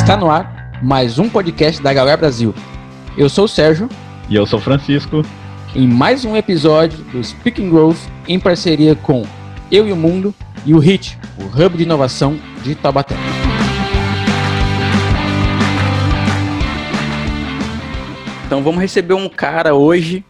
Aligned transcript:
Está 0.00 0.16
no 0.16 0.30
ar 0.30 0.80
mais 0.82 1.18
um 1.18 1.28
podcast 1.28 1.80
da 1.80 1.92
Galera 1.92 2.16
Brasil. 2.16 2.54
Eu 3.18 3.28
sou 3.28 3.44
o 3.44 3.48
Sérgio. 3.48 3.86
E 4.30 4.34
eu 4.34 4.46
sou 4.46 4.58
o 4.58 4.62
Francisco. 4.62 5.22
Em 5.74 5.86
mais 5.86 6.24
um 6.24 6.34
episódio 6.34 6.98
do 7.04 7.22
Speaking 7.22 7.68
Growth 7.68 7.98
em 8.26 8.40
parceria 8.40 8.96
com 8.96 9.24
Eu 9.70 9.86
e 9.86 9.92
o 9.92 9.96
Mundo 9.96 10.34
e 10.64 10.72
o 10.72 10.78
HIT, 10.78 11.18
o 11.38 11.44
Hub 11.44 11.76
de 11.76 11.82
Inovação 11.82 12.40
de 12.64 12.74
Taubaté. 12.74 13.14
Então 18.46 18.62
vamos 18.62 18.80
receber 18.80 19.14
um 19.14 19.28
cara 19.28 19.74
hoje 19.74 20.24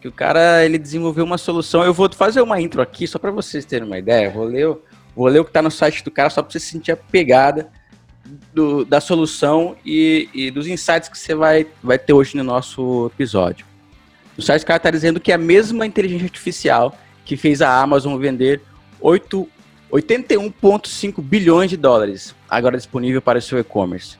que 0.00 0.06
o 0.06 0.12
cara 0.12 0.64
ele 0.64 0.78
desenvolveu 0.78 1.24
uma 1.24 1.36
solução. 1.36 1.82
Eu 1.82 1.92
vou 1.92 2.08
fazer 2.12 2.40
uma 2.40 2.60
intro 2.60 2.80
aqui 2.80 3.08
só 3.08 3.18
para 3.18 3.32
vocês 3.32 3.64
terem 3.64 3.86
uma 3.86 3.98
ideia. 3.98 4.30
Vou 4.30 4.44
ler, 4.44 4.68
vou 5.16 5.26
ler 5.26 5.40
o 5.40 5.44
que 5.44 5.50
está 5.50 5.60
no 5.60 5.70
site 5.70 6.04
do 6.04 6.12
cara 6.12 6.30
só 6.30 6.42
para 6.42 6.52
você 6.52 6.60
sentir 6.60 6.92
a 6.92 6.96
pegada 6.96 7.68
do, 8.52 8.84
da 8.84 9.00
solução 9.00 9.76
e, 9.84 10.28
e, 10.32 10.50
dos 10.50 10.66
insights 10.66 11.08
que 11.08 11.18
você 11.18 11.34
vai, 11.34 11.66
vai 11.82 11.98
ter 11.98 12.12
hoje 12.12 12.36
no 12.36 12.44
nosso 12.44 13.10
episódio. 13.14 13.66
O 14.36 14.42
site 14.42 14.64
cara 14.64 14.78
está 14.78 14.90
dizendo 14.90 15.20
que 15.20 15.30
é 15.32 15.34
a 15.34 15.38
mesma 15.38 15.86
inteligência 15.86 16.24
artificial 16.24 16.96
que 17.24 17.36
fez 17.36 17.62
a 17.62 17.80
Amazon 17.80 18.18
vender 18.18 18.60
81,5 19.00 21.22
bilhões 21.22 21.70
de 21.70 21.76
dólares, 21.76 22.34
agora 22.48 22.76
disponível 22.76 23.20
para 23.20 23.38
o 23.38 23.42
seu 23.42 23.58
e-commerce. 23.58 24.16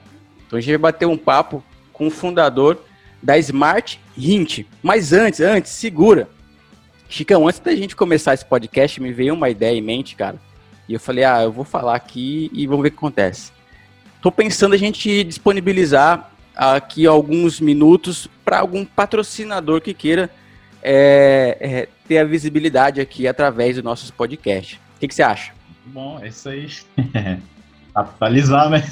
Então 0.46 0.58
a 0.58 0.60
gente 0.60 0.72
vai 0.72 0.92
bater 0.92 1.06
um 1.06 1.16
papo 1.16 1.64
com 1.92 2.08
o 2.08 2.10
fundador 2.10 2.82
da 3.22 3.38
Smart 3.38 4.00
Hint. 4.16 4.66
Mas 4.82 5.12
antes, 5.12 5.40
antes, 5.40 5.72
segura. 5.72 6.28
Chicão, 7.08 7.48
antes 7.48 7.60
da 7.60 7.74
gente 7.74 7.96
começar 7.96 8.34
esse 8.34 8.44
podcast, 8.44 9.00
me 9.00 9.12
veio 9.12 9.34
uma 9.34 9.50
ideia 9.50 9.76
em 9.76 9.82
mente, 9.82 10.14
cara. 10.14 10.38
E 10.88 10.94
eu 10.94 11.00
falei, 11.00 11.24
ah, 11.24 11.42
eu 11.42 11.52
vou 11.52 11.64
falar 11.64 11.94
aqui 11.94 12.50
e 12.52 12.66
vamos 12.66 12.82
ver 12.82 12.88
o 12.88 12.92
que 12.92 12.98
acontece. 12.98 13.52
Tô 14.20 14.30
pensando 14.30 14.74
a 14.74 14.78
gente 14.78 15.24
disponibilizar 15.24 16.30
aqui 16.54 17.06
alguns 17.06 17.58
minutos 17.58 18.28
para 18.44 18.60
algum 18.60 18.84
patrocinador 18.84 19.80
que 19.80 19.94
queira 19.94 20.30
é, 20.82 21.56
é, 21.60 21.88
ter 22.06 22.18
a 22.18 22.24
visibilidade 22.24 23.00
aqui 23.00 23.26
através 23.26 23.76
do 23.76 23.82
nossos 23.82 24.10
podcasts. 24.10 24.78
O 24.96 25.00
que, 25.00 25.08
que 25.08 25.14
você 25.14 25.22
acha? 25.22 25.52
Bom, 25.86 26.18
é 26.20 26.28
isso 26.28 26.48
aí. 26.48 26.68
Atualizar, 27.94 28.68
né? 28.68 28.84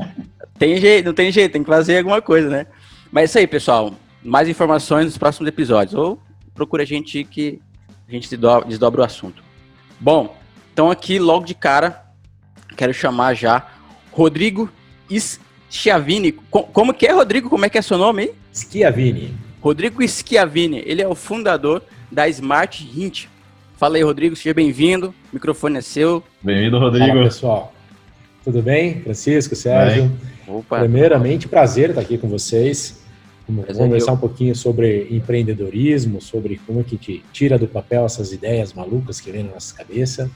tem 0.58 0.78
jeito, 0.78 1.06
não 1.06 1.14
tem 1.14 1.30
jeito, 1.30 1.52
tem 1.52 1.62
que 1.62 1.68
fazer 1.68 1.98
alguma 1.98 2.22
coisa, 2.22 2.48
né? 2.48 2.66
Mas 3.10 3.22
é 3.22 3.24
isso 3.26 3.38
aí, 3.38 3.46
pessoal. 3.46 3.92
Mais 4.22 4.48
informações 4.48 5.04
nos 5.04 5.18
próximos 5.18 5.48
episódios. 5.48 5.94
Ou 5.94 6.18
procura 6.54 6.82
a 6.82 6.86
gente 6.86 7.24
que 7.24 7.60
a 8.08 8.12
gente 8.12 8.28
desdobra 8.66 9.02
o 9.02 9.04
assunto. 9.04 9.42
Bom, 10.00 10.36
então 10.72 10.90
aqui 10.90 11.18
logo 11.18 11.44
de 11.44 11.54
cara, 11.54 12.04
quero 12.74 12.94
chamar 12.94 13.34
já 13.34 13.66
Rodrigo 14.12 14.70
Schiavini. 15.70 16.32
Como 16.32 16.94
que 16.94 17.06
é, 17.06 17.12
Rodrigo? 17.12 17.48
Como 17.48 17.64
é 17.64 17.68
que 17.68 17.78
é 17.78 17.82
seu 17.82 17.98
nome 17.98 18.22
aí? 18.22 18.32
Schiavini. 18.52 19.34
Rodrigo 19.60 20.06
Schiavini. 20.06 20.82
Ele 20.84 21.02
é 21.02 21.08
o 21.08 21.14
fundador 21.14 21.82
da 22.10 22.28
Smart 22.28 22.88
Hint. 22.94 23.26
Fala 23.76 23.96
aí, 23.96 24.02
Rodrigo. 24.02 24.36
Seja 24.36 24.54
bem-vindo. 24.54 25.08
O 25.08 25.34
microfone 25.34 25.78
é 25.78 25.80
seu. 25.80 26.22
Bem-vindo, 26.42 26.78
Rodrigo. 26.78 27.08
Fala, 27.08 27.24
pessoal. 27.24 27.74
Tudo 28.44 28.62
bem? 28.62 29.00
Francisco, 29.02 29.56
Sérgio. 29.56 30.10
Opa. 30.46 30.80
Primeiramente, 30.80 31.48
prazer 31.48 31.90
estar 31.90 32.02
aqui 32.02 32.18
com 32.18 32.28
vocês. 32.28 33.02
Vamos 33.48 33.76
conversar 33.76 34.12
um 34.12 34.16
pouquinho 34.16 34.54
sobre 34.54 35.08
empreendedorismo, 35.10 36.20
sobre 36.20 36.60
como 36.66 36.80
é 36.80 36.82
que 36.82 36.96
te 36.96 37.24
tira 37.32 37.58
do 37.58 37.66
papel 37.66 38.04
essas 38.04 38.32
ideias 38.32 38.72
malucas 38.72 39.20
que 39.20 39.30
vêm 39.32 39.44
na 39.44 39.52
nossa 39.52 39.74
cabeça. 39.74 40.30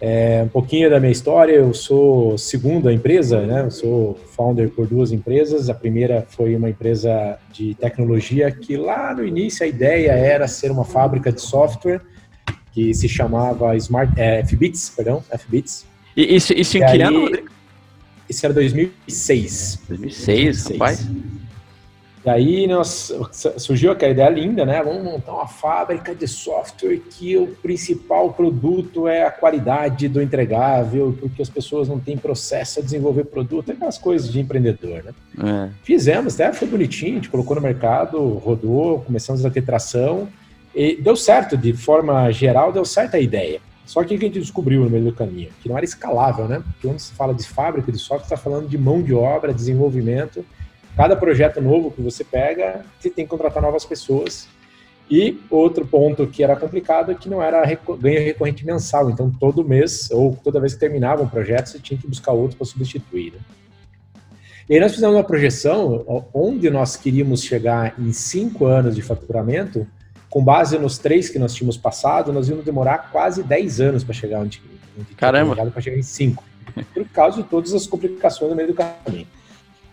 É, 0.00 0.42
um 0.44 0.48
pouquinho 0.48 0.88
da 0.88 1.00
minha 1.00 1.10
história, 1.10 1.52
eu 1.52 1.74
sou 1.74 2.38
segunda 2.38 2.92
empresa, 2.92 3.44
né? 3.44 3.62
Eu 3.62 3.70
sou 3.70 4.14
founder 4.36 4.70
por 4.70 4.86
duas 4.86 5.10
empresas. 5.10 5.68
A 5.68 5.74
primeira 5.74 6.24
foi 6.28 6.54
uma 6.54 6.70
empresa 6.70 7.38
de 7.52 7.74
tecnologia 7.74 8.50
que 8.50 8.76
lá 8.76 9.12
no 9.12 9.26
início 9.26 9.64
a 9.64 9.68
ideia 9.68 10.12
era 10.12 10.46
ser 10.46 10.70
uma 10.70 10.84
fábrica 10.84 11.32
de 11.32 11.40
software 11.40 12.00
que 12.72 12.94
se 12.94 13.08
chamava 13.08 13.76
Smart 13.76 14.12
é, 14.16 14.44
FBits, 14.44 14.90
perdão, 14.90 15.24
FBits. 15.36 15.84
E 16.16 16.36
isso, 16.36 16.52
isso 16.52 16.78
em 16.78 16.86
que 16.86 17.02
ano? 17.02 17.30
Isso 18.28 18.46
era 18.46 18.54
2006. 18.54 19.80
2006, 19.88 20.64
2006. 20.64 20.70
rapaz. 20.72 21.08
Daí 22.24 22.66
nós, 22.66 23.12
surgiu 23.56 23.92
aquela 23.92 24.12
ideia 24.12 24.28
linda, 24.28 24.64
né? 24.64 24.82
Vamos 24.82 25.02
montar 25.02 25.32
uma 25.32 25.46
fábrica 25.46 26.14
de 26.14 26.26
software 26.26 26.98
que 26.98 27.36
o 27.36 27.46
principal 27.46 28.32
produto 28.32 29.06
é 29.06 29.24
a 29.24 29.30
qualidade 29.30 30.08
do 30.08 30.20
entregável, 30.20 31.16
porque 31.18 31.40
as 31.40 31.48
pessoas 31.48 31.88
não 31.88 31.98
têm 31.98 32.16
processo 32.16 32.80
a 32.80 32.82
desenvolver 32.82 33.24
produto, 33.24 33.72
aquelas 33.72 33.98
coisas 33.98 34.30
de 34.30 34.40
empreendedor, 34.40 35.04
né? 35.04 35.12
É. 35.38 35.70
Fizemos, 35.82 36.34
até 36.34 36.52
foi 36.52 36.68
bonitinho, 36.68 37.12
a 37.12 37.14
gente 37.16 37.30
colocou 37.30 37.56
no 37.56 37.62
mercado, 37.62 38.20
rodou, 38.34 39.00
começamos 39.00 39.44
a 39.44 39.50
ter 39.50 39.62
tração 39.62 40.28
e 40.74 40.96
deu 40.96 41.16
certo, 41.16 41.56
de 41.56 41.72
forma 41.72 42.30
geral, 42.30 42.72
deu 42.72 42.84
certo 42.84 43.16
a 43.16 43.20
ideia. 43.20 43.60
Só 43.86 44.04
que 44.04 44.14
o 44.14 44.18
que 44.18 44.26
a 44.26 44.28
gente 44.28 44.38
descobriu 44.38 44.84
no 44.84 44.90
meio 44.90 45.04
do 45.04 45.12
caminho? 45.14 45.48
Que 45.62 45.68
não 45.68 45.76
era 45.76 45.84
escalável, 45.84 46.46
né? 46.46 46.62
Porque 46.62 46.86
quando 46.86 46.98
se 46.98 47.12
fala 47.14 47.32
de 47.32 47.48
fábrica 47.48 47.90
de 47.90 47.98
software, 47.98 48.26
está 48.26 48.36
falando 48.36 48.68
de 48.68 48.76
mão 48.76 49.02
de 49.02 49.14
obra, 49.14 49.54
desenvolvimento, 49.54 50.44
Cada 50.98 51.14
projeto 51.14 51.60
novo 51.60 51.92
que 51.92 52.02
você 52.02 52.24
pega, 52.24 52.84
você 52.98 53.08
tem 53.08 53.24
que 53.24 53.30
contratar 53.30 53.62
novas 53.62 53.84
pessoas. 53.84 54.48
E 55.08 55.40
outro 55.48 55.86
ponto 55.86 56.26
que 56.26 56.42
era 56.42 56.56
complicado 56.56 57.12
é 57.12 57.14
que 57.14 57.28
não 57.28 57.40
era 57.40 57.62
ganho 58.00 58.20
recorrente 58.20 58.66
mensal. 58.66 59.08
Então, 59.08 59.30
todo 59.30 59.64
mês, 59.64 60.10
ou 60.10 60.36
toda 60.42 60.58
vez 60.58 60.74
que 60.74 60.80
terminava 60.80 61.22
um 61.22 61.28
projeto, 61.28 61.66
você 61.66 61.78
tinha 61.78 61.96
que 61.96 62.08
buscar 62.08 62.32
outro 62.32 62.56
para 62.56 62.66
substituir. 62.66 63.34
Né? 63.34 63.38
E 64.68 64.74
aí 64.74 64.80
nós 64.80 64.92
fizemos 64.92 65.14
uma 65.14 65.22
projeção 65.22 66.26
onde 66.34 66.68
nós 66.68 66.96
queríamos 66.96 67.44
chegar 67.44 67.94
em 67.96 68.12
cinco 68.12 68.66
anos 68.66 68.96
de 68.96 69.00
faturamento, 69.00 69.86
com 70.28 70.42
base 70.42 70.76
nos 70.80 70.98
três 70.98 71.28
que 71.28 71.38
nós 71.38 71.54
tínhamos 71.54 71.76
passado, 71.76 72.32
nós 72.32 72.48
íamos 72.48 72.64
demorar 72.64 73.12
quase 73.12 73.44
10 73.44 73.80
anos 73.80 74.02
para 74.02 74.14
chegar 74.14 74.40
onde, 74.40 74.60
onde 74.98 75.14
Caramba! 75.14 75.54
Para 75.54 75.80
chegar 75.80 75.96
em 75.96 76.02
cinco, 76.02 76.42
por 76.92 77.08
causa 77.10 77.40
de 77.40 77.48
todas 77.48 77.72
as 77.72 77.86
complicações 77.86 78.50
no 78.50 78.56
meio 78.56 78.70
do 78.70 78.74
caminho. 78.74 79.28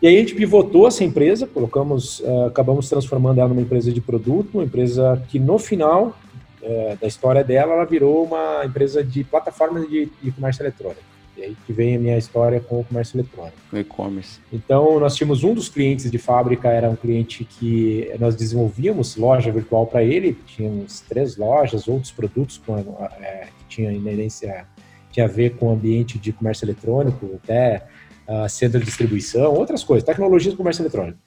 E 0.01 0.07
aí 0.07 0.16
a 0.17 0.19
gente 0.19 0.35
pivotou 0.35 0.88
essa 0.88 1.03
empresa, 1.03 1.47
colocamos, 1.47 2.19
uh, 2.19 2.45
acabamos 2.47 2.89
transformando 2.89 3.39
ela 3.39 3.50
numa 3.50 3.61
empresa 3.61 3.91
de 3.91 4.01
produto, 4.01 4.56
uma 4.56 4.63
empresa 4.63 5.22
que 5.29 5.39
no 5.39 5.57
final 5.57 6.17
uh, 6.61 6.97
da 7.00 7.07
história 7.07 7.44
dela, 7.44 7.73
ela 7.73 7.85
virou 7.85 8.23
uma 8.23 8.63
empresa 8.66 9.03
de 9.03 9.23
plataforma 9.23 9.79
de, 9.81 10.11
de 10.22 10.31
comércio 10.31 10.61
eletrônico. 10.61 11.16
E 11.38 11.44
aí 11.44 11.57
que 11.66 11.73
vem 11.73 11.95
a 11.95 12.00
minha 12.00 12.17
história 12.17 12.61
com 12.61 12.79
o 12.79 12.84
comércio 12.84 13.17
eletrônico. 13.17 13.57
E-commerce. 13.73 14.39
Então, 14.53 15.00
nós 15.00 15.16
tínhamos 15.16 15.44
um 15.44 15.53
dos 15.53 15.67
clientes 15.67 16.09
de 16.09 16.17
fábrica, 16.17 16.69
era 16.69 16.89
um 16.89 16.95
cliente 16.95 17.44
que 17.44 18.09
nós 18.19 18.35
desenvolvíamos 18.35 19.17
loja 19.17 19.51
virtual 19.51 19.85
para 19.85 20.01
ele, 20.01 20.38
tínhamos 20.45 21.01
três 21.01 21.35
lojas, 21.35 21.89
outros 21.89 22.11
produtos 22.11 22.57
com, 22.57 22.78
é, 23.19 23.47
que 23.57 23.66
tinham 23.67 23.91
inerência, 23.91 24.66
tinha 25.11 25.25
a 25.25 25.29
ver 25.29 25.55
com 25.57 25.67
o 25.67 25.72
ambiente 25.73 26.17
de 26.17 26.31
comércio 26.31 26.63
eletrônico, 26.63 27.29
até 27.44 27.85
uh, 28.27 28.49
centro 28.49 28.79
de 28.79 28.85
distribuição, 28.85 29.53
outras 29.53 29.83
coisas, 29.83 30.05
tecnologias 30.05 30.53
do 30.53 30.57
comércio 30.57 30.81
eletrônico. 30.81 31.17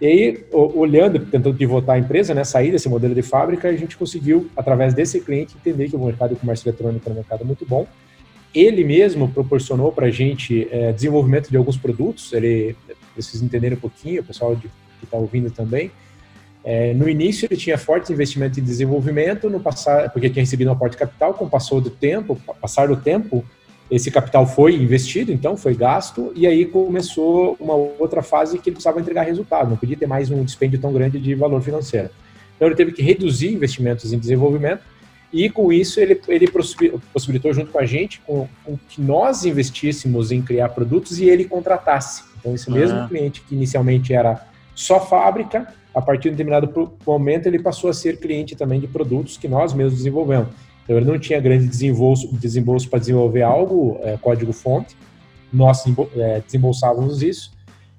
E 0.00 0.06
aí, 0.06 0.44
olhando, 0.52 1.18
tentando 1.26 1.54
pivotar 1.54 1.96
a 1.96 1.98
empresa, 1.98 2.32
né, 2.32 2.42
sair 2.42 2.70
desse 2.70 2.88
modelo 2.88 3.14
de 3.14 3.20
fábrica, 3.20 3.68
a 3.68 3.76
gente 3.76 3.98
conseguiu, 3.98 4.50
através 4.56 4.94
desse 4.94 5.20
cliente, 5.20 5.54
entender 5.54 5.90
que 5.90 5.96
o 5.96 6.02
mercado 6.02 6.34
de 6.34 6.40
comércio 6.40 6.66
eletrônico 6.66 7.06
é 7.06 7.12
um 7.12 7.16
mercado 7.16 7.44
muito 7.44 7.66
bom. 7.66 7.86
Ele 8.54 8.82
mesmo 8.82 9.28
proporcionou 9.28 9.92
para 9.92 10.06
a 10.06 10.10
gente 10.10 10.66
é, 10.70 10.90
desenvolvimento 10.92 11.50
de 11.50 11.56
alguns 11.56 11.76
produtos, 11.76 12.32
ele, 12.32 12.74
vocês 13.14 13.42
entenderem 13.42 13.76
um 13.76 13.80
pouquinho, 13.80 14.22
o 14.22 14.24
pessoal 14.24 14.56
de, 14.56 14.68
que 14.98 15.04
está 15.04 15.18
ouvindo 15.18 15.50
também, 15.50 15.90
é, 16.64 16.92
no 16.92 17.08
início 17.08 17.46
ele 17.46 17.58
tinha 17.58 17.78
forte 17.78 18.12
investimento 18.12 18.60
em 18.60 18.62
desenvolvimento, 18.62 19.48
no 19.48 19.60
passar, 19.60 20.10
porque 20.10 20.28
tinha 20.28 20.42
recebido 20.42 20.68
um 20.68 20.72
aporte 20.72 20.92
de 20.92 20.98
capital, 20.98 21.34
com 21.34 21.44
o 21.44 21.50
passar 21.50 21.80
do 21.80 21.90
tempo, 21.90 22.40
passar 22.60 22.88
do 22.88 22.96
tempo, 22.96 23.44
esse 23.90 24.10
capital 24.10 24.46
foi 24.46 24.76
investido, 24.76 25.32
então 25.32 25.56
foi 25.56 25.74
gasto, 25.74 26.32
e 26.36 26.46
aí 26.46 26.64
começou 26.64 27.56
uma 27.58 27.74
outra 27.74 28.22
fase 28.22 28.58
que 28.58 28.68
ele 28.68 28.74
precisava 28.74 29.00
entregar 29.00 29.22
resultado, 29.22 29.68
não 29.68 29.76
podia 29.76 29.96
ter 29.96 30.06
mais 30.06 30.30
um 30.30 30.44
dispêndio 30.44 30.78
tão 30.78 30.92
grande 30.92 31.18
de 31.18 31.34
valor 31.34 31.60
financeiro. 31.60 32.10
Então 32.54 32.68
ele 32.68 32.76
teve 32.76 32.92
que 32.92 33.02
reduzir 33.02 33.52
investimentos 33.52 34.12
em 34.12 34.18
desenvolvimento, 34.18 34.82
e 35.32 35.48
com 35.48 35.72
isso 35.72 36.00
ele, 36.00 36.20
ele 36.28 36.46
possibilitou 37.12 37.52
junto 37.52 37.70
com 37.70 37.78
a 37.78 37.86
gente 37.86 38.20
com, 38.26 38.48
com 38.64 38.78
que 38.88 39.00
nós 39.00 39.44
investíssemos 39.44 40.32
em 40.32 40.42
criar 40.42 40.70
produtos 40.70 41.20
e 41.20 41.28
ele 41.28 41.44
contratasse. 41.44 42.24
Então 42.38 42.54
esse 42.54 42.70
mesmo 42.70 42.98
ah. 42.98 43.06
cliente 43.08 43.40
que 43.42 43.54
inicialmente 43.54 44.12
era 44.12 44.44
só 44.74 44.98
fábrica, 45.00 45.72
a 45.94 46.00
partir 46.00 46.22
de 46.22 46.28
um 46.28 46.32
determinado 46.32 46.96
momento 47.06 47.46
ele 47.46 47.60
passou 47.60 47.90
a 47.90 47.92
ser 47.92 48.18
cliente 48.18 48.56
também 48.56 48.80
de 48.80 48.86
produtos 48.86 49.36
que 49.36 49.48
nós 49.48 49.72
mesmos 49.72 49.98
desenvolvemos. 49.98 50.48
Então 50.90 50.98
ele 50.98 51.06
não 51.06 51.20
tinha 51.20 51.40
grande 51.40 51.68
desembolso, 51.68 52.26
desembolso 52.32 52.90
para 52.90 52.98
desenvolver 52.98 53.42
algo, 53.42 54.00
é, 54.02 54.16
código-fonte, 54.16 54.96
nós 55.52 55.84
é, 56.16 56.40
desembolsávamos 56.44 57.22
isso, 57.22 57.52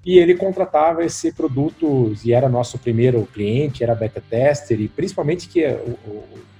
e 0.05 0.19
ele 0.19 0.35
contratava 0.35 1.01
esse 1.01 1.31
produto, 1.31 2.13
e 2.21 2.33
era 2.33 2.49
nosso 2.49 2.77
primeiro 2.77 3.25
cliente, 3.33 3.81
era 3.81 3.95
beta 3.95 4.21
tester, 4.29 4.81
e 4.81 4.89
principalmente 4.89 5.47
que 5.47 5.65
o, 5.65 5.97
o, 6.05 6.11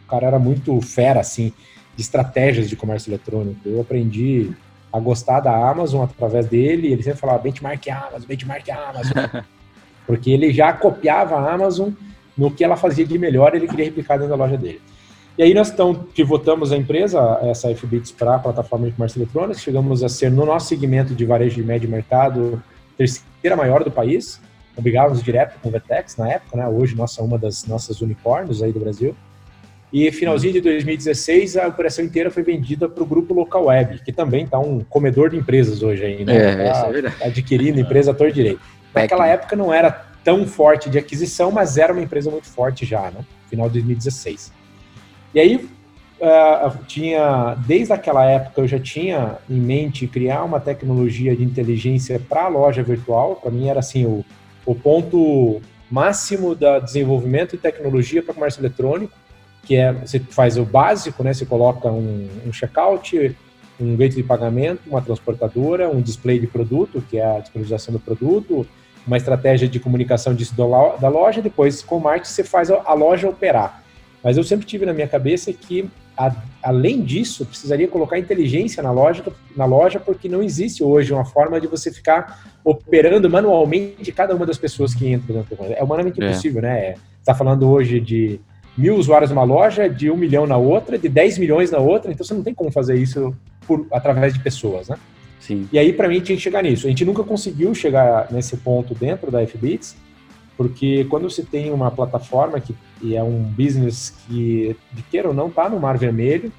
o 0.06 0.08
cara 0.08 0.28
era 0.28 0.40
muito 0.40 0.80
fera, 0.80 1.20
assim, 1.20 1.52
de 1.98 2.02
estratégias 2.02 2.70
de 2.70 2.78
comércio 2.78 3.10
eletrônico. 3.10 3.68
Eu 3.68 3.82
aprendi 3.82 4.52
a 4.94 5.02
gostar 5.02 5.42
da 5.42 5.54
Amazon 5.70 6.06
através 6.06 6.46
dele. 6.46 6.94
Ele 6.94 7.04
sempre 7.04 7.20
falava 7.20 7.40
benchmark 7.40 7.86
Amazon, 7.90 8.26
benchmark 8.26 8.70
Amazon. 8.70 9.44
porque 10.08 10.32
ele 10.32 10.54
já 10.54 10.72
copiava 10.72 11.36
a 11.36 11.54
Amazon 11.54 11.90
no 12.38 12.50
que 12.50 12.64
ela 12.64 12.78
fazia 12.78 13.06
de 13.06 13.18
melhor, 13.18 13.54
ele 13.54 13.68
queria 13.68 13.84
replicar 13.84 14.16
dentro 14.16 14.30
da 14.30 14.42
loja 14.42 14.58
dele. 14.58 14.82
E 15.38 15.44
aí 15.44 15.54
nós 15.54 15.70
então 15.70 15.94
pivotamos 15.94 16.72
a 16.72 16.78
empresa, 16.78 17.40
essa 17.44 17.74
FBits, 17.74 18.12
para 18.12 18.36
a 18.36 18.40
plataforma 18.40 18.88
de 18.88 18.94
comércio 18.94 19.18
eletrônico, 19.20 19.60
chegamos 19.60 20.04
a 20.04 20.10
ser, 20.10 20.30
no 20.30 20.46
nosso 20.46 20.68
segmento 20.68 21.16
de 21.16 21.26
varejo 21.26 21.56
de 21.56 21.64
médio 21.64 21.90
mercado, 21.90 22.62
terceira 22.98 23.56
maior 23.56 23.84
do 23.84 23.90
país, 23.90 24.42
brigávamos 24.78 25.24
direto 25.24 25.60
com 25.62 25.70
o 25.70 25.72
Vetex 25.72 26.18
na 26.18 26.30
época, 26.30 26.58
né? 26.58 26.68
hoje 26.68 26.96
nossa 26.96 27.22
uma 27.22 27.38
das 27.38 27.66
nossas 27.66 28.02
unicórnios 28.02 28.62
aí 28.62 28.72
do 28.72 28.80
Brasil. 28.80 29.16
E 29.92 30.10
finalzinho 30.12 30.54
de 30.54 30.62
2016, 30.62 31.58
a 31.58 31.68
operação 31.68 32.06
inteira 32.06 32.32
foi 32.32 32.44
vendida 32.44 32.88
para 32.88 33.04
o 33.04 33.06
grupo 33.06 33.34
Local 33.34 33.66
Web, 33.66 34.02
que 34.06 34.14
também 34.14 34.46
está 34.46 34.58
um 34.58 34.80
comedor 34.80 35.30
de 35.30 35.38
empresas 35.38 35.84
hoje 35.84 36.06
aí, 36.06 36.24
né? 36.24 36.36
É, 36.36 36.72
tá 36.72 36.88
é 36.88 36.92
verdade. 36.92 37.16
Adquirindo 37.22 37.80
empresa 37.80 38.12
a 38.12 38.14
torto 38.14 38.34
direito. 38.34 38.62
Naquela 38.96 39.28
época 39.28 39.54
não 39.56 39.74
era 39.74 39.92
tão 40.24 40.48
forte 40.48 40.90
de 40.90 40.98
aquisição, 40.98 41.52
mas 41.52 41.78
era 41.78 41.92
uma 41.92 42.02
empresa 42.02 42.32
muito 42.32 42.48
forte 42.48 42.86
já, 42.86 43.12
né? 43.12 43.26
Final 43.50 43.68
de 43.68 43.74
2016. 43.74 44.61
E 45.34 45.40
aí, 45.40 45.56
uh, 45.56 46.86
tinha, 46.86 47.56
desde 47.66 47.94
aquela 47.94 48.26
época, 48.26 48.62
eu 48.62 48.68
já 48.68 48.80
tinha 48.80 49.38
em 49.50 49.60
mente 49.60 50.08
criar 50.08 50.44
uma 50.44 50.60
tecnologia 50.60 51.36
de 51.36 51.44
inteligência 51.44 52.20
para 52.20 52.44
a 52.44 52.48
loja 52.48 52.84
virtual. 52.84 53.36
Para 53.36 53.52
mim, 53.52 53.68
era 53.68 53.80
assim, 53.80 54.06
o, 54.06 54.26
o 54.66 54.76
ponto 54.76 55.62
máximo 55.90 56.56
da 56.56 56.80
desenvolvimento 56.80 57.56
e 57.56 57.58
tecnologia 57.58 58.24
para 58.24 58.34
comércio 58.34 58.62
eletrônico, 58.62 59.14
que 59.64 59.76
é 59.76 59.92
você 59.92 60.20
faz 60.20 60.58
o 60.58 60.64
básico, 60.64 61.24
né? 61.24 61.34
Você 61.34 61.46
coloca 61.46 61.90
um, 61.90 62.28
um 62.46 62.54
checkout, 62.54 63.36
um 63.80 63.96
gateway 63.96 64.22
de 64.22 64.24
pagamento, 64.24 64.82
uma 64.88 65.02
transportadora, 65.02 65.90
um 65.90 66.02
display 66.02 66.40
de 66.40 66.48
produto, 66.48 67.04
que 67.10 67.18
é 67.18 67.38
a 67.38 67.40
disponibilização 67.40 67.94
do 67.94 68.00
produto, 68.00 68.66
uma 69.06 69.18
estratégia 69.18 69.68
de 69.68 69.80
comunicação 69.80 70.34
disso 70.34 70.56
da 70.56 71.10
loja, 71.10 71.42
depois 71.42 71.82
com 71.82 71.98
o 71.98 72.02
marketing 72.02 72.32
você 72.32 72.44
faz 72.44 72.70
a 72.70 72.94
loja 72.94 73.28
operar. 73.28 73.81
Mas 74.24 74.38
eu 74.38 74.44
sempre 74.44 74.66
tive 74.66 74.86
na 74.86 74.94
minha 74.94 75.08
cabeça 75.08 75.52
que, 75.52 75.90
a, 76.16 76.32
além 76.62 77.02
disso, 77.02 77.46
precisaria 77.46 77.88
colocar 77.88 78.20
inteligência 78.20 78.84
na 78.84 78.92
loja, 78.92 79.24
na 79.56 79.66
loja, 79.66 80.00
porque 80.00 80.30
não 80.30 80.44
existe 80.44 80.84
hoje 80.84 81.12
uma 81.12 81.26
forma 81.26 81.60
de 81.60 81.68
você 81.68 81.92
ficar 81.92 82.52
operando 82.64 83.30
manualmente 83.30 84.12
cada 84.12 84.36
uma 84.36 84.46
das 84.46 84.58
pessoas 84.58 84.94
que 84.94 85.12
entram 85.12 85.38
dentro 85.38 85.56
do 85.56 85.74
É 85.74 85.84
humanamente 85.84 86.22
é. 86.22 86.26
impossível, 86.26 86.62
né? 86.62 86.94
Você 86.94 87.00
está 87.22 87.34
falando 87.34 87.68
hoje 87.68 88.00
de 88.00 88.40
mil 88.78 88.96
usuários 88.96 89.30
numa 89.30 89.44
loja, 89.44 89.90
de 89.90 90.10
um 90.10 90.18
milhão 90.18 90.46
na 90.46 90.58
outra, 90.58 90.98
de 90.98 91.10
10 91.10 91.38
milhões 91.38 91.72
na 91.72 91.80
outra, 91.80 92.12
então 92.12 92.26
você 92.26 92.34
não 92.34 92.44
tem 92.44 92.54
como 92.54 92.72
fazer 92.72 92.96
isso 92.96 93.36
por, 93.68 93.86
através 93.92 94.34
de 94.34 94.40
pessoas, 94.40 94.90
né? 94.90 94.98
Sim. 95.40 95.68
E 95.72 95.80
aí, 95.80 95.92
para 95.92 96.08
mim, 96.08 96.20
tinha 96.22 96.36
que 96.36 96.42
chegar 96.42 96.62
nisso. 96.62 96.86
A 96.86 96.90
gente 96.90 97.04
nunca 97.04 97.24
conseguiu 97.24 97.74
chegar 97.74 98.28
nesse 98.32 98.56
ponto 98.58 98.94
dentro 98.94 99.32
da 99.32 99.46
FBits, 99.46 99.96
porque 100.62 101.06
quando 101.06 101.28
você 101.28 101.42
tem 101.42 101.72
uma 101.72 101.90
plataforma 101.90 102.60
que 102.60 102.76
é 103.16 103.24
um 103.24 103.42
business 103.42 104.14
que, 104.28 104.76
de 104.94 105.02
queira 105.02 105.30
ou 105.30 105.34
não, 105.34 105.48
está 105.48 105.68
no 105.68 105.80
mar 105.80 105.98
vermelho, 105.98 106.52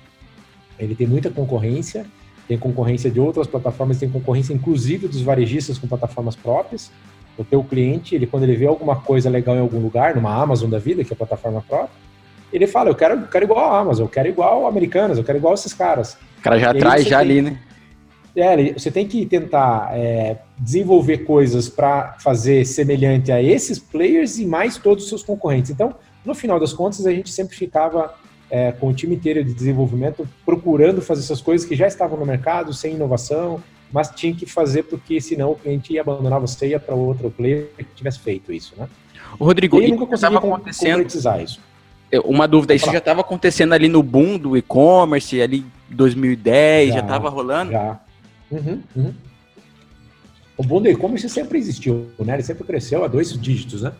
ele 0.76 0.96
tem 0.96 1.06
muita 1.06 1.30
concorrência, 1.30 2.04
tem 2.48 2.58
concorrência 2.58 3.08
de 3.08 3.20
outras 3.20 3.46
plataformas, 3.46 4.00
tem 4.00 4.10
concorrência 4.10 4.52
inclusive 4.52 5.06
dos 5.06 5.22
varejistas 5.22 5.78
com 5.78 5.86
plataformas 5.86 6.34
próprias. 6.34 6.90
O 7.38 7.44
teu 7.44 7.62
cliente, 7.62 8.16
ele 8.16 8.26
quando 8.26 8.42
ele 8.42 8.56
vê 8.56 8.66
alguma 8.66 8.96
coisa 8.96 9.30
legal 9.30 9.54
em 9.54 9.60
algum 9.60 9.78
lugar, 9.78 10.16
numa 10.16 10.34
Amazon 10.34 10.68
da 10.68 10.80
vida, 10.80 11.04
que 11.04 11.12
é 11.12 11.14
a 11.14 11.16
plataforma 11.16 11.62
própria, 11.62 11.94
ele 12.52 12.66
fala, 12.66 12.90
eu 12.90 12.96
quero, 12.96 13.20
eu 13.20 13.28
quero 13.28 13.44
igual 13.44 13.72
a 13.72 13.78
Amazon, 13.78 14.06
eu 14.06 14.10
quero 14.10 14.28
igual 14.28 14.66
a 14.66 14.68
Americanas, 14.68 15.16
eu 15.16 15.22
quero 15.22 15.38
igual 15.38 15.54
esses 15.54 15.72
caras. 15.72 16.14
O 16.40 16.42
cara 16.42 16.58
já 16.58 16.74
traz 16.74 17.04
já 17.04 17.20
tem... 17.20 17.30
ali, 17.30 17.42
né? 17.42 17.58
É, 18.34 18.72
você 18.72 18.90
tem 18.90 19.06
que 19.06 19.26
tentar 19.26 19.90
é, 19.92 20.38
desenvolver 20.58 21.18
coisas 21.18 21.68
para 21.68 22.14
fazer 22.18 22.64
semelhante 22.64 23.30
a 23.30 23.42
esses 23.42 23.78
players 23.78 24.38
e 24.38 24.46
mais 24.46 24.78
todos 24.78 25.04
os 25.04 25.08
seus 25.10 25.22
concorrentes. 25.22 25.70
Então, 25.70 25.94
no 26.24 26.34
final 26.34 26.58
das 26.58 26.72
contas, 26.72 27.06
a 27.06 27.12
gente 27.12 27.30
sempre 27.30 27.54
ficava 27.54 28.14
é, 28.50 28.72
com 28.72 28.88
o 28.88 28.94
time 28.94 29.16
inteiro 29.16 29.44
de 29.44 29.52
desenvolvimento 29.52 30.28
procurando 30.44 31.02
fazer 31.02 31.22
essas 31.22 31.40
coisas 31.40 31.66
que 31.66 31.74
já 31.74 31.86
estavam 31.86 32.18
no 32.18 32.24
mercado, 32.24 32.72
sem 32.72 32.94
inovação, 32.94 33.62
mas 33.92 34.10
tinha 34.10 34.34
que 34.34 34.46
fazer 34.46 34.84
porque 34.84 35.20
senão 35.20 35.52
o 35.52 35.56
cliente 35.56 35.92
ia 35.92 36.00
abandonar 36.00 36.40
você 36.40 36.66
e 36.66 36.70
ia 36.70 36.80
para 36.80 36.94
outro 36.94 37.30
player 37.30 37.68
que 37.76 37.84
tivesse 37.94 38.18
feito 38.18 38.52
isso, 38.52 38.74
né? 38.76 38.88
O 39.38 39.44
Rodrigo, 39.44 39.80
e 39.80 39.90
nunca 39.90 40.06
conseguia 40.06 40.38
acontecendo 40.38 41.06
isso. 41.06 41.60
Uma 42.24 42.46
dúvida, 42.46 42.74
isso 42.74 42.92
já 42.92 42.98
estava 42.98 43.22
acontecendo 43.22 43.72
ali 43.72 43.88
no 43.88 44.02
boom 44.02 44.36
do 44.36 44.54
e-commerce, 44.56 45.40
ali 45.40 45.64
2010, 45.88 46.92
já 46.92 47.00
estava 47.00 47.30
rolando? 47.30 47.72
Já. 47.72 48.00
Uhum, 48.52 48.82
uhum. 48.94 49.14
O 50.56 50.62
bom 50.62 50.80
do 50.82 50.88
e-commerce 50.88 51.28
sempre 51.28 51.58
existiu, 51.58 52.10
né? 52.18 52.34
Ele 52.34 52.42
sempre 52.42 52.64
cresceu 52.64 53.02
a 53.02 53.08
dois 53.08 53.32
dígitos, 53.32 53.82
né? 53.82 53.92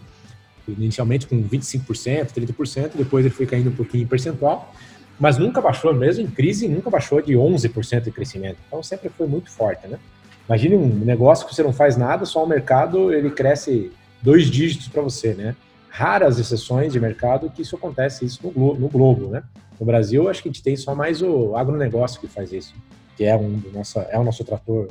Inicialmente 0.69 1.27
com 1.27 1.43
25%, 1.43 2.33
30%, 2.33 2.91
depois 2.95 3.25
ele 3.25 3.35
foi 3.35 3.47
caindo 3.47 3.71
um 3.71 3.75
pouquinho 3.75 4.05
em 4.05 4.07
percentual, 4.07 4.73
mas 5.19 5.39
nunca 5.39 5.61
baixou, 5.61 5.93
mesmo 5.95 6.23
em 6.23 6.27
crise, 6.29 6.69
nunca 6.69 6.91
baixou 6.91 7.21
de 7.21 7.33
11% 7.33 8.03
de 8.03 8.11
crescimento. 8.13 8.59
Então 8.69 8.83
sempre 8.83 9.09
foi 9.09 9.27
muito 9.27 9.51
forte, 9.51 9.89
né? 9.89 9.99
Imagine 10.47 10.77
um 10.77 10.87
negócio 10.87 11.47
que 11.47 11.55
você 11.55 11.63
não 11.63 11.73
faz 11.73 11.97
nada, 11.97 12.27
só 12.27 12.45
o 12.45 12.47
mercado 12.47 13.13
ele 13.13 13.31
cresce 13.31 13.91
dois 14.21 14.47
dígitos 14.47 14.89
para 14.89 15.03
você, 15.03 15.35
né? 15.35 15.57
Raras 15.89 16.39
exceções 16.39 16.93
de 16.93 17.01
mercado 17.01 17.51
que 17.51 17.63
isso 17.63 17.77
acontece 17.77 18.25
isso 18.25 18.41
no 18.43 18.51
globo, 18.51 18.81
no 18.81 18.89
globo, 18.89 19.27
né? 19.29 19.43
No 19.81 19.87
Brasil, 19.87 20.29
acho 20.29 20.43
que 20.43 20.49
a 20.49 20.53
gente 20.53 20.63
tem 20.63 20.77
só 20.77 20.95
mais 20.95 21.23
o 21.23 21.57
agronegócio 21.57 22.21
que 22.21 22.29
faz 22.29 22.53
isso 22.53 22.75
que 23.17 23.25
é, 23.25 23.37
um 23.37 23.59
do 23.59 23.71
nosso, 23.71 23.99
é 24.01 24.19
o 24.19 24.25
nosso 24.25 24.45
trator, 24.45 24.89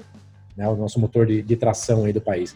né, 0.55 0.67
o 0.67 0.75
nosso 0.75 0.99
motor 0.99 1.25
de, 1.25 1.41
de 1.41 1.55
tração 1.55 2.05
aí 2.05 2.13
do 2.13 2.21
país. 2.21 2.55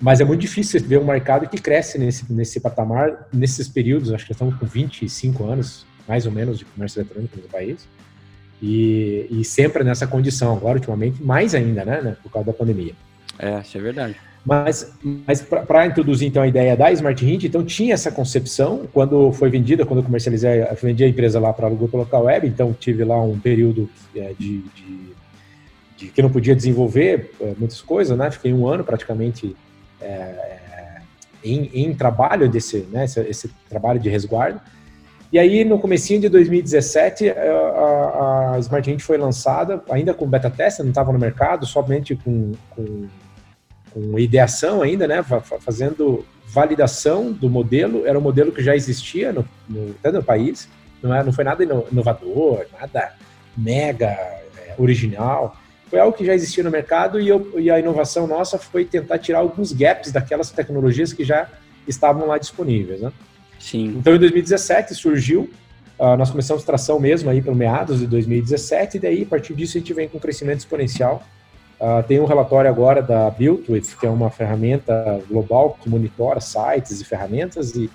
Mas 0.00 0.20
é 0.20 0.24
muito 0.24 0.40
difícil 0.40 0.80
ver 0.80 0.98
um 0.98 1.04
mercado 1.04 1.48
que 1.48 1.60
cresce 1.60 1.98
nesse, 1.98 2.32
nesse 2.32 2.60
patamar, 2.60 3.28
nesses 3.32 3.68
períodos, 3.68 4.12
acho 4.12 4.24
que 4.24 4.32
estamos 4.32 4.56
com 4.56 4.66
25 4.66 5.44
anos, 5.44 5.84
mais 6.06 6.24
ou 6.24 6.32
menos, 6.32 6.58
de 6.58 6.64
comércio 6.64 7.00
eletrônico 7.00 7.36
no 7.36 7.48
país, 7.48 7.88
e, 8.62 9.26
e 9.30 9.44
sempre 9.44 9.84
nessa 9.84 10.06
condição, 10.06 10.56
agora 10.56 10.76
ultimamente 10.76 11.22
mais 11.22 11.54
ainda, 11.54 11.84
né, 11.84 12.00
né 12.00 12.16
por 12.22 12.30
causa 12.30 12.46
da 12.46 12.52
pandemia. 12.52 12.94
É, 13.38 13.60
isso 13.60 13.76
é 13.76 13.80
verdade. 13.80 14.16
Mas, 14.48 14.90
mas 15.26 15.42
para 15.42 15.84
introduzir 15.84 16.26
então 16.26 16.42
a 16.42 16.46
ideia 16.46 16.74
da 16.74 16.90
Smart 16.90 17.22
Hint, 17.22 17.44
então 17.44 17.62
tinha 17.62 17.92
essa 17.92 18.10
concepção 18.10 18.88
quando 18.94 19.30
foi 19.30 19.50
vendida, 19.50 19.84
quando 19.84 19.98
eu 19.98 20.04
comercializei, 20.04 20.62
eu 20.62 20.74
vendi 20.80 21.04
a 21.04 21.08
empresa 21.08 21.38
lá 21.38 21.52
para 21.52 21.68
o 21.68 21.76
grupo 21.76 21.98
local 21.98 22.24
web, 22.24 22.48
então 22.48 22.72
tive 22.72 23.04
lá 23.04 23.20
um 23.22 23.38
período 23.38 23.90
é, 24.16 24.32
de, 24.38 24.62
de, 24.74 25.12
de, 25.98 26.06
que 26.06 26.22
não 26.22 26.30
podia 26.30 26.56
desenvolver 26.56 27.30
é, 27.38 27.52
muitas 27.58 27.82
coisas, 27.82 28.16
né? 28.16 28.30
Fiquei 28.30 28.50
um 28.50 28.66
ano 28.66 28.82
praticamente 28.84 29.54
é, 30.00 31.02
em, 31.44 31.68
em, 31.84 31.94
trabalho 31.94 32.48
desse, 32.48 32.88
né? 32.90 33.04
Esse, 33.04 33.20
esse, 33.20 33.50
trabalho 33.68 34.00
de 34.00 34.08
resguardo. 34.08 34.58
E 35.30 35.38
aí 35.38 35.62
no 35.62 35.78
comecinho 35.78 36.22
de 36.22 36.30
2017 36.30 37.28
a, 37.28 37.34
a, 37.34 38.54
a 38.54 38.58
Smart 38.60 38.90
Hint 38.90 39.02
foi 39.02 39.18
lançada, 39.18 39.82
ainda 39.90 40.14
com 40.14 40.26
beta 40.26 40.48
teste, 40.48 40.82
não 40.82 40.88
estava 40.88 41.12
no 41.12 41.18
mercado, 41.18 41.66
somente 41.66 42.16
com, 42.16 42.52
com 42.70 43.08
com 43.98 44.18
ideação 44.18 44.82
ainda, 44.82 45.06
né, 45.06 45.24
fazendo 45.60 46.24
validação 46.46 47.32
do 47.32 47.50
modelo, 47.50 48.06
era 48.06 48.18
um 48.18 48.22
modelo 48.22 48.52
que 48.52 48.62
já 48.62 48.74
existia 48.74 49.32
no, 49.32 49.44
no, 49.68 49.90
até 49.90 50.12
no 50.12 50.22
país, 50.22 50.68
não, 51.02 51.14
é, 51.14 51.22
não 51.22 51.32
foi 51.32 51.44
nada 51.44 51.62
inovador, 51.62 52.66
nada 52.78 53.12
mega 53.56 54.06
é, 54.06 54.74
original, 54.78 55.56
foi 55.90 55.98
algo 55.98 56.16
que 56.16 56.24
já 56.24 56.34
existia 56.34 56.62
no 56.62 56.70
mercado 56.70 57.20
e, 57.20 57.28
eu, 57.28 57.58
e, 57.58 57.70
a 57.70 57.78
inovação 57.78 58.26
nossa 58.26 58.58
foi 58.58 58.84
tentar 58.84 59.18
tirar 59.18 59.38
alguns 59.38 59.72
gaps 59.72 60.12
daquelas 60.12 60.50
tecnologias 60.50 61.12
que 61.12 61.24
já 61.24 61.48
estavam 61.86 62.26
lá 62.26 62.36
disponíveis, 62.38 63.00
né? 63.00 63.10
Sim. 63.58 63.96
Então, 63.96 64.14
em 64.14 64.18
2017 64.18 64.94
surgiu, 64.94 65.50
uh, 65.98 66.16
nós 66.16 66.30
começamos 66.30 66.62
tração 66.62 67.00
mesmo 67.00 67.30
aí 67.30 67.40
pelo 67.40 67.56
meados 67.56 68.00
de 68.00 68.06
2017 68.06 68.98
e 68.98 69.00
daí, 69.00 69.22
a 69.22 69.26
partir 69.26 69.54
disso, 69.54 69.78
a 69.78 69.80
gente 69.80 69.94
vem 69.94 70.08
com 70.08 70.18
um 70.18 70.20
crescimento 70.20 70.58
exponencial 70.58 71.22
Uh, 71.80 72.02
tem 72.06 72.18
um 72.18 72.24
relatório 72.24 72.68
agora 72.68 73.00
da 73.00 73.30
BuiltWith, 73.30 73.96
que 73.98 74.06
é 74.06 74.10
uma 74.10 74.30
ferramenta 74.30 75.22
global 75.28 75.78
que 75.80 75.88
monitora 75.88 76.40
sites 76.40 77.00
e 77.00 77.04
ferramentas, 77.04 77.76
e, 77.76 77.88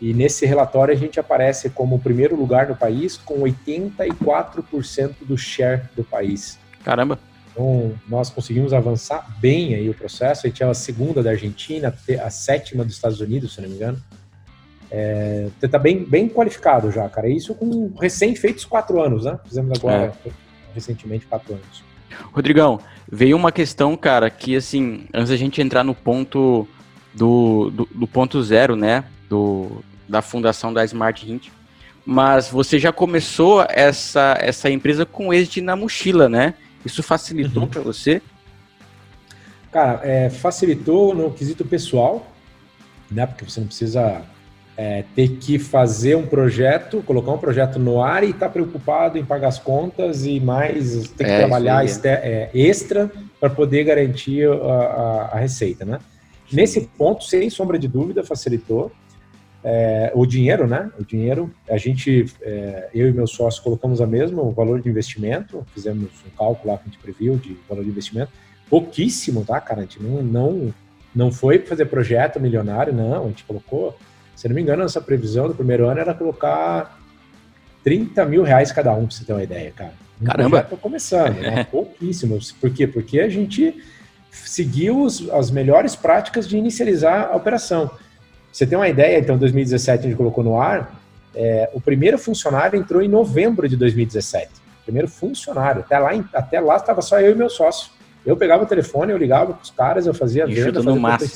e 0.00 0.12
nesse 0.12 0.44
relatório 0.44 0.92
a 0.92 0.96
gente 0.96 1.20
aparece 1.20 1.70
como 1.70 1.96
o 1.96 1.98
primeiro 2.00 2.34
lugar 2.34 2.68
no 2.68 2.74
país, 2.74 3.16
com 3.16 3.42
84% 3.42 5.14
do 5.22 5.38
share 5.38 5.82
do 5.94 6.02
país. 6.02 6.58
Caramba! 6.84 7.18
Então, 7.52 7.92
nós 8.08 8.28
conseguimos 8.28 8.72
avançar 8.72 9.36
bem 9.40 9.74
aí 9.74 9.88
o 9.88 9.94
processo. 9.94 10.46
A 10.46 10.48
gente 10.48 10.62
é 10.62 10.66
a 10.66 10.74
segunda 10.74 11.22
da 11.22 11.30
Argentina, 11.30 11.94
a 12.22 12.30
sétima 12.30 12.84
dos 12.84 12.94
Estados 12.94 13.20
Unidos, 13.20 13.54
se 13.54 13.60
não 13.60 13.68
me 13.68 13.74
engano. 13.74 14.02
É, 14.90 15.48
tá 15.70 15.78
bem, 15.78 16.04
bem 16.04 16.28
qualificado 16.28 16.90
já, 16.90 17.08
cara. 17.08 17.28
Isso 17.28 17.54
com 17.54 17.92
recém-feitos 18.00 18.64
quatro 18.64 19.02
anos, 19.02 19.24
né? 19.24 19.38
Fizemos 19.44 19.78
agora, 19.78 20.12
é. 20.24 20.30
recentemente, 20.74 21.26
quatro 21.26 21.54
anos. 21.54 21.87
Rodrigão, 22.32 22.80
veio 23.10 23.36
uma 23.36 23.50
questão, 23.52 23.96
cara, 23.96 24.28
que 24.30 24.56
assim, 24.56 25.06
antes 25.14 25.30
da 25.30 25.36
gente 25.36 25.60
entrar 25.60 25.82
no 25.84 25.94
ponto 25.94 26.66
do, 27.14 27.70
do, 27.70 27.88
do 27.94 28.06
ponto 28.06 28.42
zero, 28.42 28.76
né, 28.76 29.04
do, 29.28 29.82
da 30.08 30.22
fundação 30.22 30.72
da 30.72 30.84
Smart 30.84 31.30
Hint, 31.30 31.48
mas 32.04 32.48
você 32.48 32.78
já 32.78 32.92
começou 32.92 33.64
essa, 33.68 34.36
essa 34.40 34.70
empresa 34.70 35.04
com 35.04 35.32
êxito 35.32 35.62
na 35.62 35.76
mochila, 35.76 36.28
né? 36.28 36.54
Isso 36.84 37.02
facilitou 37.02 37.64
Uhum. 37.64 37.68
para 37.68 37.82
você? 37.82 38.22
Cara, 39.70 40.00
é, 40.02 40.30
facilitou 40.30 41.14
no 41.14 41.30
quesito 41.30 41.64
pessoal, 41.64 42.26
né? 43.10 43.26
Porque 43.26 43.44
você 43.44 43.60
não 43.60 43.66
precisa 43.66 44.22
é, 44.80 45.02
ter 45.16 45.30
que 45.38 45.58
fazer 45.58 46.14
um 46.16 46.24
projeto, 46.24 47.02
colocar 47.04 47.32
um 47.32 47.38
projeto 47.38 47.80
no 47.80 48.00
ar 48.00 48.22
e 48.22 48.30
estar 48.30 48.48
preocupado 48.48 49.18
em 49.18 49.24
pagar 49.24 49.48
as 49.48 49.58
contas 49.58 50.24
e 50.24 50.38
mais 50.38 51.08
ter 51.08 51.24
que 51.24 51.30
É, 51.30 51.38
trabalhar 51.38 51.84
é, 51.84 52.48
extra 52.54 53.10
para 53.40 53.50
poder 53.50 53.82
garantir 53.82 54.48
a, 54.48 54.52
a- 54.54 55.30
a 55.32 55.38
receita, 55.40 55.84
né? 55.84 55.98
Nesse 56.52 56.82
ponto, 56.96 57.24
sem 57.24 57.50
sombra 57.50 57.76
de 57.76 57.88
dúvida, 57.88 58.22
facilitou. 58.22 58.92
É, 59.64 60.12
o 60.14 60.24
dinheiro, 60.24 60.68
né? 60.68 60.88
O 60.98 61.04
dinheiro, 61.04 61.52
a 61.68 61.76
gente, 61.76 62.26
é, 62.40 62.88
eu 62.94 63.08
e 63.08 63.12
meu 63.12 63.26
sócio 63.26 63.60
colocamos 63.64 64.00
a 64.00 64.06
mesma, 64.06 64.40
o 64.40 64.52
valor 64.52 64.80
de 64.80 64.88
investimento, 64.88 65.66
fizemos 65.74 66.08
um 66.24 66.30
cálculo 66.38 66.72
lá 66.72 66.78
que 66.78 66.84
a 66.88 66.90
gente 66.92 67.00
previu 67.02 67.36
de 67.36 67.56
valor 67.68 67.82
de 67.82 67.90
investimento, 67.90 68.30
pouquíssimo, 68.70 69.44
tá, 69.44 69.60
cara? 69.60 69.80
A 69.80 69.82
gente 69.82 70.00
não, 70.00 70.22
não, 70.22 70.74
não 71.12 71.32
foi 71.32 71.58
fazer 71.58 71.86
projeto 71.86 72.38
milionário, 72.38 72.92
não, 72.94 73.24
a 73.24 73.28
gente 73.28 73.42
colocou, 73.44 73.96
se 74.38 74.48
não 74.48 74.54
me 74.54 74.62
engano, 74.62 74.82
nossa 74.82 75.00
previsão 75.00 75.48
do 75.48 75.54
primeiro 75.54 75.88
ano 75.88 75.98
era 76.00 76.14
colocar 76.14 76.98
30 77.84 78.24
mil 78.24 78.42
reais 78.42 78.70
cada 78.72 78.92
um, 78.92 79.06
pra 79.06 79.16
você 79.16 79.24
ter 79.24 79.32
uma 79.32 79.42
ideia, 79.42 79.72
cara. 79.72 79.92
Caramba! 80.24 80.62
projeto 80.62 80.80
começando, 80.80 81.36
né? 81.40 81.64
Pouquíssimo. 81.70 82.38
Por 82.60 82.70
quê? 82.70 82.86
Porque 82.86 83.20
a 83.20 83.28
gente 83.28 83.74
seguiu 84.30 85.02
os- 85.02 85.28
as 85.30 85.50
melhores 85.50 85.94
práticas 85.96 86.48
de 86.48 86.56
inicializar 86.56 87.30
a 87.32 87.36
operação. 87.36 87.90
Você 88.52 88.66
tem 88.66 88.76
uma 88.76 88.88
ideia, 88.88 89.18
então, 89.18 89.36
2017 89.38 90.06
a 90.06 90.08
gente 90.08 90.16
colocou 90.16 90.42
no 90.42 90.60
ar, 90.60 91.00
é, 91.34 91.70
o 91.72 91.80
primeiro 91.80 92.18
funcionário 92.18 92.78
entrou 92.78 93.00
em 93.02 93.08
novembro 93.08 93.68
de 93.68 93.76
2017. 93.76 94.50
Primeiro 94.84 95.08
funcionário. 95.08 95.80
Até 95.82 95.98
lá, 95.98 96.10
até 96.32 96.60
lá 96.60 96.76
estava 96.76 97.02
só 97.02 97.20
eu 97.20 97.32
e 97.32 97.34
meu 97.34 97.50
sócio. 97.50 97.90
Eu 98.26 98.36
pegava 98.36 98.64
o 98.64 98.66
telefone, 98.66 99.12
eu 99.12 99.18
ligava 99.18 99.52
para 99.54 99.62
os 99.62 99.70
caras, 99.70 100.06
eu 100.06 100.14
fazia 100.14 100.44
a 100.44 100.46
venda, 100.46 100.80
fazia 100.90 101.00
máximo. 101.00 101.28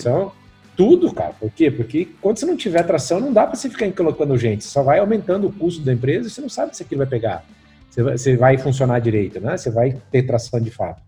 Tudo, 0.77 1.13
cara. 1.13 1.35
Por 1.39 1.51
quê? 1.51 1.71
Porque 1.71 2.09
quando 2.21 2.39
você 2.39 2.47
não 2.47 2.57
tiver 2.57 2.83
tração, 2.83 3.21
não 3.21 3.33
dá 3.33 3.47
para 3.47 3.57
você 3.57 3.69
ficar 3.69 3.91
colocando 3.93 4.37
gente. 4.37 4.65
Só 4.65 4.83
vai 4.83 4.99
aumentando 4.99 5.49
o 5.49 5.53
custo 5.53 5.83
da 5.83 5.93
empresa 5.93 6.29
e 6.29 6.31
você 6.31 6.41
não 6.41 6.49
sabe 6.49 6.77
se 6.77 6.83
aquilo 6.83 6.99
vai 6.99 7.07
pegar. 7.07 7.45
Você 7.91 8.03
vai, 8.03 8.19
você 8.19 8.37
vai 8.37 8.59
funcionar 8.59 8.99
direito, 9.01 9.41
né? 9.41 9.57
Você 9.57 9.71
vai 9.71 9.97
ter 10.11 10.23
tração 10.23 10.61
de 10.61 10.71
fato. 10.71 11.03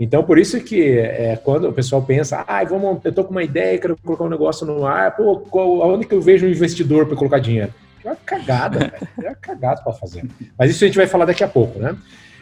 Então, 0.00 0.22
por 0.22 0.38
isso 0.38 0.60
que 0.60 0.98
é, 0.98 1.36
quando 1.36 1.68
o 1.68 1.72
pessoal 1.72 2.00
pensa, 2.02 2.44
ah, 2.46 2.64
vamos, 2.64 3.00
eu 3.04 3.12
tô 3.12 3.24
com 3.24 3.32
uma 3.32 3.42
ideia, 3.42 3.78
quero 3.78 3.96
colocar 3.96 4.24
um 4.24 4.28
negócio 4.28 4.64
no 4.64 4.86
ar, 4.86 5.16
pô, 5.16 5.38
qual, 5.40 5.82
aonde 5.82 6.06
que 6.06 6.14
eu 6.14 6.20
vejo 6.20 6.46
um 6.46 6.50
investidor 6.50 7.06
para 7.06 7.16
colocar 7.16 7.40
dinheiro? 7.40 7.74
É 8.04 8.08
uma 8.08 8.16
cagada, 8.16 8.78
velho. 8.78 9.08
É 9.24 9.28
uma 9.28 9.34
cagada 9.34 9.82
para 9.82 9.92
fazer. 9.92 10.24
Mas 10.56 10.70
isso 10.70 10.84
a 10.84 10.86
gente 10.86 10.96
vai 10.96 11.08
falar 11.08 11.24
daqui 11.24 11.42
a 11.42 11.48
pouco, 11.48 11.80
né? 11.80 11.96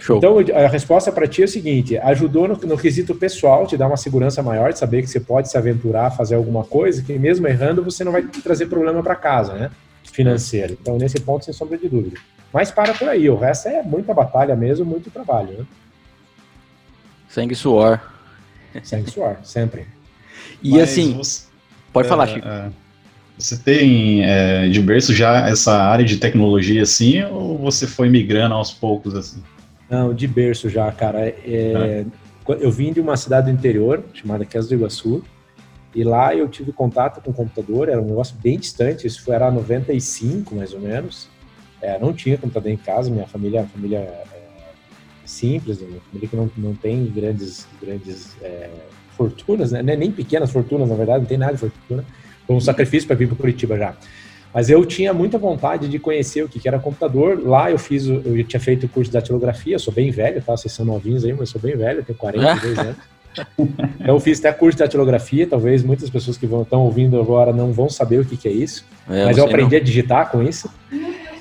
Show. 0.07 0.19
Então, 0.19 0.37
a 0.55 0.69
resposta 0.69 1.11
para 1.11 1.27
ti 1.27 1.43
é 1.43 1.47
o 1.47 1.49
seguinte: 1.49 1.99
ajudou 1.99 2.47
no, 2.47 2.55
no 2.57 2.79
quesito 2.79 3.13
pessoal, 3.13 3.67
te 3.67 3.77
dá 3.77 3.89
uma 3.89 3.97
segurança 3.97 4.41
maior 4.41 4.73
de 4.73 4.79
saber 4.79 5.03
que 5.03 5.09
você 5.09 5.19
pode 5.19 5.51
se 5.51 5.59
aventurar, 5.59 6.13
fazer 6.13 6.37
alguma 6.37 6.63
coisa, 6.63 7.03
que 7.03 7.19
mesmo 7.19 7.49
errando, 7.49 7.83
você 7.83 8.05
não 8.05 8.13
vai 8.13 8.23
trazer 8.23 8.67
problema 8.67 9.03
para 9.03 9.17
casa, 9.17 9.55
né? 9.55 9.71
Financeiro. 10.05 10.79
Então, 10.81 10.97
nesse 10.97 11.19
ponto, 11.19 11.45
sem 11.45 11.53
sombra 11.53 11.77
de 11.77 11.89
dúvida. 11.89 12.17
Mas 12.53 12.71
para 12.71 12.95
por 12.95 13.09
aí, 13.09 13.29
o 13.29 13.37
resto 13.37 13.67
é 13.69 13.83
muita 13.83 14.15
batalha 14.15 14.55
mesmo, 14.55 14.85
muito 14.87 15.11
trabalho, 15.11 15.59
né? 15.59 15.65
Sangue 17.29 17.55
e 17.55 17.57
suor. 17.57 18.01
Sangue 18.85 19.09
e 19.09 19.13
suor, 19.13 19.37
sempre. 19.43 19.87
E 20.63 20.71
Mas 20.71 20.83
assim, 20.83 21.15
você- 21.15 21.47
pode 21.93 22.07
falar, 22.07 22.29
é, 22.29 22.33
Chico. 22.35 22.47
é, 22.49 22.71
Você 23.37 23.57
tem 23.57 24.25
é, 24.25 24.69
de 24.69 24.81
berço 24.81 25.13
já 25.13 25.49
essa 25.49 25.75
área 25.77 26.05
de 26.05 26.17
tecnologia 26.17 26.83
assim, 26.83 27.23
ou 27.25 27.59
você 27.59 27.87
foi 27.89 28.09
migrando 28.09 28.55
aos 28.55 28.73
poucos 28.73 29.15
assim? 29.15 29.43
Não, 29.89 30.13
de 30.13 30.27
berço 30.27 30.69
já, 30.69 30.91
cara. 30.93 31.21
É, 31.29 32.05
Eu 32.61 32.71
vim 32.71 32.93
de 32.93 33.01
uma 33.01 33.17
cidade 33.17 33.51
do 33.51 33.57
interior, 33.57 34.03
chamada 34.13 34.45
Casa 34.45 34.69
do 34.69 34.75
Iguaçu, 34.75 35.23
e 35.95 36.05
lá 36.05 36.35
eu 36.35 36.47
tive 36.49 36.73
contato 36.73 37.23
com 37.23 37.31
o 37.31 37.35
computador, 37.35 37.89
era 37.89 38.01
um 38.01 38.05
negócio 38.05 38.37
bem 38.43 38.59
distante, 38.59 39.07
isso 39.07 39.23
foi 39.23 39.35
era 39.35 39.51
95, 39.51 40.55
mais 40.55 40.75
ou 40.75 40.81
menos. 40.81 41.29
É, 41.81 41.99
não 41.99 42.13
tinha 42.13 42.37
computador 42.37 42.71
em 42.71 42.77
casa, 42.77 43.11
minha 43.11 43.27
família 43.27 43.61
é 43.61 43.65
família 43.65 43.99
é, 43.99 44.25
simples, 45.25 45.81
uma 45.81 46.01
família 46.01 46.29
que 46.29 46.37
não, 46.37 46.51
não 46.57 46.75
tem 46.75 47.07
grandes, 47.07 47.67
grandes 47.81 48.37
é, 48.43 48.71
fortunas, 49.17 49.73
né? 49.73 49.83
nem 49.83 50.11
pequenas 50.11 50.51
fortunas, 50.51 50.89
na 50.89 50.95
verdade, 50.95 51.21
não 51.21 51.27
tem 51.27 51.39
nada 51.39 51.55
de 51.55 51.59
fortuna. 51.59 52.05
Foi 52.47 52.55
um 52.55 52.61
sacrifício 52.61 53.07
para 53.07 53.17
vir 53.17 53.29
para 53.29 53.37
Curitiba 53.37 53.77
já. 53.77 53.97
Mas 54.55 54.71
eu 54.71 54.85
tinha 54.87 55.13
muita 55.13 55.37
vontade 55.37 55.89
de 55.89 55.99
conhecer 55.99 56.43
o 56.43 56.49
que, 56.49 56.59
que 56.59 56.67
era 56.67 56.79
computador. 56.79 57.41
Lá 57.45 57.71
eu 57.71 57.79
fiz, 57.79 58.07
o- 58.07 58.23
eu 58.25 58.43
tinha 58.45 58.61
feito 58.61 58.87
o 58.87 58.89
curso 58.89 59.11
de 59.11 59.15
datilografia, 59.17 59.79
sou 59.79 59.93
bem 59.93 60.11
velho, 60.11 60.41
tá? 60.43 60.57
Vocês 60.57 60.73
são 60.73 60.85
novinhos 60.85 61.25
aí, 61.25 61.33
mas 61.33 61.41
eu 61.41 61.47
sou 61.47 61.61
bem 61.61 61.77
velho, 61.77 62.03
tenho 62.03 62.17
42 62.19 62.79
anos. 62.79 62.97
Então 63.59 64.15
eu 64.15 64.21
fiz 64.21 64.39
até 64.39 64.51
curso 64.53 64.79
de 64.79 64.83
datilografia, 64.85 65.47
talvez 65.47 65.83
muitas 65.83 66.09
pessoas 66.09 66.39
que 66.39 66.47
estão 66.47 66.81
ouvindo 66.83 67.21
agora 67.21 67.53
não 67.53 67.71
vão 67.71 67.89
saber 67.91 68.19
o 68.21 68.25
que, 68.25 68.35
que 68.37 68.49
é 68.49 68.53
isso. 68.53 68.85
É, 69.09 69.27
mas 69.27 69.37
não 69.37 69.45
eu 69.45 69.51
aprendi 69.51 69.77
a 69.77 69.81
digitar 69.81 70.31
com 70.31 70.43
isso. 70.43 70.71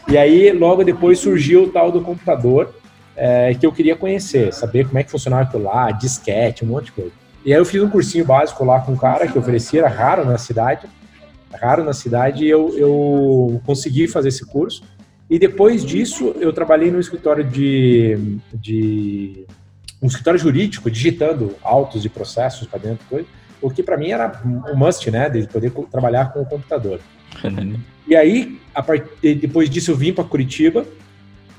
E 0.08 0.18
aí, 0.18 0.52
logo 0.52 0.84
depois, 0.84 1.18
surgiu 1.20 1.64
o 1.64 1.68
tal 1.70 1.92
do 1.92 2.02
computador 2.02 2.76
é, 3.16 3.54
que 3.54 3.66
eu 3.66 3.72
queria 3.72 3.96
conhecer, 3.96 4.54
saber 4.54 4.86
como 4.86 5.00
é 5.00 5.04
que 5.04 5.10
funcionava 5.10 5.44
aquilo 5.44 5.64
lá, 5.64 5.90
disquete, 5.92 6.66
um 6.66 6.68
monte 6.68 6.86
de 6.88 6.92
coisa. 6.92 7.12
E 7.46 7.54
aí 7.54 7.60
eu 7.60 7.66
fiz 7.66 7.82
um 7.82 7.90
cursinho 7.90 8.26
básico 8.26 8.64
lá 8.66 8.82
com 8.82 8.92
um 8.92 8.98
cara 8.98 9.26
que 9.28 9.38
oferecia, 9.40 9.80
era 9.80 9.88
raro 9.90 10.26
na 10.26 10.38
cidade, 10.38 10.86
raro 11.56 11.84
na 11.84 11.94
cidade, 11.94 12.46
e 12.46 12.50
eu, 12.50 12.78
eu 12.78 13.62
consegui 13.66 14.08
fazer 14.08 14.30
esse 14.30 14.46
curso. 14.46 14.84
E 15.30 15.40
depois 15.40 15.84
disso, 15.84 16.36
eu 16.40 16.54
trabalhei 16.54 16.92
no 16.92 17.00
escritório 17.00 17.44
de, 17.44 18.38
de 18.54 19.46
um 20.02 20.08
escritório 20.08 20.40
jurídico, 20.40 20.90
digitando 20.90 21.56
autos 21.64 22.06
e 22.06 22.10
processos 22.10 22.68
para 22.68 22.80
dentro, 22.80 23.06
coisa, 23.10 23.28
o 23.62 23.70
que 23.70 23.82
para 23.82 23.98
mim 23.98 24.12
era 24.12 24.42
um 24.46 24.76
must, 24.76 25.10
né, 25.10 25.30
de 25.30 25.48
poder 25.48 25.72
trabalhar 25.92 26.32
com 26.32 26.42
o 26.42 26.46
computador. 26.46 27.00
E 28.08 28.16
aí, 28.16 28.60
a 28.74 28.84
partir, 28.84 29.36
depois 29.36 29.70
disso, 29.70 29.92
eu 29.92 29.96
vim 29.96 30.14
para 30.14 30.24
Curitiba. 30.24 30.86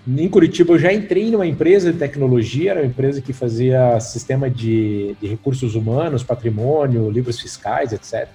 Em 0.06 0.28
Curitiba, 0.28 0.74
eu 0.74 0.78
já 0.78 0.92
entrei 0.92 1.30
numa 1.32 1.46
empresa 1.46 1.92
de 1.92 1.98
tecnologia, 1.98 2.70
era 2.70 2.80
uma 2.80 2.86
empresa 2.86 3.20
que 3.20 3.32
fazia 3.32 3.98
sistema 3.98 4.48
de, 4.48 5.16
de 5.20 5.26
recursos 5.26 5.74
humanos, 5.74 6.22
patrimônio, 6.22 7.10
livros 7.10 7.40
fiscais, 7.40 7.92
etc. 7.92 8.28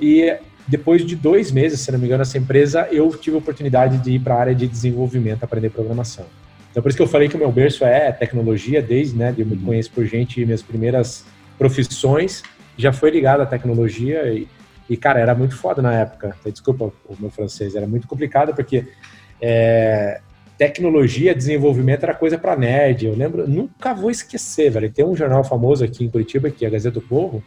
E 0.00 0.36
depois 0.66 1.04
de 1.04 1.14
dois 1.14 1.50
meses, 1.50 1.80
se 1.80 1.92
não 1.92 1.98
me 1.98 2.06
engano, 2.06 2.22
essa 2.22 2.38
empresa, 2.38 2.88
eu 2.90 3.08
tive 3.10 3.36
a 3.36 3.38
oportunidade 3.38 3.98
de 3.98 4.12
ir 4.12 4.18
para 4.18 4.34
a 4.34 4.40
área 4.40 4.54
de 4.54 4.66
desenvolvimento, 4.66 5.44
aprender 5.44 5.70
programação. 5.70 6.26
Então, 6.70 6.82
por 6.82 6.88
isso 6.88 6.96
que 6.96 7.02
eu 7.02 7.08
falei 7.08 7.28
que 7.28 7.36
o 7.36 7.38
meu 7.38 7.52
berço 7.52 7.84
é 7.84 8.10
tecnologia, 8.10 8.82
desde, 8.82 9.16
né, 9.16 9.34
eu 9.36 9.46
me 9.46 9.56
conheço 9.56 9.90
por 9.92 10.04
gente, 10.04 10.44
minhas 10.44 10.62
primeiras 10.62 11.24
profissões 11.56 12.42
já 12.76 12.92
foi 12.92 13.10
ligado 13.10 13.42
à 13.42 13.46
tecnologia 13.46 14.26
e, 14.32 14.48
e, 14.88 14.96
cara, 14.96 15.20
era 15.20 15.34
muito 15.34 15.56
foda 15.56 15.80
na 15.80 15.92
época. 15.94 16.36
Desculpa 16.44 16.92
o 17.06 17.16
meu 17.18 17.30
francês, 17.30 17.74
era 17.74 17.86
muito 17.86 18.08
complicado 18.08 18.54
porque 18.54 18.86
é, 19.40 20.20
tecnologia, 20.58 21.34
desenvolvimento 21.34 22.02
era 22.02 22.14
coisa 22.14 22.36
para 22.36 22.56
nerd. 22.56 23.06
Eu 23.06 23.14
lembro, 23.14 23.48
nunca 23.48 23.94
vou 23.94 24.10
esquecer, 24.10 24.70
velho. 24.70 24.90
Tem 24.90 25.04
um 25.04 25.14
jornal 25.14 25.44
famoso 25.44 25.84
aqui 25.84 26.04
em 26.04 26.10
Curitiba, 26.10 26.50
que 26.50 26.64
é 26.64 26.68
a 26.68 26.70
Gazeta 26.70 26.94
do 26.94 27.02
Povo, 27.02 27.42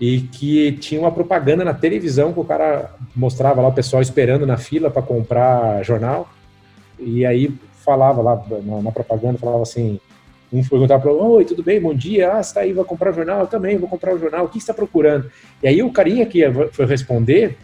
e 0.00 0.20
que 0.20 0.72
tinha 0.72 1.00
uma 1.00 1.10
propaganda 1.10 1.64
na 1.64 1.74
televisão 1.74 2.32
que 2.32 2.40
o 2.40 2.44
cara 2.44 2.94
mostrava 3.14 3.60
lá 3.60 3.68
o 3.68 3.72
pessoal 3.72 4.00
esperando 4.00 4.46
na 4.46 4.56
fila 4.56 4.90
para 4.90 5.02
comprar 5.02 5.82
jornal. 5.82 6.28
E 6.98 7.26
aí 7.26 7.52
falava 7.84 8.22
lá 8.22 8.42
na, 8.64 8.82
na 8.82 8.92
propaganda, 8.92 9.38
falava 9.38 9.62
assim, 9.62 9.98
um 10.52 10.62
perguntava 10.62 11.02
para 11.02 11.12
oi, 11.12 11.44
tudo 11.44 11.62
bem, 11.62 11.80
bom 11.80 11.94
dia, 11.94 12.32
ah, 12.32 12.42
você 12.42 12.54
tá 12.54 12.60
aí, 12.60 12.72
vai 12.72 12.84
comprar 12.84 13.10
o 13.10 13.14
jornal? 13.14 13.40
Eu 13.40 13.46
também 13.46 13.76
vou 13.76 13.88
comprar 13.88 14.14
o 14.14 14.18
jornal, 14.18 14.44
o 14.44 14.48
que 14.48 14.54
você 14.54 14.64
está 14.64 14.74
procurando? 14.74 15.30
E 15.62 15.68
aí 15.68 15.82
o 15.82 15.90
carinha 15.90 16.24
que 16.26 16.42
foi 16.72 16.86
responder 16.86 17.56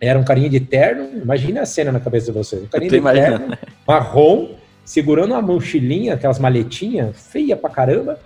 era 0.00 0.18
um 0.18 0.24
carinha 0.24 0.48
de 0.48 0.60
terno, 0.60 1.20
imagina 1.20 1.62
a 1.62 1.66
cena 1.66 1.90
na 1.90 2.00
cabeça 2.00 2.26
de 2.26 2.32
vocês, 2.32 2.62
um 2.62 2.66
carinha 2.66 2.90
de 2.90 3.00
terno, 3.00 3.56
marrom, 3.86 4.54
segurando 4.84 5.32
uma 5.32 5.42
mochilinha, 5.42 6.14
aquelas 6.14 6.38
maletinhas, 6.38 7.16
feia 7.30 7.56
pra 7.56 7.68
caramba, 7.68 8.18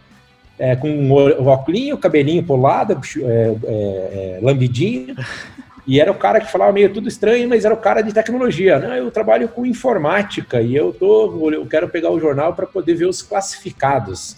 é, 0.63 0.77
com 0.77 1.11
o 1.11 1.47
óculos, 1.49 1.91
o 1.93 1.99
cabelinho 1.99 2.45
polado, 2.45 3.01
é, 3.21 3.55
é, 3.65 4.39
lambidinho, 4.41 5.17
e 5.85 6.01
era 6.01 6.13
o 6.13 6.15
cara 6.15 6.41
que 6.41 6.53
falava 6.53 6.71
meio 6.71 6.93
tudo 6.93 7.09
estranho, 7.09 7.49
mas 7.49 7.65
era 7.65 7.75
o 7.75 7.79
cara 7.79 8.01
de 8.01 8.15
tecnologia. 8.15 8.79
Não, 8.79 8.95
eu 8.95 9.11
trabalho 9.11 9.49
com 9.49 9.67
informática 9.67 10.63
e 10.63 10.77
eu 10.77 10.93
tô, 10.93 11.51
eu 11.51 11.67
quero 11.67 11.89
pegar 11.89 12.11
o 12.11 12.21
jornal 12.21 12.55
para 12.55 12.65
poder 12.65 12.95
ver 12.95 13.07
os 13.07 13.21
classificados. 13.21 14.37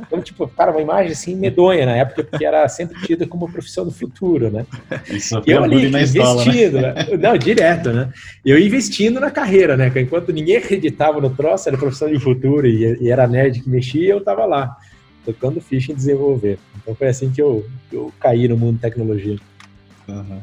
Então, 0.00 0.22
tipo, 0.22 0.48
cara, 0.48 0.70
uma 0.70 0.80
imagem 0.80 1.12
assim 1.12 1.36
medonha 1.36 1.84
na 1.84 1.96
época, 1.96 2.24
porque 2.24 2.44
era 2.44 2.66
sempre 2.68 2.98
tida 3.02 3.26
como 3.26 3.50
profissão 3.50 3.84
do 3.84 3.90
futuro, 3.90 4.50
né? 4.50 4.64
Isso 5.10 5.42
E 5.46 5.50
eu 5.50 5.62
ali 5.62 5.90
na 5.90 6.00
escola, 6.00 6.42
investindo, 6.42 6.80
né? 6.80 6.94
né? 6.94 7.16
Não, 7.18 7.36
direto, 7.36 7.92
né? 7.92 8.10
Eu 8.44 8.58
investindo 8.58 9.20
na 9.20 9.30
carreira, 9.30 9.76
né? 9.76 9.92
Enquanto 9.96 10.32
ninguém 10.32 10.56
acreditava 10.56 11.20
no 11.20 11.30
troço, 11.30 11.68
era 11.68 11.76
profissão 11.76 12.10
de 12.10 12.18
futuro 12.18 12.66
e, 12.66 12.98
e 13.02 13.10
era 13.10 13.26
nerd 13.26 13.60
que 13.60 13.68
mexia, 13.68 14.12
eu 14.12 14.22
tava 14.22 14.44
lá, 14.46 14.76
tocando 15.26 15.60
ficha 15.60 15.92
em 15.92 15.94
desenvolver. 15.94 16.58
Então 16.76 16.94
foi 16.94 17.08
assim 17.08 17.30
que 17.30 17.42
eu, 17.42 17.66
eu 17.92 18.12
caí 18.20 18.46
no 18.46 18.56
mundo 18.56 18.76
de 18.76 18.82
tecnologia. 18.82 19.36
Uhum. 20.08 20.40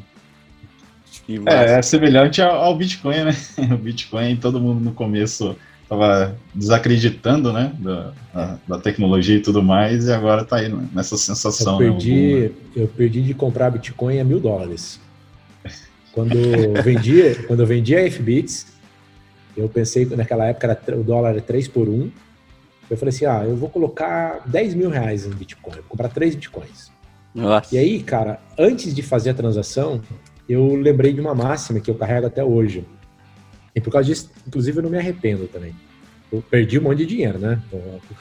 É, 1.46 1.78
é 1.78 1.82
semelhante 1.82 2.42
ao, 2.42 2.54
ao 2.54 2.76
Bitcoin, 2.76 3.24
né? 3.24 3.36
O 3.72 3.78
Bitcoin, 3.78 4.36
todo 4.36 4.60
mundo 4.60 4.80
no 4.80 4.92
começo 4.92 5.56
tava 5.88 6.36
desacreditando, 6.54 7.52
né, 7.52 7.72
da, 7.78 8.12
da, 8.66 8.78
tecnologia 8.78 9.36
e 9.36 9.40
tudo 9.40 9.62
mais, 9.62 10.06
e 10.06 10.12
agora 10.12 10.42
tá 10.42 10.56
aí 10.56 10.74
nessa 10.92 11.16
sensação. 11.16 11.80
Eu 11.80 11.92
né, 11.92 11.98
perdi, 11.98 12.34
né, 12.36 12.50
eu 12.76 12.88
perdi 12.88 13.22
de 13.22 13.34
comprar 13.34 13.70
Bitcoin 13.70 14.18
a 14.18 14.24
mil 14.24 14.40
dólares. 14.40 14.98
Quando 16.12 16.36
eu 16.36 16.82
vendia, 16.82 17.34
quando 17.46 17.60
eu 17.60 17.66
vendia 17.66 18.04
a 18.04 18.10
FBits, 18.10 18.66
eu 19.56 19.68
pensei 19.68 20.06
que 20.06 20.16
naquela 20.16 20.46
época 20.46 20.78
era, 20.86 20.98
o 20.98 21.02
dólar 21.02 21.30
era 21.30 21.40
3 21.40 21.68
por 21.68 21.88
1. 21.88 22.10
Eu 22.90 22.96
falei 22.96 23.14
assim, 23.14 23.26
ah, 23.26 23.44
eu 23.44 23.56
vou 23.56 23.68
colocar 23.68 24.42
10 24.46 24.74
mil 24.74 24.90
reais 24.90 25.26
em 25.26 25.30
Bitcoin, 25.30 25.74
vou 25.76 25.84
comprar 25.88 26.08
3 26.08 26.34
Bitcoins. 26.34 26.92
Nossa. 27.34 27.74
E 27.74 27.78
aí, 27.78 28.02
cara, 28.02 28.40
antes 28.58 28.94
de 28.94 29.02
fazer 29.02 29.30
a 29.30 29.34
transação, 29.34 30.00
eu 30.48 30.74
lembrei 30.76 31.12
de 31.12 31.20
uma 31.20 31.34
máxima 31.34 31.80
que 31.80 31.90
eu 31.90 31.94
carrego 31.94 32.26
até 32.26 32.44
hoje. 32.44 32.86
E 33.74 33.80
por 33.80 33.90
causa 33.90 34.06
disso, 34.06 34.30
inclusive, 34.46 34.78
eu 34.78 34.82
não 34.82 34.90
me 34.90 34.98
arrependo 34.98 35.48
também. 35.48 35.74
Eu 36.30 36.42
perdi 36.42 36.78
um 36.78 36.82
monte 36.82 36.98
de 36.98 37.06
dinheiro, 37.06 37.38
né? 37.38 37.60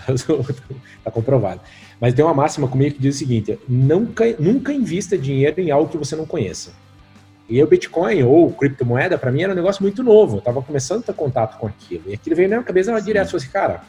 Então, 0.07 0.43
tá 1.03 1.11
comprovado. 1.11 1.61
Mas 1.99 2.13
tem 2.13 2.23
uma 2.25 2.33
máxima 2.33 2.67
comigo 2.67 2.95
que 2.95 3.01
diz 3.01 3.15
o 3.15 3.19
seguinte: 3.19 3.57
nunca, 3.67 4.25
nunca 4.39 4.73
invista 4.73 5.17
dinheiro 5.17 5.59
em 5.61 5.71
algo 5.71 5.89
que 5.89 5.97
você 5.97 6.15
não 6.15 6.25
conheça. 6.25 6.73
E 7.49 7.61
o 7.61 7.67
Bitcoin 7.67 8.23
ou 8.23 8.51
criptomoeda, 8.51 9.17
para 9.17 9.31
mim, 9.31 9.43
era 9.43 9.51
um 9.51 9.55
negócio 9.55 9.83
muito 9.83 10.01
novo. 10.01 10.37
Eu 10.37 10.41
tava 10.41 10.61
começando 10.61 11.01
a 11.01 11.03
ter 11.03 11.13
contato 11.13 11.59
com 11.59 11.67
aquilo. 11.67 12.03
E 12.07 12.13
aquilo 12.13 12.35
veio 12.35 12.49
na 12.49 12.57
minha 12.57 12.65
cabeça 12.65 12.91
ela 12.91 13.01
direto. 13.01 13.31
Falei 13.31 13.43
assim, 13.43 13.53
cara, 13.53 13.83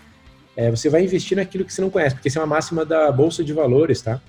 é, 0.56 0.70
você 0.70 0.88
vai 0.88 1.02
investir 1.04 1.37
naquilo 1.37 1.64
que 1.64 1.73
você 1.73 1.80
não 1.80 1.90
conhece, 1.90 2.14
porque 2.14 2.28
isso 2.28 2.38
é 2.38 2.40
uma 2.40 2.46
máxima 2.46 2.84
da 2.84 3.11
Bolsa 3.11 3.42
de 3.42 3.52
Valores, 3.52 4.00
tá? 4.02 4.20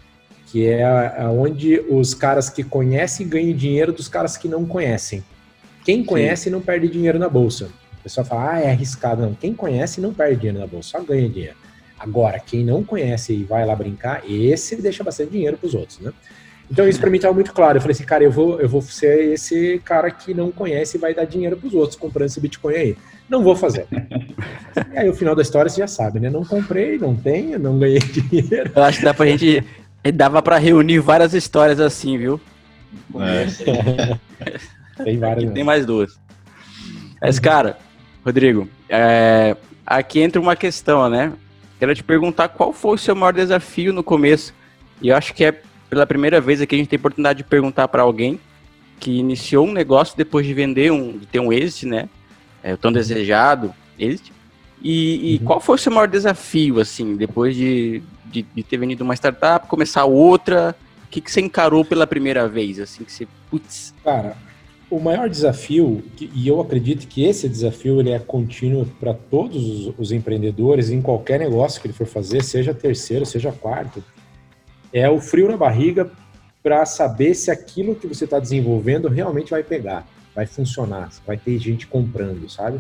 Que 0.48 0.68
é 0.68 0.88
onde 1.30 1.80
os 1.90 2.14
caras 2.14 2.50
que 2.50 2.64
conhecem 2.64 3.28
ganham 3.28 3.56
dinheiro 3.56 3.92
dos 3.92 4.08
caras 4.08 4.38
que 4.38 4.48
não 4.48 4.66
conhecem. 4.66 5.24
Quem 5.84 6.04
conhece 6.04 6.46
Sim. 6.46 6.50
não 6.50 6.62
perde 6.62 6.88
dinheiro 6.88 7.20
na 7.20 7.30
bolsa. 7.30 7.70
O 8.00 8.04
pessoal 8.04 8.26
fala, 8.26 8.54
ah, 8.54 8.60
é 8.60 8.72
arriscado. 8.72 9.22
Não, 9.22 9.34
quem 9.34 9.54
conhece 9.54 10.02
não 10.02 10.14
perde 10.14 10.38
dinheiro 10.38 10.60
na 10.60 10.68
bolsa, 10.68 10.98
só 10.98 11.04
ganha 11.04 11.30
dinheiro. 11.30 11.56
Agora, 12.00 12.40
quem 12.40 12.64
não 12.64 12.84
conhece 12.84 13.34
e 13.34 13.44
vai 13.44 13.66
lá 13.66 13.76
brincar, 13.76 14.24
esse 14.30 14.76
deixa 14.76 15.04
bastante 15.04 15.32
dinheiro 15.32 15.58
para 15.58 15.68
os 15.68 15.74
outros, 15.74 16.00
né? 16.00 16.12
Então 16.70 16.88
isso 16.88 17.00
para 17.00 17.10
mim 17.10 17.18
estava 17.18 17.34
muito 17.34 17.54
claro. 17.54 17.78
Eu 17.78 17.82
falei 17.82 17.94
assim, 17.94 18.04
cara, 18.04 18.24
eu 18.24 18.32
vou, 18.32 18.60
eu 18.60 18.68
vou 18.68 18.82
ser 18.82 19.34
esse 19.34 19.80
cara 19.86 20.10
que 20.10 20.34
não 20.34 20.52
conhece 20.52 20.98
e 20.98 21.00
vai 21.00 21.14
dar 21.14 21.26
dinheiro 21.26 21.58
para 21.58 21.68
os 21.68 21.74
outros 21.74 21.98
comprando 21.98 22.28
esse 22.28 22.40
Bitcoin 22.40 22.74
aí. 22.74 22.98
Não 23.30 23.44
vou 23.44 23.56
fazer. 23.56 23.88
e 24.94 24.98
aí 24.98 25.10
o 25.10 25.14
final 25.14 25.36
da 25.36 25.42
história 25.42 25.70
você 25.70 25.82
já 25.82 25.88
sabe, 25.88 26.20
né? 26.20 26.30
Não 26.30 26.44
comprei, 26.44 26.98
não 26.98 27.16
tenho, 27.16 27.60
não 27.60 27.78
ganhei 27.80 28.00
dinheiro. 28.30 28.72
Eu 28.76 28.84
acho 28.84 29.00
que 29.00 29.06
dá 29.06 29.14
pra 29.14 29.26
gente. 29.26 29.64
Dava 30.14 30.42
para 30.42 30.58
reunir 30.58 31.00
várias 31.00 31.34
histórias 31.34 31.80
assim, 31.80 32.18
viu? 32.18 32.40
É. 33.16 33.48
Tem 35.04 35.18
várias. 35.18 35.52
tem 35.52 35.64
mais 35.64 35.86
duas. 35.86 36.20
Mas, 37.20 37.40
cara, 37.40 37.78
Rodrigo, 38.24 38.70
é, 38.88 39.58
aqui 39.86 40.20
entra 40.20 40.40
uma 40.40 40.56
questão, 40.56 41.10
né? 41.10 41.34
Quero 41.80 41.94
te 41.96 42.04
perguntar 42.04 42.50
qual 42.50 42.72
foi 42.72 42.96
o 42.96 42.98
seu 42.98 43.16
maior 43.16 43.34
desafio 43.34 43.92
no 43.92 44.04
começo. 44.04 44.54
E 45.02 45.10
eu 45.10 45.16
acho 45.16 45.34
que 45.34 45.44
é 45.44 45.62
pela 45.90 46.06
primeira 46.06 46.42
vez 46.42 46.62
aqui 46.62 46.76
a 46.76 46.78
gente 46.78 46.88
tem 46.88 46.98
a 46.98 47.00
oportunidade 47.00 47.38
de 47.38 47.44
perguntar 47.44 47.88
para 47.88 48.04
alguém 48.04 48.40
que 49.00 49.12
iniciou 49.12 49.68
um 49.68 49.74
negócio 49.74 50.16
depois 50.18 50.46
de 50.46 50.54
vender 50.54 50.92
um, 50.92 51.18
de 51.18 51.26
ter 51.26 51.40
um 51.40 51.52
êxito, 51.52 51.88
né? 51.88 52.10
É, 52.64 52.74
o 52.74 52.78
tão 52.78 52.92
desejado 52.92 53.74
êxito. 54.00 54.32
E, 54.82 55.34
e 55.34 55.38
uhum. 55.38 55.46
qual 55.46 55.62
foi 55.62 55.76
o 55.76 55.78
seu 55.78 55.92
maior 55.92 56.08
desafio, 56.08 56.80
assim, 56.80 57.16
depois 57.16 57.56
de, 57.56 58.02
de, 58.26 58.42
de 58.44 58.64
ter 58.64 58.78
vendido 58.78 59.04
uma 59.04 59.16
startup, 59.16 59.68
começar 59.68 60.06
outra? 60.06 60.76
O 61.06 61.08
que, 61.10 61.22
que 61.22 61.32
você 61.32 61.42
encarou 61.42 61.84
pela 61.86 62.06
primeira 62.06 62.48
vez, 62.48 62.80
assim, 62.80 63.04
que 63.04 63.12
você, 63.12 63.28
putz... 63.50 63.94
Cara, 64.04 64.36
o 64.90 65.00
maior 65.00 65.30
desafio, 65.30 66.04
e 66.20 66.48
eu 66.48 66.62
acredito 66.62 67.08
que 67.08 67.24
esse 67.24 67.50
desafio 67.50 68.00
ele 68.00 68.12
é 68.12 68.20
contínuo 68.20 68.86
para 69.00 69.14
todos 69.14 69.88
os, 69.88 69.94
os, 69.98 70.12
empreendedores 70.12 70.90
em 70.90 71.02
qualquer 71.02 71.40
negócio 71.40 71.82
que 71.82 71.88
ele 71.88 71.94
for 71.94 72.06
fazer, 72.06 72.44
seja 72.44 72.74
terceiro, 72.74 73.26
seja 73.26 73.52
quarto, 73.52 74.04
é 74.96 75.10
o 75.10 75.20
frio 75.20 75.50
na 75.50 75.58
barriga 75.58 76.10
para 76.64 76.86
saber 76.86 77.36
se 77.36 77.52
aquilo 77.52 77.96
que 77.96 78.08
você 78.08 78.24
está 78.24 78.40
desenvolvendo 78.40 79.10
realmente 79.10 79.52
vai 79.52 79.62
pegar, 79.62 80.08
vai 80.34 80.46
funcionar, 80.46 81.10
vai 81.28 81.38
ter 81.38 81.60
gente 81.60 81.86
comprando, 81.86 82.50
sabe? 82.50 82.78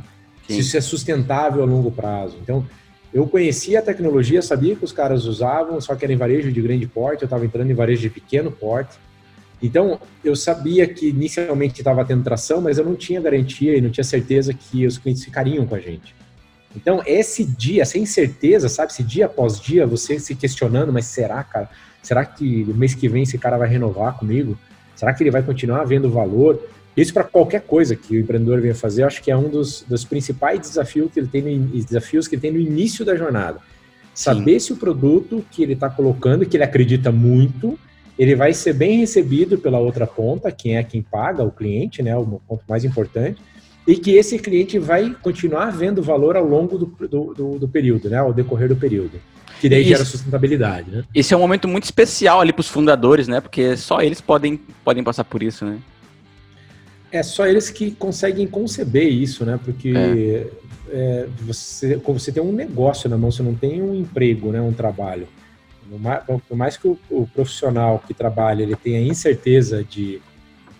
Sim. 0.47 0.53
Se 0.53 0.59
isso 0.61 0.77
é 0.77 0.81
sustentável 0.81 1.61
a 1.61 1.65
longo 1.65 1.91
prazo. 1.91 2.37
Então, 2.41 2.65
eu 3.13 3.27
conhecia 3.27 3.79
a 3.79 3.81
tecnologia, 3.81 4.41
sabia 4.41 4.77
que 4.77 4.85
os 4.85 4.93
caras 4.93 5.25
usavam, 5.25 5.79
só 5.81 5.93
que 5.93 6.05
era 6.05 6.13
em 6.13 6.17
varejo 6.17 6.53
de 6.53 6.61
grande 6.61 6.87
porte, 6.87 7.23
eu 7.23 7.25
estava 7.25 7.45
entrando 7.45 7.69
em 7.69 7.73
varejo 7.73 8.03
de 8.03 8.09
pequeno 8.09 8.49
porte. 8.49 8.97
Então, 9.61 9.99
eu 10.23 10.37
sabia 10.37 10.87
que 10.87 11.09
inicialmente 11.09 11.81
estava 11.81 12.05
tendo 12.05 12.23
tração, 12.23 12.61
mas 12.61 12.77
eu 12.77 12.85
não 12.85 12.95
tinha 12.95 13.19
garantia 13.19 13.75
e 13.77 13.81
não 13.81 13.89
tinha 13.89 14.03
certeza 14.05 14.53
que 14.53 14.85
os 14.85 14.97
clientes 14.97 15.23
ficariam 15.23 15.65
com 15.65 15.75
a 15.75 15.79
gente. 15.79 16.15
Então, 16.73 17.01
esse 17.05 17.43
dia, 17.43 17.81
essa 17.81 17.97
incerteza, 17.97 18.69
sabe? 18.69 18.91
Esse 18.91 19.03
dia 19.03 19.25
após 19.25 19.59
dia, 19.59 19.85
você 19.85 20.17
se 20.17 20.33
questionando, 20.33 20.91
mas 20.91 21.05
será, 21.05 21.43
cara? 21.43 21.69
Será 22.05 22.23
que 22.23 22.63
mês 22.75 22.93
que 22.93 23.09
vem 23.09 23.23
esse 23.23 23.35
cara 23.35 23.57
vai 23.57 23.67
renovar 23.67 24.15
comigo? 24.15 24.55
Será 24.95 25.11
que 25.11 25.23
ele 25.23 25.31
vai 25.31 25.41
continuar 25.41 25.83
vendo 25.85 26.07
valor? 26.07 26.61
Isso 26.95 27.11
para 27.11 27.23
qualquer 27.23 27.61
coisa 27.61 27.95
que 27.95 28.15
o 28.15 28.19
empreendedor 28.19 28.61
venha 28.61 28.75
fazer, 28.75 29.01
eu 29.01 29.07
acho 29.07 29.23
que 29.23 29.31
é 29.31 29.35
um 29.35 29.49
dos, 29.49 29.81
dos 29.81 30.05
principais 30.05 30.59
desafios 30.59 31.11
que 31.11 31.19
ele 31.19 31.27
tem 31.27 31.41
no, 31.41 31.67
desafios 31.83 32.27
que 32.27 32.35
ele 32.35 32.43
tem 32.43 32.51
no 32.51 32.59
início 32.59 33.03
da 33.03 33.15
jornada. 33.15 33.59
Saber 34.13 34.59
Sim. 34.59 34.67
se 34.67 34.73
o 34.73 34.77
produto 34.77 35.43
que 35.49 35.63
ele 35.63 35.73
está 35.73 35.89
colocando, 35.89 36.45
que 36.45 36.55
ele 36.55 36.63
acredita 36.63 37.11
muito, 37.11 37.77
ele 38.19 38.35
vai 38.35 38.53
ser 38.53 38.73
bem 38.73 38.99
recebido 38.99 39.57
pela 39.57 39.79
outra 39.79 40.05
ponta, 40.05 40.51
quem 40.51 40.77
é 40.77 40.83
quem 40.83 41.01
paga, 41.01 41.43
o 41.43 41.51
cliente, 41.51 42.03
né, 42.03 42.15
o 42.15 42.39
ponto 42.47 42.63
mais 42.69 42.85
importante, 42.85 43.41
e 43.87 43.95
que 43.97 44.11
esse 44.11 44.37
cliente 44.37 44.77
vai 44.77 45.09
continuar 45.23 45.71
vendo 45.71 46.03
valor 46.03 46.37
ao 46.37 46.45
longo 46.45 46.77
do, 46.77 46.85
do, 46.85 47.33
do, 47.33 47.59
do 47.59 47.67
período, 47.67 48.11
né, 48.11 48.17
ao 48.17 48.31
decorrer 48.31 48.69
do 48.69 48.75
período. 48.75 49.19
Que 49.59 49.69
daí 49.69 49.81
Isso, 49.81 49.89
gera 49.89 50.05
sustentabilidade, 50.05 50.91
né? 50.91 51.03
Esse 51.13 51.33
é 51.33 51.37
um 51.37 51.39
momento 51.39 51.67
muito 51.67 51.85
especial 51.85 52.41
ali 52.41 52.51
para 52.51 52.61
os 52.61 52.67
fundadores, 52.67 53.27
né? 53.27 53.39
Porque 53.39 53.77
só 53.77 54.01
eles 54.01 54.21
podem, 54.21 54.59
podem 54.83 55.03
passar 55.03 55.23
por 55.23 55.41
isso, 55.41 55.65
né? 55.65 55.77
É 57.11 57.23
só 57.23 57.47
eles 57.47 57.69
que 57.69 57.91
conseguem 57.91 58.45
conceber 58.45 59.07
isso, 59.07 59.45
né? 59.45 59.59
Porque 59.63 59.93
é. 59.95 60.47
É, 60.91 61.27
você, 61.41 61.95
você 61.95 62.31
tem 62.31 62.43
um 62.43 62.51
negócio 62.51 63.09
na 63.09 63.17
mão, 63.17 63.31
você 63.31 63.41
não 63.41 63.55
tem 63.55 63.81
um 63.81 63.95
emprego, 63.95 64.51
né? 64.51 64.61
Um 64.61 64.73
trabalho. 64.73 65.27
Por 66.47 66.57
mais 66.57 66.77
que 66.77 66.87
o, 66.87 66.97
o 67.09 67.27
profissional 67.27 68.03
que 68.05 68.13
trabalha 68.13 68.63
ele 68.63 68.75
tenha 68.75 68.99
incerteza 68.99 69.83
de 69.83 70.21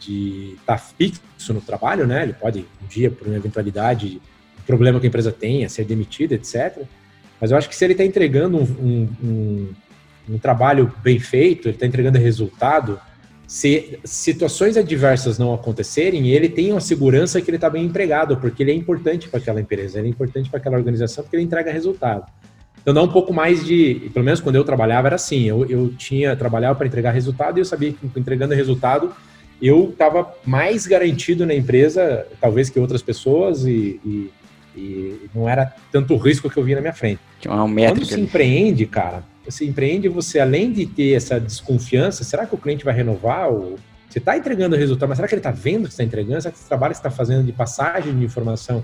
de 0.05 0.55
estar 0.59 0.77
tá 0.77 0.77
fixo 0.77 1.53
no 1.53 1.61
trabalho, 1.61 2.05
né? 2.05 2.23
Ele 2.23 2.33
pode 2.33 2.59
um 2.83 2.88
dia 2.88 3.09
por 3.09 3.27
uma 3.27 3.38
eventualidade, 3.38 4.21
problema 4.65 4.99
que 4.99 5.05
a 5.05 5.09
empresa 5.09 5.31
tenha, 5.31 5.69
ser 5.69 5.85
demitido, 5.85 6.33
etc. 6.33 6.83
Mas 7.45 7.51
eu 7.51 7.58
acho 7.60 7.69
que 7.69 7.75
se 7.75 7.86
ele 7.86 7.93
está 7.93 8.03
entregando 8.03 8.58
um, 8.58 9.08
um, 9.23 9.69
um, 10.31 10.38
trabalho 10.39 10.91
bem 11.03 11.19
feito, 11.19 11.67
ele 11.67 11.75
está 11.75 11.86
entregando 11.86 12.17
resultado, 12.17 12.99
se 13.45 13.99
situações 14.03 14.75
adversas 14.77 15.38
não 15.38 15.53
acontecerem, 15.53 16.29
ele 16.29 16.49
tem 16.49 16.71
uma 16.71 16.81
segurança 16.81 17.39
que 17.39 17.47
ele 17.47 17.58
está 17.58 17.69
bem 17.69 17.86
empregado, 17.86 18.38
porque 18.38 18.63
ele 18.63 18.71
é 18.71 18.73
importante 18.73 19.29
para 19.29 19.39
aquela 19.39 19.62
empresa, 19.62 19.99
ele 19.99 20.08
é 20.08 20.10
importante 20.10 20.49
para 20.49 20.60
aquela 20.60 20.75
organização, 20.75 21.23
porque 21.23 21.36
ele 21.36 21.43
entrega 21.43 21.71
resultado. 21.71 22.25
Então 22.81 22.95
dá 22.95 23.03
um 23.03 23.12
pouco 23.12 23.31
mais 23.31 23.63
de, 23.63 24.10
pelo 24.12 24.25
menos 24.25 24.41
quando 24.41 24.55
eu 24.55 24.63
trabalhava 24.63 25.08
era 25.08 25.15
assim, 25.17 25.43
eu, 25.43 25.67
eu 25.69 25.93
tinha 25.95 26.36
trabalhava 26.36 26.73
para 26.73 26.88
entregar 26.88 27.12
resultado 27.12 27.60
e 27.60 27.62
eu 27.62 27.65
sabia 27.65 27.93
que 27.93 28.19
entregando 28.19 28.55
resultado 28.55 29.13
eu 29.62 29.91
estava 29.91 30.34
mais 30.43 30.88
garantido 30.88 31.45
na 31.45 31.53
empresa, 31.53 32.25
talvez 32.41 32.71
que 32.71 32.79
outras 32.79 33.03
pessoas 33.03 33.65
e, 33.65 33.99
e, 34.03 34.31
e 34.75 35.29
não 35.33 35.47
era 35.47 35.73
tanto 35.91 36.13
o 36.13 36.17
risco 36.17 36.49
que 36.49 36.57
eu 36.57 36.63
via 36.63 36.75
na 36.75 36.81
minha 36.81 36.93
frente. 36.93 37.19
Uma 37.45 37.67
Quando 37.67 38.05
se 38.05 38.19
empreende, 38.19 38.85
cara, 38.85 39.23
você 39.45 39.65
empreende, 39.65 40.07
você 40.07 40.39
além 40.39 40.71
de 40.71 40.85
ter 40.85 41.13
essa 41.13 41.39
desconfiança, 41.39 42.23
será 42.23 42.45
que 42.45 42.55
o 42.55 42.57
cliente 42.57 42.83
vai 42.83 42.93
renovar? 42.93 43.49
Ou 43.49 43.77
você 44.09 44.19
está 44.19 44.38
entregando 44.38 44.75
o 44.75 44.79
resultado, 44.79 45.09
mas 45.09 45.17
será 45.17 45.27
que 45.27 45.35
ele 45.35 45.39
está 45.39 45.51
vendo 45.51 45.83
que 45.83 45.89
está 45.89 46.03
entregando? 46.03 46.41
Será 46.41 46.51
que 46.51 46.57
esse 46.57 46.67
trabalho 46.67 46.91
que 46.93 46.97
você 46.97 47.07
está 47.07 47.15
fazendo 47.15 47.45
de 47.45 47.51
passagem 47.51 48.17
de 48.17 48.25
informação, 48.25 48.83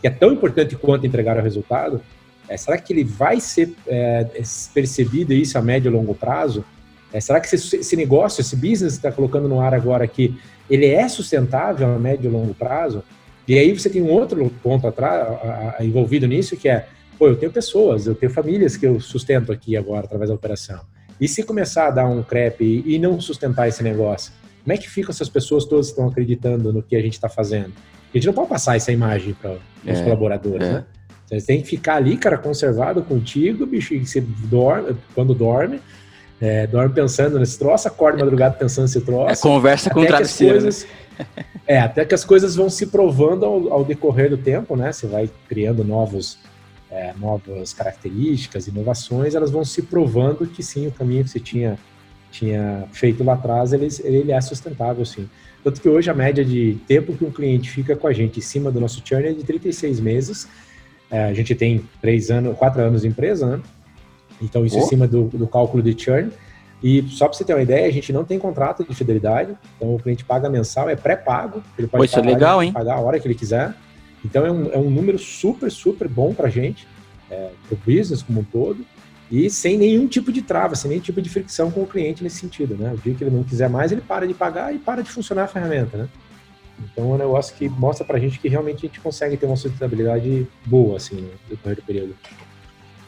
que 0.00 0.06
é 0.06 0.10
tão 0.10 0.32
importante 0.32 0.76
quanto 0.76 1.06
entregar 1.06 1.36
o 1.36 1.42
resultado, 1.42 2.00
é, 2.48 2.56
será 2.56 2.76
que 2.76 2.92
ele 2.92 3.04
vai 3.04 3.40
ser 3.40 3.74
é, 3.86 4.26
percebido 4.74 5.32
isso 5.32 5.56
a 5.56 5.62
médio 5.62 5.88
e 5.88 5.92
longo 5.92 6.14
prazo? 6.14 6.64
É, 7.12 7.20
será 7.20 7.40
que 7.40 7.54
esse, 7.54 7.76
esse, 7.76 7.96
negócio, 7.96 8.40
esse 8.40 8.56
business 8.56 8.94
que 8.94 8.98
está 9.06 9.12
colocando 9.12 9.48
no 9.48 9.60
ar 9.60 9.74
agora 9.74 10.04
aqui, 10.04 10.36
ele 10.68 10.86
é 10.86 11.08
sustentável 11.08 11.94
a 11.94 11.98
médio 11.98 12.28
e 12.28 12.32
longo 12.32 12.54
prazo? 12.54 13.04
E 13.46 13.58
aí 13.58 13.76
você 13.76 13.90
tem 13.90 14.02
um 14.02 14.10
outro 14.10 14.50
ponto 14.62 14.86
atrás, 14.86 15.26
a, 15.26 15.76
a, 15.78 15.84
envolvido 15.84 16.26
nisso, 16.26 16.56
que 16.56 16.68
é, 16.68 16.86
pô, 17.18 17.28
eu 17.28 17.36
tenho 17.36 17.50
pessoas, 17.50 18.06
eu 18.06 18.14
tenho 18.14 18.30
famílias 18.30 18.76
que 18.76 18.86
eu 18.86 19.00
sustento 19.00 19.52
aqui 19.52 19.76
agora 19.76 20.04
através 20.06 20.28
da 20.28 20.34
operação. 20.34 20.80
E 21.20 21.28
se 21.28 21.42
começar 21.42 21.88
a 21.88 21.90
dar 21.90 22.06
um 22.06 22.22
crepe 22.22 22.64
e, 22.64 22.94
e 22.94 22.98
não 22.98 23.20
sustentar 23.20 23.68
esse 23.68 23.82
negócio, 23.82 24.32
como 24.62 24.72
é 24.72 24.76
que 24.76 24.88
ficam 24.88 25.10
essas 25.10 25.28
pessoas 25.28 25.64
todas 25.64 25.86
que 25.86 25.92
estão 25.92 26.08
acreditando 26.08 26.72
no 26.72 26.82
que 26.82 26.94
a 26.94 27.00
gente 27.02 27.14
está 27.14 27.28
fazendo? 27.28 27.72
A 28.12 28.16
gente 28.16 28.26
não 28.26 28.34
pode 28.34 28.48
passar 28.48 28.76
essa 28.76 28.92
imagem 28.92 29.34
para 29.34 29.52
os 29.52 29.58
é, 29.98 30.02
colaboradores, 30.02 30.66
é. 30.66 30.72
né? 30.72 30.84
Você 31.26 31.46
tem 31.46 31.62
que 31.62 31.68
ficar 31.68 31.96
ali, 31.96 32.16
cara, 32.18 32.36
conservado 32.36 33.02
contigo, 33.02 33.64
bicho, 33.64 33.94
e 33.94 34.04
você 34.04 34.20
dorme, 34.20 34.94
quando 35.14 35.34
dorme, 35.34 35.80
é, 36.42 36.66
dorme 36.66 36.92
pensando 36.92 37.38
nesse 37.38 37.56
troço, 37.56 37.86
acorda 37.86 38.18
madrugada 38.18 38.56
pensando 38.56 38.82
nesse 38.86 39.00
troço. 39.00 39.30
É, 39.30 39.36
conversa 39.36 39.90
com 39.90 40.00
o 40.00 40.06
travesseiro. 40.06 40.54
Coisas, 40.54 40.84
é, 41.68 41.78
até 41.78 42.04
que 42.04 42.16
as 42.16 42.24
coisas 42.24 42.56
vão 42.56 42.68
se 42.68 42.88
provando 42.88 43.46
ao, 43.46 43.72
ao, 43.72 43.84
decorrer 43.84 44.28
do 44.28 44.36
tempo, 44.36 44.74
né? 44.74 44.90
Você 44.90 45.06
vai 45.06 45.30
criando 45.48 45.84
novos, 45.84 46.40
é, 46.90 47.14
novas 47.16 47.72
características, 47.72 48.66
inovações, 48.66 49.36
elas 49.36 49.52
vão 49.52 49.64
se 49.64 49.82
provando 49.82 50.44
que 50.44 50.64
sim, 50.64 50.88
o 50.88 50.90
caminho 50.90 51.22
que 51.22 51.30
você 51.30 51.38
tinha, 51.38 51.78
tinha 52.32 52.88
feito 52.92 53.22
lá 53.22 53.34
atrás, 53.34 53.72
ele, 53.72 53.86
ele 54.02 54.32
é 54.32 54.40
sustentável, 54.40 55.06
sim. 55.06 55.30
Tanto 55.62 55.80
que 55.80 55.88
hoje 55.88 56.10
a 56.10 56.14
média 56.14 56.44
de 56.44 56.76
tempo 56.88 57.12
que 57.12 57.24
um 57.24 57.30
cliente 57.30 57.70
fica 57.70 57.94
com 57.94 58.08
a 58.08 58.12
gente 58.12 58.40
em 58.40 58.42
cima 58.42 58.68
do 58.68 58.80
nosso 58.80 59.00
churn 59.04 59.28
é 59.28 59.32
de 59.32 59.44
36 59.44 60.00
meses. 60.00 60.48
É, 61.08 61.22
a 61.26 61.32
gente 61.32 61.54
tem 61.54 61.88
três 62.00 62.32
anos, 62.32 62.58
quatro 62.58 62.82
anos 62.82 63.02
de 63.02 63.06
empresa, 63.06 63.46
né? 63.46 63.62
Então 64.42 64.66
isso 64.66 64.76
oh. 64.76 64.80
em 64.80 64.86
cima 64.86 65.06
do, 65.06 65.24
do 65.24 65.46
cálculo 65.46 65.82
de 65.82 65.98
churn. 65.98 66.30
E 66.82 67.02
só 67.08 67.28
para 67.28 67.38
você 67.38 67.44
ter 67.44 67.54
uma 67.54 67.62
ideia, 67.62 67.86
a 67.86 67.92
gente 67.92 68.12
não 68.12 68.24
tem 68.24 68.38
contrato 68.38 68.84
de 68.84 68.92
fidelidade, 68.92 69.54
então 69.76 69.94
o 69.94 69.98
cliente 70.00 70.24
paga 70.24 70.50
mensal, 70.50 70.90
é 70.90 70.96
pré-pago, 70.96 71.62
ele 71.78 71.86
pode 71.86 72.10
Pô, 72.10 72.18
é 72.18 72.22
legal, 72.22 72.60
hein? 72.60 72.72
pagar 72.72 72.94
a 72.94 73.00
hora 73.00 73.20
que 73.20 73.26
ele 73.28 73.36
quiser. 73.36 73.72
Então 74.24 74.44
é 74.44 74.50
um, 74.50 74.72
é 74.72 74.78
um 74.78 74.90
número 74.90 75.18
super, 75.18 75.70
super 75.70 76.08
bom 76.08 76.34
para 76.34 76.48
a 76.48 76.50
gente, 76.50 76.86
é, 77.30 77.50
para 77.68 77.74
o 77.74 77.78
business 77.86 78.22
como 78.22 78.40
um 78.40 78.44
todo, 78.44 78.84
e 79.30 79.48
sem 79.48 79.78
nenhum 79.78 80.08
tipo 80.08 80.32
de 80.32 80.42
trava, 80.42 80.74
sem 80.74 80.90
nenhum 80.90 81.02
tipo 81.02 81.22
de 81.22 81.28
fricção 81.28 81.70
com 81.70 81.82
o 81.82 81.86
cliente 81.86 82.22
nesse 82.22 82.36
sentido. 82.36 82.74
Né? 82.74 82.92
O 82.92 82.98
dia 82.98 83.14
que 83.14 83.22
ele 83.22 83.34
não 83.34 83.44
quiser 83.44 83.70
mais, 83.70 83.92
ele 83.92 84.00
para 84.00 84.26
de 84.26 84.34
pagar 84.34 84.74
e 84.74 84.78
para 84.78 85.02
de 85.02 85.10
funcionar 85.10 85.44
a 85.44 85.48
ferramenta. 85.48 85.96
Né? 85.96 86.08
Então 86.80 87.12
é 87.12 87.14
um 87.14 87.18
negócio 87.18 87.54
que 87.56 87.68
mostra 87.68 88.04
para 88.04 88.16
a 88.16 88.20
gente 88.20 88.38
que 88.38 88.48
realmente 88.48 88.78
a 88.78 88.88
gente 88.88 89.00
consegue 89.00 89.36
ter 89.36 89.46
uma 89.46 89.56
sustentabilidade 89.56 90.46
boa 90.66 90.96
assim, 90.96 91.16
no 91.16 91.30
decorrer 91.48 91.76
do 91.76 91.82
período. 91.82 92.16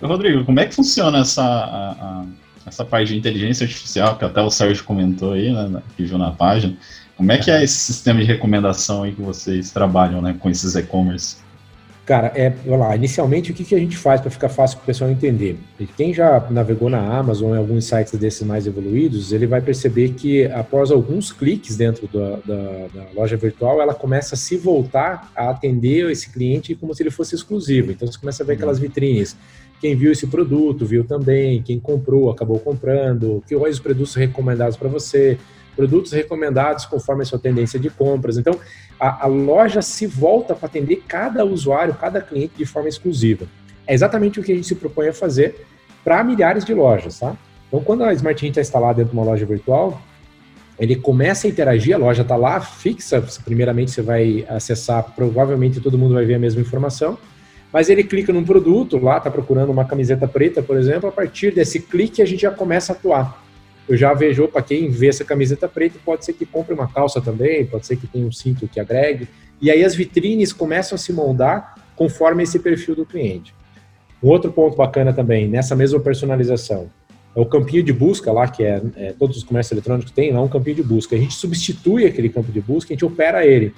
Rodrigo, 0.09 0.45
como 0.45 0.61
é 0.61 0.67
que 0.67 0.75
funciona 0.75 1.19
essa, 1.19 1.43
a, 1.43 1.90
a 1.93 2.25
essa 2.67 2.85
parte 2.85 3.09
de 3.09 3.19
inteligência 3.19 3.64
artificial, 3.64 4.17
que 4.17 4.25
até 4.25 4.40
o 4.40 4.51
Sérgio 4.51 4.85
comentou 4.85 5.33
aí, 5.33 5.53
né, 5.53 5.83
que 5.97 6.05
viu 6.05 6.19
na 6.19 6.31
página, 6.31 6.77
como 7.17 7.31
é 7.31 7.38
que 7.38 7.51
é 7.51 7.62
esse 7.62 7.77
sistema 7.77 8.21
de 8.21 8.27
recomendação 8.27 9.05
aí 9.05 9.12
que 9.12 9.23
vocês 9.23 9.71
trabalham, 9.71 10.21
né, 10.21 10.35
com 10.38 10.51
esses 10.51 10.75
e-commerce? 10.75 11.45
Cara, 12.05 12.33
é, 12.35 12.53
lá, 12.67 12.95
inicialmente 12.95 13.51
o 13.51 13.55
que, 13.55 13.64
que 13.64 13.75
a 13.75 13.79
gente 13.79 13.97
faz 13.97 14.21
para 14.21 14.31
ficar 14.31 14.51
fácil 14.51 14.77
para 14.77 14.83
o 14.83 14.87
pessoal 14.87 15.11
entender? 15.11 15.59
Quem 15.97 16.12
já 16.12 16.38
navegou 16.51 16.90
na 16.90 16.99
Amazon 16.99 17.55
em 17.55 17.57
alguns 17.57 17.87
sites 17.87 18.12
desses 18.19 18.43
mais 18.43 18.67
evoluídos, 18.67 19.33
ele 19.33 19.47
vai 19.47 19.62
perceber 19.62 20.11
que 20.11 20.45
após 20.49 20.90
alguns 20.90 21.33
cliques 21.33 21.77
dentro 21.77 22.07
da, 22.09 22.37
da, 22.45 22.87
da, 22.93 23.07
loja 23.14 23.38
virtual, 23.38 23.81
ela 23.81 23.95
começa 23.95 24.35
a 24.35 24.38
se 24.38 24.59
voltar 24.59 25.33
a 25.35 25.49
atender 25.49 26.11
esse 26.11 26.31
cliente 26.31 26.75
como 26.75 26.95
se 26.95 27.03
ele 27.03 27.11
fosse 27.11 27.35
exclusivo. 27.35 27.93
Então 27.93 28.07
você 28.07 28.19
começa 28.19 28.43
a 28.43 28.47
ver 28.47 28.53
aquelas 28.53 28.79
vitrines 28.79 29.35
quem 29.85 29.94
viu 29.94 30.11
esse 30.11 30.27
produto 30.29 30.87
viu 30.87 31.05
também, 31.05 31.62
quem 31.62 31.79
comprou 31.79 32.31
acabou 32.31 32.59
comprando, 32.59 33.44
que 33.47 33.55
quais 33.55 33.75
os 33.75 33.83
produtos 33.83 34.14
recomendados 34.14 34.79
para 34.79 34.88
você, 34.88 35.37
produtos 35.77 36.11
recomendados 36.11 36.87
conforme 36.87 37.20
a 37.20 37.27
sua 37.27 37.38
tendência 37.38 37.79
de 37.79 37.90
compras. 37.90 38.38
Então, 38.38 38.59
a, 38.99 39.25
a 39.25 39.27
loja 39.27 39.83
se 39.83 40.07
volta 40.07 40.55
para 40.55 40.68
atender 40.68 41.03
cada 41.07 41.44
usuário, 41.44 41.92
cada 41.92 42.23
cliente 42.23 42.55
de 42.57 42.64
forma 42.64 42.88
exclusiva. 42.88 43.44
É 43.87 43.92
exatamente 43.92 44.40
o 44.40 44.42
que 44.42 44.53
a 44.53 44.55
gente 44.55 44.66
se 44.66 44.75
propõe 44.75 45.09
a 45.09 45.12
fazer 45.12 45.66
para 46.03 46.25
milhares 46.25 46.64
de 46.64 46.73
lojas, 46.73 47.18
tá? 47.18 47.37
Então, 47.68 47.85
quando 47.85 48.05
a 48.05 48.14
Smart 48.14 48.47
está 48.47 48.62
instalada 48.62 48.94
dentro 48.94 49.11
de 49.11 49.18
uma 49.18 49.27
loja 49.27 49.44
virtual, 49.44 50.01
ele 50.79 50.97
começa 50.97 51.47
a 51.47 51.51
interagir, 51.51 51.94
a 51.94 51.99
loja 51.99 52.23
está 52.23 52.37
lá 52.37 52.59
fixa, 52.59 53.23
primeiramente 53.44 53.90
você 53.90 54.01
vai 54.01 54.47
acessar, 54.49 55.12
provavelmente 55.14 55.79
todo 55.79 55.99
mundo 55.99 56.14
vai 56.14 56.25
ver 56.25 56.37
a 56.37 56.38
mesma 56.38 56.62
informação, 56.62 57.18
mas 57.75 57.91
ele 57.91 58.05
clica 58.05 58.33
num 58.33 58.45
produto, 58.45 58.97
lá 58.99 59.17
está 59.19 59.29
procurando 59.29 59.71
uma 59.71 59.85
camiseta 59.85 60.29
preta, 60.29 60.63
por 60.63 60.77
exemplo, 60.77 61.09
a 61.09 61.13
partir 61.13 61.53
desse 61.53 61.81
clique 61.81 62.23
a 62.23 62.25
gente 62.25 62.43
já 62.43 62.53
começa 62.53 62.93
a 62.93 62.97
atuar. 62.97 63.45
Eu 63.89 63.97
já 63.97 64.15
vejo, 64.15 64.47
para 64.47 64.63
quem 64.63 64.89
vê 64.89 65.09
essa 65.09 65.25
camiseta 65.25 65.67
preta, 65.67 65.99
pode 66.05 66.25
ser 66.25 66.35
que 66.35 66.47
compre 66.47 66.73
uma 66.73 66.87
calça 66.87 67.21
também, 67.21 67.67
pode 67.67 67.85
ser 67.85 67.97
que 67.97 68.07
tenha 68.07 68.25
um 68.25 68.31
cinto 68.31 68.69
que 68.69 68.79
agregue, 68.79 69.27
e 69.61 69.73
aí 69.73 69.83
as 69.83 69.93
vitrines 69.93 70.53
começam 70.53 70.95
a 70.95 70.99
se 70.99 71.13
moldar 71.13 71.75
conforme 71.97 72.45
esse 72.45 72.61
perfil 72.61 72.95
do 72.95 73.05
cliente. 73.05 73.53
Um 74.23 74.29
outro 74.29 74.53
ponto 74.53 74.77
bacana 74.77 75.13
também, 75.13 75.49
nessa 75.49 75.75
mesma 75.75 75.99
personalização, 75.99 76.89
é 77.35 77.41
o 77.41 77.45
campinho 77.45 77.83
de 77.83 77.93
busca 77.93 78.31
lá, 78.31 78.47
que 78.47 78.63
é, 78.63 78.81
é 78.95 79.15
todos 79.19 79.37
os 79.37 79.43
comércios 79.43 79.73
eletrônicos 79.73 80.13
têm 80.13 80.31
lá 80.31 80.41
um 80.41 80.49
campinho 80.49 80.77
de 80.77 80.83
busca. 80.85 81.17
A 81.17 81.19
gente 81.19 81.35
substitui 81.35 82.07
aquele 82.07 82.29
campo 82.29 82.53
de 82.53 82.61
busca, 82.61 82.93
a 82.93 82.95
gente 82.95 83.05
opera 83.05 83.45
ele. 83.45 83.75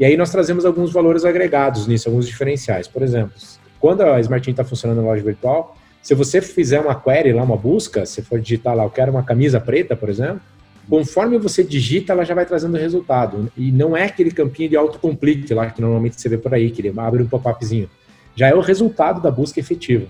E 0.00 0.04
aí 0.06 0.16
nós 0.16 0.30
trazemos 0.30 0.64
alguns 0.64 0.90
valores 0.90 1.26
agregados 1.26 1.86
nisso, 1.86 2.08
alguns 2.08 2.26
diferenciais. 2.26 2.88
Por 2.88 3.02
exemplo, 3.02 3.34
quando 3.78 4.00
a 4.00 4.18
Smart 4.18 4.50
está 4.50 4.64
funcionando 4.64 5.02
na 5.02 5.08
loja 5.08 5.22
virtual, 5.22 5.76
se 6.00 6.14
você 6.14 6.40
fizer 6.40 6.80
uma 6.80 6.98
query 6.98 7.34
lá, 7.34 7.42
uma 7.42 7.56
busca, 7.58 8.06
se 8.06 8.22
for 8.22 8.40
digitar 8.40 8.74
lá, 8.74 8.84
eu 8.84 8.88
quero 8.88 9.12
uma 9.12 9.22
camisa 9.22 9.60
preta, 9.60 9.94
por 9.94 10.08
exemplo, 10.08 10.40
conforme 10.88 11.36
você 11.36 11.62
digita, 11.62 12.14
ela 12.14 12.24
já 12.24 12.34
vai 12.34 12.46
trazendo 12.46 12.78
resultado. 12.78 13.52
E 13.54 13.70
não 13.70 13.94
é 13.94 14.04
aquele 14.04 14.30
campinho 14.30 14.70
de 14.70 14.76
autocomplete 14.76 15.52
lá 15.52 15.70
que 15.70 15.82
normalmente 15.82 16.18
você 16.18 16.30
vê 16.30 16.38
por 16.38 16.54
aí, 16.54 16.70
que 16.70 16.80
ele 16.80 16.98
abre 16.98 17.22
um 17.22 17.28
pop-upzinho. 17.28 17.90
Já 18.34 18.48
é 18.48 18.54
o 18.54 18.60
resultado 18.60 19.20
da 19.20 19.30
busca 19.30 19.60
efetiva. 19.60 20.06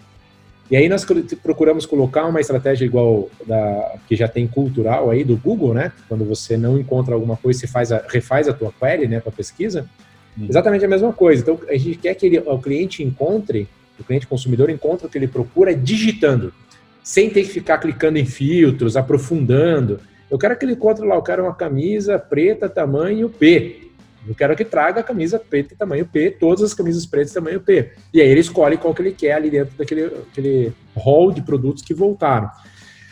E 0.70 0.76
aí 0.76 0.88
nós 0.88 1.04
procuramos 1.42 1.84
colocar 1.84 2.26
uma 2.26 2.40
estratégia 2.40 2.84
igual 2.84 3.28
da 3.44 3.96
que 4.06 4.14
já 4.14 4.28
tem 4.28 4.46
cultural 4.46 5.10
aí 5.10 5.24
do 5.24 5.36
Google, 5.36 5.74
né? 5.74 5.90
Quando 6.08 6.24
você 6.24 6.56
não 6.56 6.78
encontra 6.78 7.12
alguma 7.14 7.36
coisa, 7.36 7.58
você 7.58 7.66
faz 7.66 7.90
a, 7.90 8.04
refaz 8.08 8.48
a 8.48 8.52
tua 8.52 8.72
query, 8.72 9.08
né, 9.08 9.18
tua 9.18 9.32
pesquisa. 9.32 9.88
Hum. 10.38 10.46
Exatamente 10.48 10.84
a 10.84 10.88
mesma 10.88 11.12
coisa. 11.12 11.42
Então 11.42 11.58
a 11.68 11.76
gente 11.76 11.98
quer 11.98 12.14
que 12.14 12.26
ele, 12.26 12.38
o 12.38 12.58
cliente 12.58 13.02
encontre, 13.02 13.68
o 13.98 14.04
cliente 14.04 14.28
consumidor 14.28 14.70
encontre 14.70 15.08
o 15.08 15.10
que 15.10 15.18
ele 15.18 15.26
procura 15.26 15.74
digitando, 15.74 16.54
sem 17.02 17.28
ter 17.28 17.42
que 17.42 17.48
ficar 17.48 17.78
clicando 17.78 18.18
em 18.18 18.24
filtros, 18.24 18.96
aprofundando. 18.96 19.98
Eu 20.30 20.38
quero 20.38 20.56
que 20.56 20.64
ele 20.64 20.74
encontre 20.74 21.04
lá, 21.04 21.16
eu 21.16 21.22
quero 21.22 21.42
uma 21.42 21.54
camisa 21.54 22.16
preta 22.16 22.68
tamanho 22.68 23.28
P. 23.28 23.89
Eu 24.26 24.34
quero 24.34 24.54
que 24.54 24.64
traga 24.64 25.00
a 25.00 25.02
camisa 25.02 25.38
preta 25.38 25.74
tamanho 25.76 26.06
P, 26.06 26.30
todas 26.30 26.62
as 26.62 26.74
camisas 26.74 27.06
pretas 27.06 27.32
tamanho 27.32 27.60
P. 27.60 27.90
E 28.12 28.20
aí 28.20 28.28
ele 28.28 28.40
escolhe 28.40 28.76
qual 28.76 28.94
que 28.94 29.02
ele 29.02 29.12
quer 29.12 29.32
ali 29.32 29.50
dentro 29.50 29.76
daquele 29.76 30.04
aquele 30.04 30.72
hall 30.94 31.32
de 31.32 31.42
produtos 31.42 31.82
que 31.82 31.94
voltaram. 31.94 32.50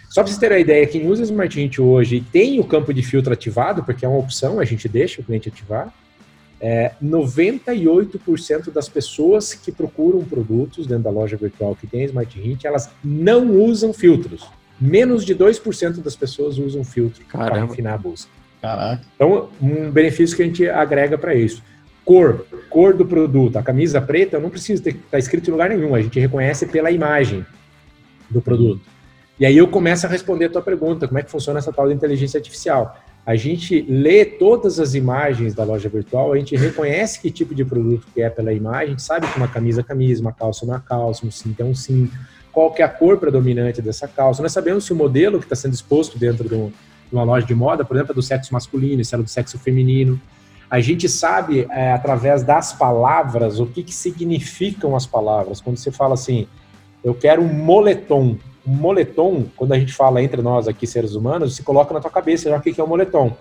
Só 0.09 0.23
para 0.23 0.29
vocês 0.29 0.39
terem 0.39 0.57
a 0.57 0.61
ideia, 0.61 0.87
quem 0.87 1.07
usa 1.07 1.23
Smart 1.23 1.61
Hint 1.61 1.79
hoje 1.79 2.25
tem 2.33 2.59
o 2.59 2.65
campo 2.65 2.93
de 2.95 3.03
filtro 3.03 3.33
ativado, 3.33 3.85
porque 3.85 4.05
é 4.05 4.09
uma 4.09 4.19
opção, 4.19 4.59
a 4.59 4.65
gente 4.65 4.89
deixa 4.89 5.21
o 5.21 5.25
cliente 5.25 5.49
ativar. 5.49 5.93
É, 6.61 6.93
98% 7.03 8.71
das 8.73 8.89
pessoas 8.89 9.55
que 9.55 9.71
procuram 9.71 10.25
produtos 10.25 10.87
dentro 10.87 11.05
da 11.05 11.11
loja 11.11 11.37
virtual 11.37 11.77
que 11.77 11.87
tem 11.87 12.05
Smart 12.05 12.41
Hint, 12.41 12.65
elas 12.65 12.91
não 13.05 13.57
usam 13.61 13.93
filtros. 13.93 14.49
Menos 14.81 15.25
de 15.25 15.35
2% 15.35 16.01
das 16.03 16.17
pessoas 16.17 16.59
usam 16.59 16.83
filtro 16.83 17.25
para 17.31 17.65
refinar 17.65 17.95
a 17.95 17.99
busca. 17.99 18.31
Caraca. 18.61 19.03
Então, 19.15 19.49
um 19.61 19.91
benefício 19.91 20.37
que 20.37 20.43
a 20.43 20.47
gente 20.47 20.69
agrega 20.69 21.17
para 21.17 21.35
isso. 21.35 21.63
Cor, 22.05 22.47
cor 22.69 22.95
do 22.95 23.07
produto. 23.07 23.57
A 23.57 23.63
camisa 23.63 24.01
preta 24.01 24.39
não 24.39 24.51
precisa 24.51 24.89
estar 24.89 25.01
tá 25.11 25.19
escrito 25.19 25.49
em 25.49 25.53
lugar 25.53 25.69
nenhum, 25.69 25.95
a 25.95 26.01
gente 26.01 26.19
reconhece 26.19 26.67
pela 26.67 26.91
imagem 26.91 27.45
do 28.31 28.41
produto. 28.41 28.81
E 29.39 29.47
aí 29.47 29.57
eu 29.57 29.69
começo 29.69 30.07
a 30.07 30.09
responder 30.09 30.47
a 30.47 30.51
tua 30.51 30.63
pergunta, 30.63 31.07
como 31.07 31.19
é 31.19 31.23
que 31.23 31.31
funciona 31.31 31.61
essa 31.61 31.73
tal 31.73 31.87
de 31.87 31.95
inteligência 31.95 32.39
artificial? 32.39 32.99
A 33.25 33.37
gente 33.37 33.83
lê 33.83 34.25
todas 34.25 34.81
as 34.81 34.95
imagens 34.95 35.55
da 35.55 35.63
loja 35.63 35.89
virtual, 35.89 36.33
a 36.33 36.39
gente 36.39 36.57
reconhece 36.57 37.21
que 37.21 37.31
tipo 37.31 37.55
de 37.55 37.65
produto 37.65 38.07
que 38.13 38.23
é 38.23 38.31
pela 38.31 38.53
imagem, 38.53 38.99
sabe 38.99 39.29
que 39.29 39.37
uma 39.37 39.47
camisa 39.47 39.83
é 39.83 39.85
camisa, 39.85 40.23
uma 40.23 40.33
calça 40.33 40.65
é 40.65 40.69
uma 40.69 40.81
calça, 40.81 41.27
um 41.27 41.31
cinto 41.31 41.61
é 41.61 41.65
um 41.65 41.75
cinto, 41.75 42.17
qual 42.51 42.73
que 42.73 42.83
é 42.83 42.85
a 42.85 42.89
cor 42.89 43.19
predominante 43.19 43.81
dessa 43.83 44.09
calça. 44.09 44.43
Nós 44.43 44.51
sabemos 44.51 44.85
se 44.85 44.93
o 44.93 44.97
modelo 44.97 45.39
que 45.39 45.45
está 45.45 45.55
sendo 45.55 45.75
exposto 45.75 46.19
dentro 46.19 46.49
do, 46.49 46.73
numa 47.11 47.25
loja 47.25 47.47
de 47.47 47.55
moda, 47.55 47.85
por 47.85 47.97
exemplo, 47.97 48.13
é 48.13 48.15
do 48.15 48.23
sexo 48.23 48.53
masculino, 48.53 49.05
se 49.05 49.15
é 49.15 49.19
do 49.19 49.29
sexo 49.29 49.59
feminino. 49.59 50.21
A 50.71 50.81
gente 50.81 51.09
sabe, 51.09 51.67
é, 51.71 51.93
através 51.93 52.43
das 52.43 52.73
palavras, 52.73 53.59
o 53.59 53.67
que, 53.67 53.83
que 53.83 53.95
significam 53.95 54.95
as 54.95 55.07
palavras. 55.07 55.61
Quando 55.61 55.79
você 55.79 55.91
fala 55.91 56.15
assim, 56.15 56.47
eu 57.03 57.15
quero 57.15 57.41
um 57.43 57.53
moletom. 57.53 58.37
Um 58.67 58.75
moletom, 58.75 59.47
quando 59.57 59.73
a 59.73 59.79
gente 59.79 59.95
fala 59.95 60.23
entre 60.23 60.43
nós 60.43 60.69
aqui, 60.69 60.87
seres 60.87 61.15
humanos, 61.15 61.57
se 61.57 61.63
coloca 61.63 61.95
na 61.95 62.01
tua 62.01 62.11
cabeça 62.11 62.51
já 62.51 62.57
o 62.59 62.61
que, 62.61 62.79
é 62.79 62.85
um 62.85 62.89
moletom. 62.89 63.35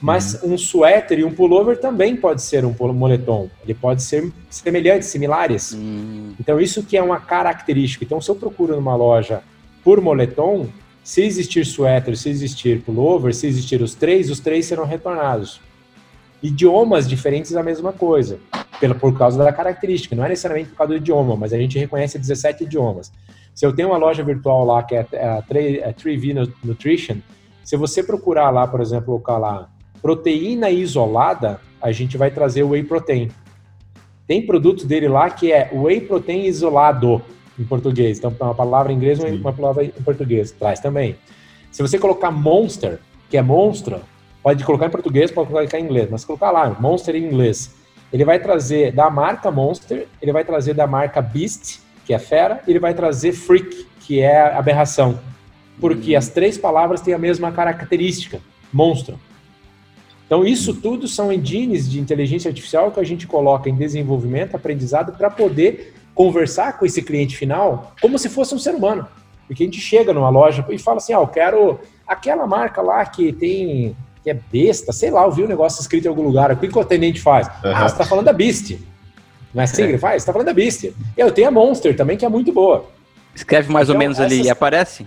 Mas 0.00 0.42
uhum. 0.42 0.54
um 0.54 0.58
suéter 0.58 1.20
e 1.20 1.24
um 1.24 1.32
pullover 1.32 1.78
também 1.78 2.16
pode 2.16 2.42
ser 2.42 2.64
um 2.64 2.74
moletom. 2.92 3.48
Ele 3.62 3.74
pode 3.74 4.02
ser 4.02 4.32
semelhantes, 4.50 5.08
similares. 5.08 5.72
Uhum. 5.72 6.34
Então, 6.40 6.60
isso 6.60 6.82
que 6.82 6.96
é 6.96 7.02
uma 7.02 7.20
característica. 7.20 8.04
Então, 8.04 8.20
se 8.20 8.28
eu 8.30 8.34
procuro 8.34 8.74
numa 8.74 8.96
loja 8.96 9.42
por 9.84 10.00
moletom, 10.00 10.66
se 11.08 11.22
existir 11.22 11.64
suéter, 11.64 12.18
se 12.18 12.28
existir 12.28 12.82
pullover, 12.82 13.34
se 13.34 13.46
existir 13.46 13.80
os 13.80 13.94
três, 13.94 14.28
os 14.28 14.40
três 14.40 14.66
serão 14.66 14.84
retornados. 14.84 15.58
Idiomas 16.42 17.08
diferentes 17.08 17.56
a 17.56 17.62
mesma 17.62 17.94
coisa, 17.94 18.38
pela, 18.78 18.94
por 18.94 19.16
causa 19.16 19.42
da 19.42 19.50
característica, 19.50 20.14
não 20.14 20.26
é 20.26 20.28
necessariamente 20.28 20.68
por 20.68 20.76
causa 20.76 20.92
do 20.92 20.98
idioma, 20.98 21.34
mas 21.34 21.54
a 21.54 21.56
gente 21.56 21.78
reconhece 21.78 22.18
17 22.18 22.64
idiomas. 22.64 23.10
Se 23.54 23.64
eu 23.64 23.74
tenho 23.74 23.88
uma 23.88 23.96
loja 23.96 24.22
virtual 24.22 24.66
lá 24.66 24.82
que 24.82 24.96
é 24.96 25.00
a 25.00 25.42
3V 25.42 26.52
Nutrition, 26.62 27.16
se 27.64 27.74
você 27.74 28.02
procurar 28.02 28.50
lá, 28.50 28.68
por 28.68 28.82
exemplo, 28.82 29.06
colocar 29.06 29.38
lá 29.38 29.70
proteína 30.02 30.68
isolada, 30.68 31.58
a 31.80 31.90
gente 31.90 32.18
vai 32.18 32.30
trazer 32.30 32.64
o 32.64 32.72
whey 32.72 32.82
protein. 32.82 33.30
Tem 34.26 34.44
produto 34.44 34.86
dele 34.86 35.08
lá 35.08 35.30
que 35.30 35.52
é 35.52 35.70
whey 35.72 36.02
protein 36.02 36.44
isolado 36.44 37.22
em 37.58 37.64
português. 37.64 38.18
Então, 38.18 38.34
uma 38.40 38.54
palavra 38.54 38.92
em 38.92 38.96
inglês 38.96 39.18
e 39.18 39.26
uma 39.36 39.52
palavra 39.52 39.84
em 39.84 39.90
português. 39.90 40.52
Traz 40.52 40.80
também. 40.80 41.16
Se 41.70 41.82
você 41.82 41.98
colocar 41.98 42.30
monster, 42.30 43.00
que 43.28 43.36
é 43.36 43.42
monstro, 43.42 44.00
pode 44.42 44.64
colocar 44.64 44.86
em 44.86 44.90
português, 44.90 45.30
pode 45.30 45.50
colocar 45.50 45.78
em 45.78 45.84
inglês, 45.84 46.08
mas 46.10 46.24
colocar 46.24 46.50
lá, 46.50 46.76
monster 46.80 47.14
em 47.14 47.24
inglês. 47.24 47.74
Ele 48.12 48.24
vai 48.24 48.38
trazer 48.38 48.92
da 48.92 49.10
marca 49.10 49.50
Monster, 49.50 50.06
ele 50.20 50.32
vai 50.32 50.44
trazer 50.44 50.74
da 50.74 50.86
marca 50.86 51.20
Beast, 51.20 51.80
que 52.06 52.14
é 52.14 52.18
fera, 52.18 52.62
e 52.66 52.70
ele 52.70 52.78
vai 52.78 52.94
trazer 52.94 53.32
freak, 53.32 53.86
que 54.00 54.20
é 54.20 54.40
aberração. 54.40 55.20
Porque 55.78 56.16
as 56.16 56.28
três 56.28 56.56
palavras 56.56 57.02
têm 57.02 57.12
a 57.12 57.18
mesma 57.18 57.52
característica, 57.52 58.40
monstro. 58.72 59.18
Então, 60.24 60.44
isso 60.44 60.74
tudo 60.74 61.06
são 61.06 61.32
engines 61.32 61.88
de 61.88 62.00
inteligência 62.00 62.48
artificial 62.48 62.90
que 62.90 63.00
a 63.00 63.04
gente 63.04 63.26
coloca 63.26 63.68
em 63.68 63.74
desenvolvimento, 63.74 64.54
aprendizado, 64.54 65.12
para 65.16 65.30
poder 65.30 65.94
conversar 66.18 66.76
com 66.76 66.84
esse 66.84 67.00
cliente 67.00 67.36
final 67.36 67.94
como 68.02 68.18
se 68.18 68.28
fosse 68.28 68.52
um 68.52 68.58
ser 68.58 68.74
humano. 68.74 69.06
Porque 69.46 69.62
a 69.62 69.66
gente 69.66 69.80
chega 69.80 70.12
numa 70.12 70.28
loja 70.28 70.66
e 70.68 70.76
fala 70.76 70.96
assim: 70.96 71.14
ah, 71.14 71.18
eu 71.20 71.28
quero 71.28 71.78
aquela 72.04 72.44
marca 72.44 72.82
lá 72.82 73.06
que 73.06 73.32
tem. 73.32 73.96
que 74.24 74.28
é 74.28 74.34
besta, 74.34 74.92
sei 74.92 75.12
lá, 75.12 75.22
eu 75.22 75.30
vi 75.30 75.44
um 75.44 75.46
negócio 75.46 75.80
escrito 75.80 76.06
em 76.06 76.08
algum 76.08 76.22
lugar. 76.22 76.50
O 76.50 76.56
que, 76.56 76.76
o 76.76 76.80
atendente 76.80 77.20
faz? 77.20 77.46
Uhum. 77.46 77.72
Ah, 77.72 77.88
você 77.88 77.94
está 77.94 78.04
falando 78.04 78.24
da 78.24 78.32
Beast. 78.32 78.76
Não 79.54 79.62
é 79.62 79.64
assim 79.64 79.76
que 79.76 79.82
ele 79.90 79.98
faz? 79.98 80.14
Você 80.14 80.24
está 80.24 80.32
falando 80.32 80.48
da 80.48 80.52
Beast. 80.52 80.92
Eu 81.16 81.30
tenho 81.30 81.46
a 81.46 81.50
Monster 81.52 81.96
também, 81.96 82.16
que 82.16 82.24
é 82.26 82.28
muito 82.28 82.52
boa. 82.52 82.84
Escreve 83.32 83.72
mais 83.72 83.88
então, 83.88 83.94
ou 83.94 83.98
menos 84.00 84.18
essas... 84.18 84.32
ali 84.32 84.42
e 84.42 84.50
aparece? 84.50 85.06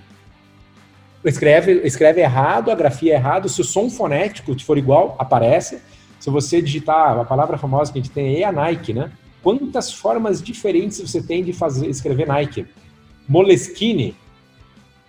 escreve, 1.26 1.82
escreve 1.84 2.22
errado, 2.22 2.72
a 2.72 2.76
grafia 2.76 3.14
é 3.14 3.16
errado, 3.16 3.48
se 3.48 3.62
o 3.62 3.64
som 3.64 3.92
fonético 3.92 4.58
for 4.64 4.76
igual, 4.78 5.16
aparece. 5.20 5.80
Se 6.20 6.32
você 6.32 6.62
digitar 6.62 7.20
a 7.20 7.26
palavra 7.26 7.60
famosa 7.60 7.92
que 7.92 8.00
a 8.00 8.02
gente 8.02 8.12
tem 8.12 8.42
é 8.42 8.46
a 8.46 8.52
Nike, 8.52 8.94
né? 8.94 9.12
Quantas 9.44 9.92
formas 9.92 10.42
diferentes 10.42 11.00
você 11.00 11.22
tem 11.22 11.44
de 11.44 11.52
fazer 11.52 11.88
escrever 11.88 12.28
Nike? 12.28 12.66
Moleskine. 13.28 14.16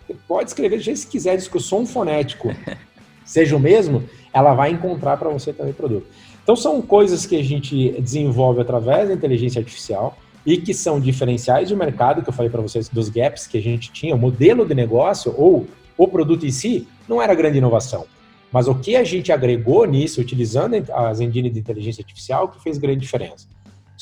Você 0.07 0.17
pode 0.27 0.51
escrever 0.51 0.77
do 0.77 0.83
jeito 0.83 1.01
que 1.03 1.09
quiser, 1.09 1.37
diz 1.37 1.49
que 1.49 1.57
o 1.57 1.61
som 1.61 1.85
fonético 1.85 2.49
seja 3.25 3.57
o 3.57 3.61
mesmo, 3.61 4.05
ela 4.33 4.55
vai 4.55 4.71
encontrar 4.71 5.17
para 5.17 5.29
você 5.29 5.53
também 5.53 5.73
produto. 5.73 6.07
Então 6.43 6.57
são 6.57 6.81
coisas 6.83 7.27
que 7.27 7.37
a 7.37 7.43
gente 7.43 7.93
desenvolve 8.01 8.61
através 8.61 9.09
da 9.09 9.15
inteligência 9.15 9.61
artificial 9.61 10.19
e 10.45 10.57
que 10.57 10.75
são 10.75 10.99
diferenciais 10.99 11.69
de 11.69 11.77
mercado, 11.77 12.23
que 12.23 12.29
eu 12.29 12.33
falei 12.33 12.51
para 12.51 12.61
vocês 12.61 12.89
dos 12.89 13.09
gaps 13.09 13.47
que 13.47 13.59
a 13.59 13.63
gente 13.63 13.93
tinha, 13.93 14.15
o 14.15 14.19
modelo 14.19 14.67
de 14.67 14.75
negócio 14.75 15.33
ou 15.37 15.69
o 15.97 16.09
produto 16.09 16.45
em 16.45 16.51
si 16.51 16.89
não 17.09 17.23
era 17.23 17.35
grande 17.35 17.59
inovação. 17.59 18.07
Mas 18.51 18.67
o 18.67 18.75
que 18.75 18.97
a 18.97 19.05
gente 19.05 19.31
agregou 19.31 19.87
nisso, 19.87 20.21
utilizando 20.21 20.75
as 20.93 21.21
engines 21.21 21.53
de 21.53 21.61
inteligência 21.61 22.03
artificial, 22.03 22.49
que 22.49 22.63
fez 22.63 22.77
grande 22.77 23.01
diferença. 23.01 23.47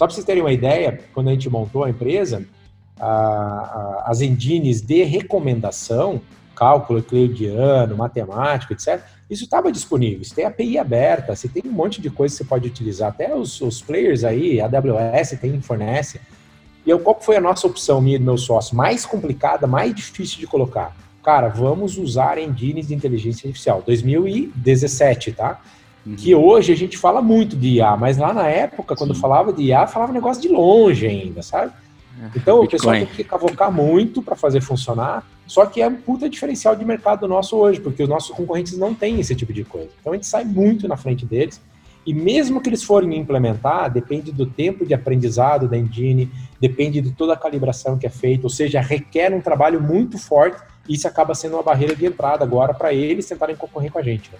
Só 0.00 0.06
para 0.06 0.14
vocês 0.14 0.24
terem 0.24 0.42
uma 0.42 0.50
ideia, 0.50 0.98
quando 1.12 1.28
a 1.28 1.32
gente 1.32 1.50
montou 1.50 1.84
a 1.84 1.90
empresa, 1.90 2.42
a, 2.98 3.06
a, 3.06 4.04
as 4.06 4.22
engines 4.22 4.80
de 4.80 5.02
recomendação, 5.02 6.22
cálculo 6.56 7.00
euclidiano, 7.00 7.98
matemática, 7.98 8.72
etc., 8.72 9.02
isso 9.28 9.44
estava 9.44 9.70
disponível. 9.70 10.24
Você 10.24 10.36
tem 10.36 10.46
API 10.46 10.78
aberta, 10.78 11.36
você 11.36 11.48
tem 11.48 11.64
um 11.66 11.74
monte 11.74 12.00
de 12.00 12.08
coisa 12.08 12.32
que 12.32 12.38
você 12.38 12.48
pode 12.48 12.66
utilizar. 12.66 13.10
Até 13.10 13.34
os, 13.34 13.60
os 13.60 13.82
players 13.82 14.24
aí, 14.24 14.58
a 14.58 14.64
AWS 14.64 15.38
tem, 15.38 15.60
fornece. 15.60 16.18
E 16.86 16.88
eu, 16.88 16.98
qual 17.00 17.20
foi 17.20 17.36
a 17.36 17.40
nossa 17.40 17.66
opção, 17.66 18.00
minha 18.00 18.16
e 18.16 18.18
do 18.18 18.24
meu 18.24 18.38
sócio? 18.38 18.74
Mais 18.74 19.04
complicada, 19.04 19.66
mais 19.66 19.94
difícil 19.94 20.38
de 20.38 20.46
colocar 20.46 20.96
cara, 21.22 21.48
vamos 21.48 21.98
usar 21.98 22.38
engines 22.38 22.88
de 22.88 22.94
inteligência 22.94 23.46
artificial. 23.46 23.82
2017, 23.84 25.32
tá? 25.32 25.60
Uhum. 26.06 26.16
Que 26.16 26.34
hoje 26.34 26.72
a 26.72 26.76
gente 26.76 26.96
fala 26.96 27.20
muito 27.20 27.56
de 27.56 27.74
IA, 27.74 27.96
mas 27.96 28.16
lá 28.16 28.32
na 28.32 28.46
época, 28.46 28.96
quando 28.96 29.14
Sim. 29.14 29.20
falava 29.20 29.52
de 29.52 29.64
IA, 29.64 29.86
falava 29.86 30.12
negócio 30.12 30.40
de 30.40 30.48
longe 30.48 31.06
ainda, 31.06 31.42
sabe? 31.42 31.72
É, 32.20 32.30
então 32.36 32.60
Bitcoin. 32.60 32.64
o 32.64 32.68
pessoal 32.70 32.94
tem 32.94 33.06
que 33.06 33.24
cavocar 33.24 33.70
muito 33.70 34.22
para 34.22 34.34
fazer 34.34 34.60
funcionar, 34.60 35.26
só 35.46 35.66
que 35.66 35.80
é 35.82 35.88
um 35.88 35.96
puta 35.96 36.28
diferencial 36.28 36.74
de 36.74 36.84
mercado 36.84 37.28
nosso 37.28 37.56
hoje, 37.56 37.80
porque 37.80 38.02
os 38.02 38.08
nossos 38.08 38.34
concorrentes 38.34 38.76
não 38.78 38.94
têm 38.94 39.20
esse 39.20 39.34
tipo 39.34 39.52
de 39.52 39.64
coisa. 39.64 39.90
Então 40.00 40.12
a 40.12 40.16
gente 40.16 40.26
sai 40.26 40.44
muito 40.44 40.88
na 40.88 40.96
frente 40.96 41.26
deles. 41.26 41.60
E 42.06 42.14
mesmo 42.14 42.62
que 42.62 42.68
eles 42.70 42.82
forem 42.82 43.14
implementar, 43.18 43.92
depende 43.92 44.32
do 44.32 44.46
tempo 44.46 44.86
de 44.86 44.94
aprendizado 44.94 45.68
da 45.68 45.76
engine, 45.76 46.30
depende 46.58 46.98
de 47.02 47.10
toda 47.10 47.34
a 47.34 47.36
calibração 47.36 47.98
que 47.98 48.06
é 48.06 48.10
feita, 48.10 48.44
ou 48.44 48.50
seja, 48.50 48.80
requer 48.80 49.34
um 49.34 49.40
trabalho 49.40 49.82
muito 49.82 50.16
forte 50.16 50.62
isso 50.90 51.06
acaba 51.06 51.34
sendo 51.34 51.54
uma 51.54 51.62
barreira 51.62 51.94
de 51.94 52.04
entrada 52.04 52.44
agora 52.44 52.74
para 52.74 52.92
eles 52.92 53.26
tentarem 53.26 53.54
concorrer 53.54 53.92
com 53.92 53.98
a 53.98 54.02
gente. 54.02 54.30
Né? 54.32 54.38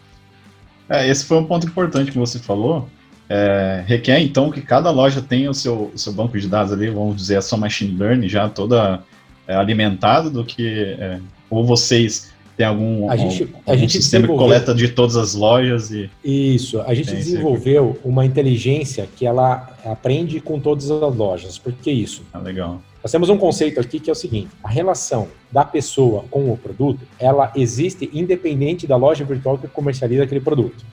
É, 0.90 1.08
esse 1.08 1.24
foi 1.24 1.38
um 1.38 1.44
ponto 1.44 1.66
importante 1.66 2.10
que 2.10 2.18
você 2.18 2.40
falou. 2.40 2.88
É, 3.28 3.84
requer 3.86 4.18
então 4.18 4.50
que 4.50 4.60
cada 4.60 4.90
loja 4.90 5.22
tenha 5.22 5.48
o 5.48 5.54
seu, 5.54 5.92
o 5.94 5.98
seu 5.98 6.12
banco 6.12 6.36
de 6.36 6.48
dados 6.48 6.72
ali, 6.72 6.90
vamos 6.90 7.14
dizer, 7.14 7.36
a 7.36 7.42
sua 7.42 7.56
machine 7.56 7.96
learning 7.96 8.28
já 8.28 8.48
toda 8.48 9.04
é, 9.46 9.54
alimentada 9.54 10.28
do 10.28 10.44
que. 10.44 10.96
É, 10.98 11.20
ou 11.48 11.64
vocês 11.64 12.32
têm 12.56 12.66
algum, 12.66 13.08
a 13.08 13.16
gente, 13.16 13.44
algum, 13.44 13.72
a 13.72 13.76
gente 13.76 13.92
sistema 13.92 14.26
que 14.26 14.34
coleta 14.34 14.74
de 14.74 14.88
todas 14.88 15.16
as 15.16 15.34
lojas 15.34 15.92
e. 15.92 16.10
Isso, 16.24 16.80
a 16.80 16.92
gente 16.92 17.14
desenvolveu 17.14 17.96
uma 18.04 18.26
inteligência 18.26 19.08
que 19.16 19.24
ela 19.24 19.78
aprende 19.84 20.40
com 20.40 20.58
todas 20.58 20.90
as 20.90 21.14
lojas. 21.14 21.56
Por 21.56 21.72
que 21.72 21.92
isso? 21.92 22.22
Ah, 22.32 22.40
legal. 22.40 22.82
Nós 23.02 23.10
temos 23.10 23.30
um 23.30 23.38
conceito 23.38 23.80
aqui 23.80 23.98
que 23.98 24.10
é 24.10 24.12
o 24.12 24.16
seguinte: 24.16 24.50
a 24.62 24.68
relação 24.68 25.28
da 25.50 25.64
pessoa 25.64 26.24
com 26.30 26.52
o 26.52 26.56
produto, 26.56 27.00
ela 27.18 27.52
existe 27.56 28.10
independente 28.12 28.86
da 28.86 28.96
loja 28.96 29.24
virtual 29.24 29.58
que 29.58 29.68
comercializa 29.68 30.24
aquele 30.24 30.40
produto. 30.40 30.84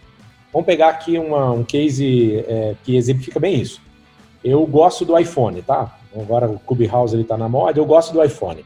Vamos 0.51 0.65
pegar 0.65 0.89
aqui 0.89 1.19
uma, 1.19 1.51
um 1.51 1.63
case 1.63 2.37
é, 2.47 2.75
que 2.83 2.95
exemplifica 2.95 3.39
bem 3.39 3.59
isso. 3.59 3.81
Eu 4.43 4.65
gosto 4.65 5.03
do 5.03 5.17
iPhone, 5.17 5.61
tá? 5.61 5.97
Agora 6.15 6.49
o 6.49 6.57
Clubhouse 6.59 7.13
ele 7.13 7.23
está 7.23 7.37
na 7.37 7.49
moda, 7.49 7.79
eu 7.79 7.85
gosto 7.85 8.13
do 8.13 8.23
iPhone. 8.23 8.65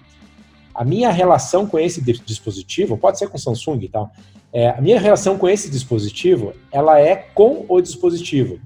A 0.74 0.86
minha 0.86 1.12
relação 1.12 1.68
com 1.68 1.78
esse 1.78 2.02
dispositivo, 2.02 2.98
pode 2.98 3.20
ser 3.20 3.28
com 3.28 3.38
Samsung 3.38 3.80
e 3.82 3.90
tal, 3.90 4.12
é, 4.54 4.70
a 4.70 4.80
minha 4.80 5.00
relação 5.00 5.38
com 5.38 5.50
esse 5.50 5.70
dispositivo, 5.70 6.54
ela 6.72 7.00
é 7.00 7.16
com 7.16 7.66
o 7.68 7.82
dispositivo. 7.82 8.60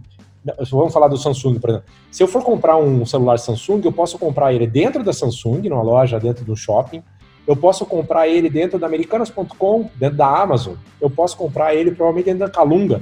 Vamos 0.70 0.94
falar 0.94 1.08
do 1.08 1.18
Samsung, 1.18 1.60
por 1.60 1.70
exemplo. 1.72 1.88
Se 2.12 2.22
eu 2.22 2.28
for 2.28 2.44
comprar 2.44 2.78
um 2.78 3.06
celular 3.06 3.38
Samsung, 3.40 3.82
eu 3.84 3.92
posso 3.92 4.20
comprar 4.20 4.54
ele 4.54 4.68
dentro 4.68 5.04
da 5.04 5.12
Samsung, 5.12 5.68
numa 5.70 5.82
loja, 5.82 6.20
dentro 6.20 6.46
do 6.46 6.56
shopping. 6.56 7.02
Eu 7.48 7.56
posso 7.56 7.86
comprar 7.86 8.28
ele 8.28 8.50
dentro 8.50 8.78
da 8.78 8.86
Americanas.com, 8.86 9.90
dentro 9.96 10.18
da 10.18 10.28
Amazon. 10.28 10.76
Eu 11.02 11.10
posso 11.10 11.36
comprar 11.36 11.74
ele 11.74 11.92
provavelmente 11.92 12.26
dentro 12.26 12.40
da 12.40 12.50
Calunga. 12.50 13.02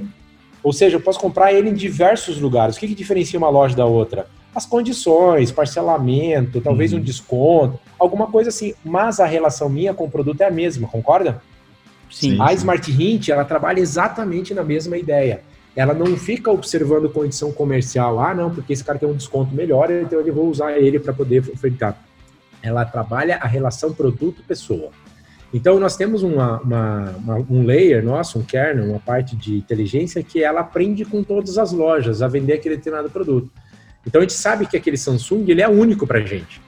Ou 0.62 0.72
seja, 0.72 0.96
eu 0.96 1.00
posso 1.00 1.20
comprar 1.20 1.52
ele 1.52 1.68
em 1.68 1.74
diversos 1.74 2.40
lugares. 2.40 2.76
O 2.76 2.80
que, 2.80 2.88
que 2.88 2.94
diferencia 2.94 3.38
uma 3.38 3.50
loja 3.50 3.76
da 3.76 3.84
outra? 3.84 4.26
As 4.54 4.64
condições, 4.64 5.52
parcelamento, 5.52 6.60
talvez 6.60 6.92
uhum. 6.92 6.98
um 6.98 7.02
desconto, 7.02 7.78
alguma 7.98 8.26
coisa 8.28 8.48
assim. 8.48 8.72
Mas 8.82 9.20
a 9.20 9.26
relação 9.26 9.68
minha 9.68 9.92
com 9.92 10.04
o 10.04 10.10
produto 10.10 10.40
é 10.40 10.46
a 10.46 10.50
mesma, 10.50 10.88
concorda? 10.88 11.42
Sim. 12.10 12.40
A 12.40 12.52
Smart 12.54 12.90
Hint, 12.90 13.28
ela 13.28 13.44
trabalha 13.44 13.80
exatamente 13.80 14.54
na 14.54 14.62
mesma 14.62 14.96
ideia 14.96 15.42
ela 15.76 15.92
não 15.92 16.16
fica 16.16 16.50
observando 16.50 17.08
condição 17.10 17.52
comercial, 17.52 18.20
ah, 18.20 18.34
não, 18.34 18.54
porque 18.54 18.72
esse 18.72 18.84
cara 18.84 18.98
tem 18.98 19.08
um 19.08 19.14
desconto 19.14 19.54
melhor, 19.54 19.90
então 19.90 20.20
eu 20.20 20.34
vou 20.34 20.48
usar 20.48 20.78
ele 20.78 20.98
para 21.00 21.12
poder 21.12 21.42
ofertar. 21.52 21.98
Ela 22.62 22.84
trabalha 22.84 23.36
a 23.36 23.46
relação 23.46 23.92
produto-pessoa. 23.92 24.90
Então, 25.52 25.78
nós 25.78 25.96
temos 25.96 26.22
uma, 26.22 26.60
uma, 26.60 27.10
uma, 27.16 27.46
um 27.48 27.64
layer 27.64 28.04
nosso, 28.04 28.38
um 28.38 28.42
kernel, 28.42 28.86
uma 28.86 28.98
parte 28.98 29.36
de 29.36 29.56
inteligência 29.56 30.22
que 30.22 30.42
ela 30.42 30.60
aprende 30.60 31.04
com 31.04 31.22
todas 31.22 31.58
as 31.58 31.70
lojas 31.72 32.22
a 32.22 32.28
vender 32.28 32.54
aquele 32.54 32.76
determinado 32.76 33.10
produto. 33.10 33.50
Então, 34.06 34.20
a 34.20 34.22
gente 34.22 34.32
sabe 34.32 34.66
que 34.66 34.76
aquele 34.76 34.96
Samsung 34.96 35.44
ele 35.48 35.62
é 35.62 35.68
único 35.68 36.06
para 36.06 36.18
a 36.18 36.22
gente. 36.22 36.60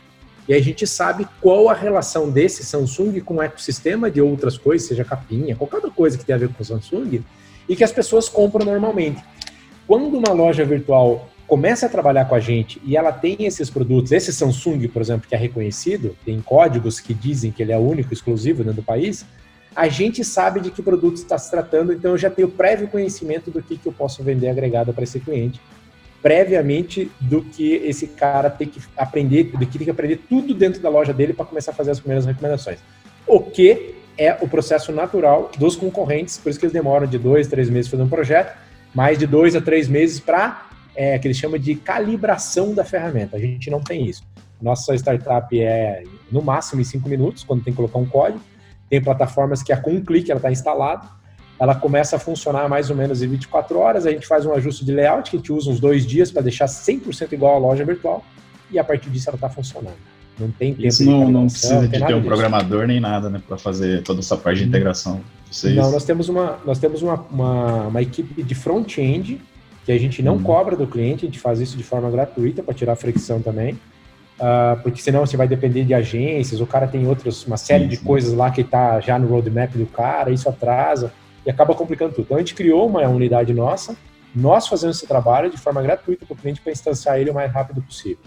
E 0.49 0.55
a 0.55 0.63
gente 0.63 0.87
sabe 0.87 1.27
qual 1.41 1.69
a 1.69 1.75
relação 1.75 2.31
desse 2.31 2.65
Samsung 2.65 3.21
com 3.21 3.37
o 3.37 3.43
ecossistema 3.43 4.09
de 4.09 4.21
outras 4.21 4.57
coisas, 4.57 4.87
seja 4.87 5.05
capinha, 5.05 5.57
qualquer 5.57 5.77
outra 5.77 5.91
coisa 5.91 6.17
que 6.17 6.25
tenha 6.25 6.37
a 6.37 6.39
ver 6.39 6.49
com 6.51 6.63
o 6.63 6.65
Samsung, 6.65 7.25
e 7.69 7.77
que 7.77 7.85
as 7.85 7.93
pessoas 7.93 8.29
compram 8.29 8.65
normalmente. 8.65 9.23
Quando 9.87 10.19
uma 10.19 10.33
loja 10.33 10.65
virtual 10.65 11.29
começa 11.47 11.87
a 11.87 11.89
trabalhar 11.89 12.25
com 12.25 12.35
a 12.35 12.41
gente 12.41 12.81
e 12.85 12.97
ela 12.97 13.13
tem 13.13 13.37
esses 13.41 13.71
produtos, 13.71 14.11
esse 14.13 14.33
Samsung, 14.33 14.89
por 14.89 15.01
exemplo, 15.01 15.29
que 15.29 15.35
é 15.35 15.39
reconhecido, 15.39 16.17
tem 16.25 16.41
códigos 16.41 16.99
que 16.99 17.15
dizem 17.15 17.53
que 17.53 17.63
ele 17.63 17.73
é 17.73 17.79
único, 17.79 18.13
exclusivo 18.13 18.65
dentro 18.65 18.81
do 18.81 18.83
país, 18.83 19.25
a 19.75 19.89
gente 19.89 20.25
sabe 20.25 20.61
de 20.61 20.71
que 20.71 20.83
produto 20.83 21.17
está 21.17 21.37
se 21.37 21.51
tratando, 21.51 21.93
então 21.93 22.13
eu 22.13 22.19
já 22.19 22.31
tenho 22.31 22.49
prévio 22.49 22.89
conhecimento 22.89 23.51
do 23.51 23.63
que, 23.63 23.77
que 23.77 23.87
eu 23.87 23.93
posso 23.93 24.23
vender 24.23 24.49
agregado 24.49 24.93
para 24.93 25.05
esse 25.05 25.21
cliente, 25.21 25.61
previamente 26.23 27.11
do 27.21 27.43
que 27.43 27.75
esse 27.75 28.09
cara 28.09 28.49
tem 28.51 28.67
que 28.67 28.81
aprender, 28.97 29.45
do 29.45 29.67
que 29.67 29.79
tem 29.79 29.85
que 29.85 29.91
aprender 29.91 30.23
tudo 30.29 30.55
dentro 30.55 30.81
da 30.81 30.89
loja 30.89 31.13
dele 31.13 31.35
para 31.35 31.45
começar 31.45 31.73
a 31.73 31.75
fazer 31.75 31.91
as 31.91 32.01
primeiras 32.01 32.25
recomendações. 32.25 32.79
O 33.27 33.39
que 33.39 33.96
é 34.19 34.37
o 34.41 34.49
processo 34.49 34.93
natural 34.93 35.51
dos 35.59 35.77
concorrentes, 35.77 36.39
por 36.39 36.51
isso 36.51 36.59
que 36.59 36.67
eles 36.67 36.73
demoram 36.73 37.07
de 37.07 37.19
dois, 37.19 37.49
três 37.49 37.69
meses 37.69 37.91
fazendo 37.91 38.07
um 38.07 38.11
projeto, 38.11 38.57
mais 38.95 39.19
de 39.19 39.27
dois 39.27 39.55
a 39.55 39.61
três 39.61 39.89
meses 39.89 40.19
para, 40.21 40.67
é, 40.95 41.19
que 41.19 41.29
eles 41.29 41.37
chamam 41.37 41.59
de 41.59 41.75
calibração 41.75 42.75
da 42.75 42.85
ferramenta. 42.85 43.37
A 43.37 43.41
gente 43.41 43.71
não 43.71 43.81
tem 43.81 44.07
isso. 44.07 44.23
Nossa 44.61 44.95
startup 44.95 45.61
é 45.61 46.03
no 46.33 46.43
máximo 46.43 46.81
em 46.81 46.85
cinco 46.85 47.09
minutos, 47.09 47.45
quando 47.45 47.63
tem 47.63 47.73
que 47.73 47.77
colocar 47.77 47.99
um 47.99 48.07
código. 48.07 48.41
Tem 48.89 49.03
plataformas 49.03 49.63
que 49.63 49.73
é 49.73 49.77
com 49.77 49.91
um 49.91 50.03
clique 50.03 50.31
ela 50.31 50.39
está 50.39 50.51
instalada. 50.51 51.07
Ela 51.59 51.75
começa 51.75 52.17
a 52.17 52.19
funcionar 52.19 52.69
mais 52.69 52.91
ou 52.91 52.97
menos 52.97 53.23
em 53.23 53.29
24 53.29 53.79
horas. 53.79 54.07
A 54.07 54.11
gente 54.11 54.27
faz 54.27 54.47
um 54.47 54.53
ajuste 54.53 54.85
de 54.85 54.93
layout, 54.93 55.31
que 55.31 55.37
a 55.37 55.39
gente 55.39 55.53
usa 55.53 55.71
uns 55.71 55.81
dois 55.81 56.07
dias 56.07 56.31
para 56.31 56.43
deixar 56.43 56.67
100% 56.67 57.33
igual 57.33 57.57
à 57.57 57.59
loja 57.59 57.85
virtual. 57.85 58.25
E 58.71 58.79
a 58.79 58.85
partir 58.85 59.11
disso 59.11 59.29
ela 59.29 59.37
está 59.37 59.49
funcionando. 59.49 60.16
Não 60.39 60.51
tem 60.51 60.75
tempo 60.75 60.87
Isso 60.87 61.05
não, 61.05 61.31
não 61.31 61.47
precisa 61.47 61.89
de 61.89 61.99
ter 61.99 62.15
um 62.15 62.19
disso. 62.19 62.29
programador 62.29 62.87
nem 62.87 63.01
nada, 63.01 63.31
né, 63.31 63.41
para 63.47 63.57
fazer 63.57 64.03
toda 64.03 64.21
essa 64.21 64.37
parte 64.37 64.59
de 64.59 64.65
hum. 64.65 64.69
integração. 64.69 65.21
Vocês... 65.51 65.75
Não, 65.75 65.91
nós 65.91 66.05
temos 66.05 66.29
uma, 66.29 66.59
nós 66.65 66.79
temos 66.79 67.03
uma, 67.03 67.15
uma, 67.31 67.83
uma 67.89 68.03
equipe 68.03 68.43
de 68.43 68.55
front-end 68.55 69.41
que 69.85 69.93
a 69.93 69.99
gente 69.99 70.23
não 70.23 70.35
hum. 70.37 70.43
cobra 70.43 70.77
do 70.77 70.87
cliente, 70.87 71.25
a 71.25 71.29
gente 71.29 71.39
faz 71.39 71.61
isso 71.61 71.77
de 71.77 71.85
forma 71.85 72.11
gratuita 72.11 72.63
para 72.63 72.75
tirar 72.75 72.93
a 72.93 72.97
fricção 72.97 73.41
também. 73.41 73.75
uh, 74.39 74.81
porque 74.83 75.01
senão 75.01 75.25
você 75.25 75.37
vai 75.37 75.49
depender 75.49 75.85
de 75.85 75.95
agências, 75.95 76.61
o 76.61 76.67
cara 76.67 76.87
tem 76.87 77.07
outras, 77.07 77.47
uma 77.47 77.57
série 77.57 77.85
sim, 77.85 77.91
de 77.91 77.97
sim. 77.97 78.05
coisas 78.05 78.35
lá 78.35 78.51
que 78.51 78.61
está 78.61 79.01
já 79.01 79.19
no 79.19 79.29
roadmap 79.29 79.75
do 79.75 79.87
cara, 79.87 80.31
isso 80.31 80.49
atrasa 80.49 81.13
e 81.47 81.51
acaba 81.51 81.75
complicando 81.75 82.13
tudo. 82.13 82.25
Então 82.25 82.37
a 82.37 82.41
gente 82.41 82.55
criou 82.55 82.87
uma 82.87 83.03
unidade 83.09 83.55
nossa, 83.55 83.97
nós 84.35 84.69
fazemos 84.69 84.99
esse 84.99 85.07
trabalho 85.07 85.51
de 85.51 85.57
forma 85.57 85.81
gratuita 85.81 86.27
para 86.27 86.35
o 86.35 86.37
cliente 86.37 86.61
para 86.61 86.73
instanciar 86.73 87.19
ele 87.19 87.31
o 87.31 87.35
mais 87.35 87.51
rápido 87.51 87.81
possível. 87.81 88.19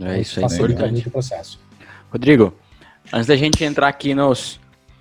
É 0.00 0.20
isso 0.20 0.38
aí, 0.40 0.44
é 0.44 0.54
importante. 0.54 0.92
muito 0.92 1.08
o 1.08 1.10
processo. 1.10 1.58
Rodrigo, 2.10 2.54
antes 3.12 3.26
da 3.26 3.36
gente 3.36 3.64
entrar 3.64 3.88
aqui 3.88 4.14
nos, 4.14 4.60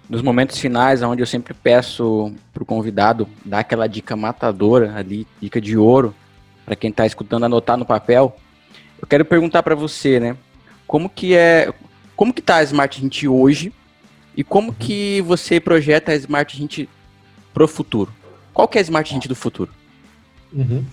nos 0.10 0.22
momentos 0.22 0.58
finais, 0.58 1.02
onde 1.02 1.22
eu 1.22 1.28
sempre 1.28 1.54
peço 1.54 2.34
para 2.54 2.64
o 2.64 2.66
convidado 2.66 3.28
dar 3.44 3.60
aquela 3.60 3.88
dica 3.88 4.16
matadora 4.16 4.96
ali, 4.96 5.28
dica 5.42 5.60
de 5.60 5.78
ouro, 5.78 6.14
para 6.66 6.76
quem 6.76 6.90
está 6.90 7.06
escutando 7.06 7.46
anotar 7.46 7.78
no 7.78 7.86
papel, 7.86 8.36
eu 9.00 9.08
quero 9.08 9.26
perguntar 9.26 9.62
para 9.64 9.76
você, 9.76 10.20
né? 10.20 10.38
Como 10.88 11.10
que 11.10 11.36
é, 11.36 11.74
como 12.16 12.34
que 12.34 12.42
tá 12.42 12.58
a 12.58 12.64
Smart 12.64 13.04
Hint 13.04 13.24
hoje 13.26 13.74
e 14.36 14.44
como 14.44 14.70
uhum. 14.70 14.76
que 14.78 15.22
você 15.22 15.60
projeta 15.60 16.12
a 16.12 16.16
Smart 16.16 16.62
Hint 16.62 16.88
pro 17.54 17.68
futuro? 17.68 18.12
Qual 18.54 18.68
que 18.68 18.78
é 18.78 18.82
a 18.82 18.84
Smart 18.84 19.14
Hint 19.14 19.28
do 19.28 19.36
futuro? 19.36 19.72
Uhum. 20.52 20.86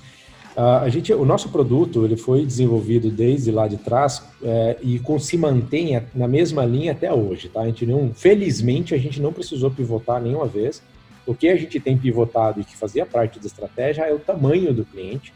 Uh, 0.56 0.82
a 0.82 0.88
gente, 0.90 1.12
o 1.14 1.24
nosso 1.24 1.48
produto 1.48 2.04
ele 2.04 2.16
foi 2.16 2.44
desenvolvido 2.44 3.10
desde 3.10 3.50
lá 3.50 3.66
de 3.66 3.78
trás 3.78 4.22
é, 4.42 4.76
e 4.82 4.98
com, 4.98 5.18
se 5.18 5.38
mantém 5.38 6.02
na 6.14 6.28
mesma 6.28 6.64
linha 6.64 6.92
até 6.92 7.12
hoje. 7.12 7.48
Tá? 7.48 7.62
A 7.62 7.66
gente 7.66 7.86
não, 7.86 8.12
felizmente, 8.12 8.94
a 8.94 8.98
gente 8.98 9.20
não 9.20 9.32
precisou 9.32 9.70
pivotar 9.70 10.20
nenhuma 10.20 10.46
vez. 10.46 10.82
O 11.26 11.34
que 11.34 11.48
a 11.48 11.56
gente 11.56 11.80
tem 11.80 11.96
pivotado 11.96 12.60
e 12.60 12.64
que 12.64 12.76
fazia 12.76 13.06
parte 13.06 13.38
da 13.40 13.46
estratégia 13.46 14.02
é 14.02 14.12
o 14.12 14.18
tamanho 14.18 14.74
do 14.74 14.84
cliente. 14.84 15.32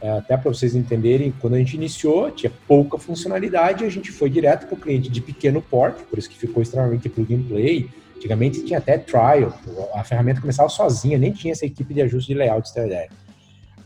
É, 0.00 0.18
até 0.18 0.36
para 0.36 0.52
vocês 0.52 0.74
entenderem, 0.76 1.34
quando 1.40 1.54
a 1.54 1.58
gente 1.58 1.74
iniciou, 1.74 2.30
tinha 2.30 2.52
pouca 2.68 2.96
funcionalidade, 2.98 3.84
a 3.84 3.88
gente 3.88 4.12
foi 4.12 4.30
direto 4.30 4.66
para 4.66 4.74
o 4.74 4.78
cliente 4.78 5.08
de 5.08 5.20
pequeno 5.20 5.62
porte, 5.62 6.04
por 6.04 6.18
isso 6.18 6.28
que 6.28 6.36
ficou 6.36 6.62
extremamente 6.62 7.08
plug 7.08 7.34
and 7.34 7.42
play. 7.48 7.88
Antigamente 8.16 8.62
tinha 8.62 8.78
até 8.78 8.98
trial, 8.98 9.52
a 9.94 10.04
ferramenta 10.04 10.40
começava 10.40 10.68
sozinha, 10.68 11.18
nem 11.18 11.32
tinha 11.32 11.52
essa 11.52 11.66
equipe 11.66 11.92
de 11.92 12.02
ajuste 12.02 12.32
de 12.32 12.38
layout, 12.38 12.70
ideia. 12.70 13.08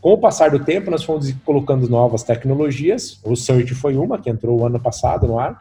Com 0.00 0.12
o 0.12 0.18
passar 0.18 0.50
do 0.50 0.61
tempo, 0.61 0.90
nós 0.90 1.02
fomos 1.02 1.32
colocando 1.44 1.88
novas 1.88 2.22
tecnologias. 2.22 3.18
O 3.24 3.34
Search 3.34 3.74
foi 3.74 3.96
uma 3.96 4.18
que 4.18 4.30
entrou 4.30 4.61
o 4.61 4.66
ano 4.66 4.78
passado 4.78 5.26
no 5.26 5.38
ar, 5.38 5.61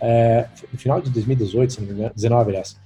é, 0.00 0.46
no 0.72 0.78
final 0.78 1.00
de 1.00 1.10
2018, 1.10 1.72
se 1.72 1.80
não 1.80 1.88
me 1.88 1.94
engano, 1.94 2.12
19, 2.14 2.50
aliás. 2.50 2.76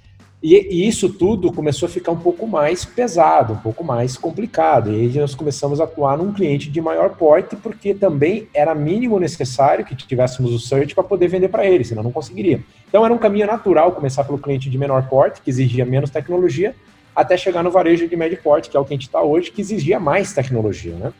E, 0.43 0.57
e, 0.57 0.89
isso 0.89 1.09
tudo 1.09 1.53
começou 1.53 1.87
a 1.87 1.89
ficar 1.89 2.11
um 2.11 2.19
pouco 2.19 2.49
mais 2.49 2.85
pesado, 2.85 3.53
um 3.53 3.59
pouco 3.59 3.85
mais 3.85 4.17
complicado. 4.17 4.93
E 4.93 4.97
aí 4.97 5.19
nós 5.19 5.37
começamos 5.37 5.81
a 5.81 5.85
atuar 5.85 6.19
num 6.19 6.33
cliente 6.33 6.69
de 6.69 6.81
maior 6.81 7.11
porte, 7.11 7.55
porque 7.55 7.95
também 7.95 8.49
era 8.53 8.75
mínimo 8.75 9.21
necessário 9.21 9.85
que 9.85 9.95
tivéssemos 9.95 10.53
o 10.53 10.59
search 10.59 10.97
para 10.97 11.05
poder 11.05 11.29
vender 11.29 11.49
para 11.49 11.65
ele, 11.65 11.85
senão 11.85 12.03
não 12.03 12.11
conseguiria. 12.11 12.61
Então 12.89 13.05
era 13.05 13.15
um 13.15 13.19
caminho 13.19 13.47
natural 13.47 13.93
começar 13.93 14.25
pelo 14.25 14.37
cliente 14.37 14.69
de 14.69 14.77
menor 14.77 15.09
porte, 15.09 15.41
que 15.41 15.49
exigia 15.49 15.87
menos 15.87 16.11
tecnologia, 16.11 16.75
até 17.15 17.37
chegar 17.37 17.63
no 17.63 17.71
varejo 17.71 18.09
de 18.09 18.17
médio 18.17 18.39
porte, 18.43 18.71
que 18.71 18.77
é 18.77 18.81
o 18.81 18.85
que 18.85 18.95
a 18.95 18.97
gente 18.97 19.07
está 19.07 19.23
hoje, 19.23 19.51
que 19.51 19.61
exigia 19.61 20.01
mais 20.01 20.33
tecnologia, 20.33 20.95
né? 20.95 21.13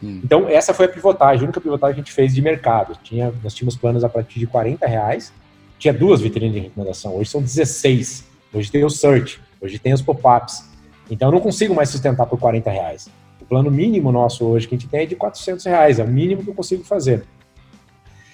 Sim. 0.00 0.20
Então, 0.24 0.48
essa 0.48 0.74
foi 0.74 0.86
a 0.86 0.88
pivotagem, 0.88 1.42
a 1.42 1.44
única 1.44 1.60
pivotagem 1.60 1.94
que 1.94 2.00
a 2.00 2.04
gente 2.04 2.12
fez 2.12 2.34
de 2.34 2.42
mercado. 2.42 2.98
Tinha, 3.02 3.32
nós 3.42 3.54
tínhamos 3.54 3.76
planos 3.76 4.04
a 4.04 4.08
partir 4.08 4.38
de 4.38 4.46
40 4.46 4.86
reais, 4.86 5.32
tinha 5.78 5.92
duas 5.92 6.20
vitrines 6.20 6.52
de 6.52 6.60
recomendação, 6.60 7.16
hoje 7.16 7.30
são 7.30 7.42
16. 7.42 8.24
Hoje 8.52 8.70
tem 8.70 8.84
o 8.84 8.90
search, 8.90 9.40
hoje 9.60 9.78
tem 9.78 9.92
os 9.92 10.00
pop-ups. 10.00 10.70
Então, 11.10 11.28
eu 11.28 11.32
não 11.32 11.40
consigo 11.40 11.74
mais 11.74 11.88
sustentar 11.88 12.26
por 12.26 12.38
40 12.38 12.70
reais. 12.70 13.08
O 13.40 13.44
plano 13.44 13.70
mínimo 13.70 14.10
nosso 14.10 14.44
hoje 14.46 14.66
que 14.66 14.74
a 14.74 14.78
gente 14.78 14.88
tem 14.88 15.00
é 15.00 15.06
de 15.06 15.16
400 15.16 15.64
reais, 15.64 15.98
é 15.98 16.04
o 16.04 16.08
mínimo 16.08 16.42
que 16.42 16.50
eu 16.50 16.54
consigo 16.54 16.84
fazer. 16.84 17.24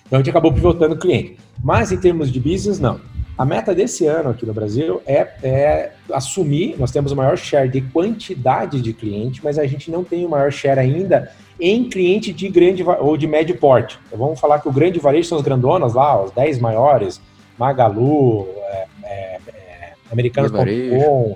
Então, 0.06 0.18
a 0.18 0.22
gente 0.22 0.30
acabou 0.30 0.52
pivotando 0.52 0.94
o 0.94 0.98
cliente. 0.98 1.38
Mas, 1.62 1.90
em 1.90 1.96
termos 1.96 2.30
de 2.30 2.38
business, 2.38 2.78
não. 2.78 3.00
A 3.40 3.44
meta 3.46 3.74
desse 3.74 4.04
ano 4.04 4.28
aqui 4.28 4.44
no 4.44 4.52
Brasil 4.52 5.00
é, 5.06 5.26
é, 5.42 5.92
assumir, 6.12 6.76
nós 6.78 6.90
temos 6.90 7.10
o 7.10 7.16
maior 7.16 7.38
share 7.38 7.70
de 7.70 7.80
quantidade 7.80 8.82
de 8.82 8.92
cliente, 8.92 9.40
mas 9.42 9.58
a 9.58 9.66
gente 9.66 9.90
não 9.90 10.04
tem 10.04 10.26
o 10.26 10.28
maior 10.28 10.52
share 10.52 10.78
ainda 10.78 11.32
em 11.58 11.88
cliente 11.88 12.34
de 12.34 12.50
grande 12.50 12.82
ou 12.82 13.16
de 13.16 13.26
médio 13.26 13.56
porte. 13.56 13.98
Então, 14.06 14.18
vamos 14.18 14.38
falar 14.38 14.60
que 14.60 14.68
o 14.68 14.70
grande 14.70 14.98
varejo 14.98 15.26
são 15.26 15.38
as 15.38 15.42
grandonas 15.42 15.94
lá, 15.94 16.22
os 16.22 16.30
10 16.32 16.58
maiores, 16.58 17.18
Magalu, 17.58 18.46
é, 18.58 18.86
é, 19.04 19.38
é 19.48 19.92
Americanos.com, 20.12 21.34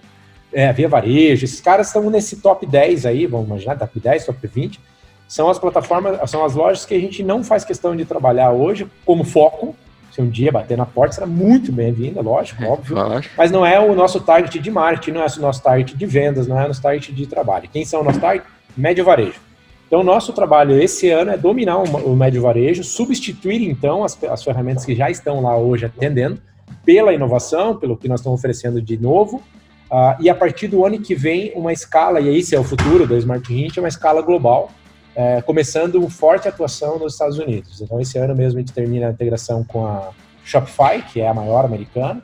é, 0.52 0.70
Via 0.74 0.88
Varejo, 0.90 1.46
esses 1.46 1.62
caras 1.62 1.86
estão 1.86 2.10
nesse 2.10 2.36
top 2.36 2.66
10 2.66 3.06
aí, 3.06 3.24
vamos 3.24 3.46
imaginar, 3.46 3.78
top 3.78 3.98
10, 3.98 4.26
top 4.26 4.46
20, 4.46 4.78
são 5.26 5.48
as 5.48 5.58
plataformas, 5.58 6.30
são 6.30 6.44
as 6.44 6.54
lojas 6.54 6.84
que 6.84 6.94
a 6.94 7.00
gente 7.00 7.22
não 7.22 7.42
faz 7.42 7.64
questão 7.64 7.96
de 7.96 8.04
trabalhar 8.04 8.50
hoje 8.50 8.86
como 9.06 9.24
foco, 9.24 9.74
se 10.14 10.22
um 10.22 10.30
dia 10.30 10.52
bater 10.52 10.78
na 10.78 10.86
porta, 10.86 11.16
será 11.16 11.26
muito 11.26 11.72
bem-vinda, 11.72 12.20
lógico, 12.20 12.62
é, 12.62 12.68
óbvio. 12.68 12.96
Mas 13.36 13.50
não 13.50 13.66
é 13.66 13.80
o 13.80 13.96
nosso 13.96 14.20
target 14.20 14.60
de 14.60 14.70
marketing, 14.70 15.10
não 15.10 15.22
é 15.22 15.26
o 15.26 15.40
nosso 15.40 15.60
target 15.60 15.96
de 15.96 16.06
vendas, 16.06 16.46
não 16.46 16.56
é 16.56 16.64
o 16.64 16.68
nosso 16.68 16.80
target 16.80 17.12
de 17.12 17.26
trabalho. 17.26 17.68
Quem 17.68 17.84
são 17.84 18.00
o 18.00 18.04
nosso 18.04 18.20
target? 18.20 18.46
Médio 18.76 19.04
varejo. 19.04 19.40
Então, 19.88 20.02
o 20.02 20.04
nosso 20.04 20.32
trabalho 20.32 20.80
esse 20.80 21.10
ano 21.10 21.32
é 21.32 21.36
dominar 21.36 21.78
o, 21.78 22.14
médio 22.14 22.40
varejo, 22.42 22.84
substituir, 22.84 23.68
então, 23.68 24.04
as, 24.04 24.16
as 24.22 24.44
ferramentas 24.44 24.84
que 24.84 24.94
já 24.94 25.10
estão 25.10 25.40
lá 25.40 25.56
hoje 25.58 25.84
atendendo, 25.84 26.40
pela 26.84 27.12
inovação, 27.12 27.76
pelo 27.76 27.96
que 27.96 28.06
nós 28.06 28.20
estamos 28.20 28.38
oferecendo 28.38 28.80
de 28.80 28.96
novo, 28.96 29.42
uh, 29.90 30.14
e 30.20 30.30
a 30.30 30.34
partir 30.34 30.68
do 30.68 30.86
ano 30.86 31.00
que 31.00 31.16
vem, 31.16 31.52
uma 31.56 31.72
escala, 31.72 32.20
e 32.20 32.38
esse 32.38 32.54
é 32.54 32.60
o 32.60 32.62
futuro 32.62 33.04
da 33.04 33.16
Smart 33.16 33.52
Hint, 33.52 33.78
é 33.78 33.80
uma 33.80 33.88
escala 33.88 34.22
global, 34.22 34.70
é, 35.14 35.40
começando 35.42 36.08
forte 36.08 36.48
atuação 36.48 36.98
nos 36.98 37.12
Estados 37.12 37.38
Unidos. 37.38 37.80
Então, 37.80 38.00
esse 38.00 38.18
ano 38.18 38.34
mesmo 38.34 38.58
a 38.58 38.62
gente 38.62 38.72
termina 38.72 39.08
a 39.08 39.10
integração 39.10 39.62
com 39.64 39.86
a 39.86 40.10
Shopify, 40.44 41.02
que 41.12 41.20
é 41.20 41.28
a 41.28 41.34
maior 41.34 41.64
americana, 41.64 42.22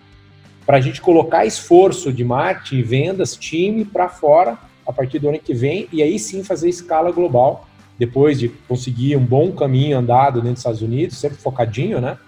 para 0.66 0.76
a 0.76 0.80
gente 0.80 1.00
colocar 1.00 1.46
esforço 1.46 2.12
de 2.12 2.24
marketing, 2.24 2.82
vendas, 2.82 3.36
time 3.36 3.84
para 3.84 4.08
fora 4.08 4.58
a 4.86 4.92
partir 4.92 5.18
do 5.18 5.28
ano 5.28 5.38
que 5.38 5.54
vem 5.54 5.88
e 5.92 6.02
aí 6.02 6.18
sim 6.18 6.42
fazer 6.42 6.68
escala 6.68 7.10
global, 7.10 7.66
depois 7.98 8.38
de 8.38 8.48
conseguir 8.48 9.16
um 9.16 9.24
bom 9.24 9.52
caminho 9.52 9.98
andado 9.98 10.34
dentro 10.34 10.52
dos 10.52 10.60
Estados 10.60 10.82
Unidos, 10.82 11.18
sempre 11.18 11.38
focadinho, 11.38 12.00
né? 12.00 12.18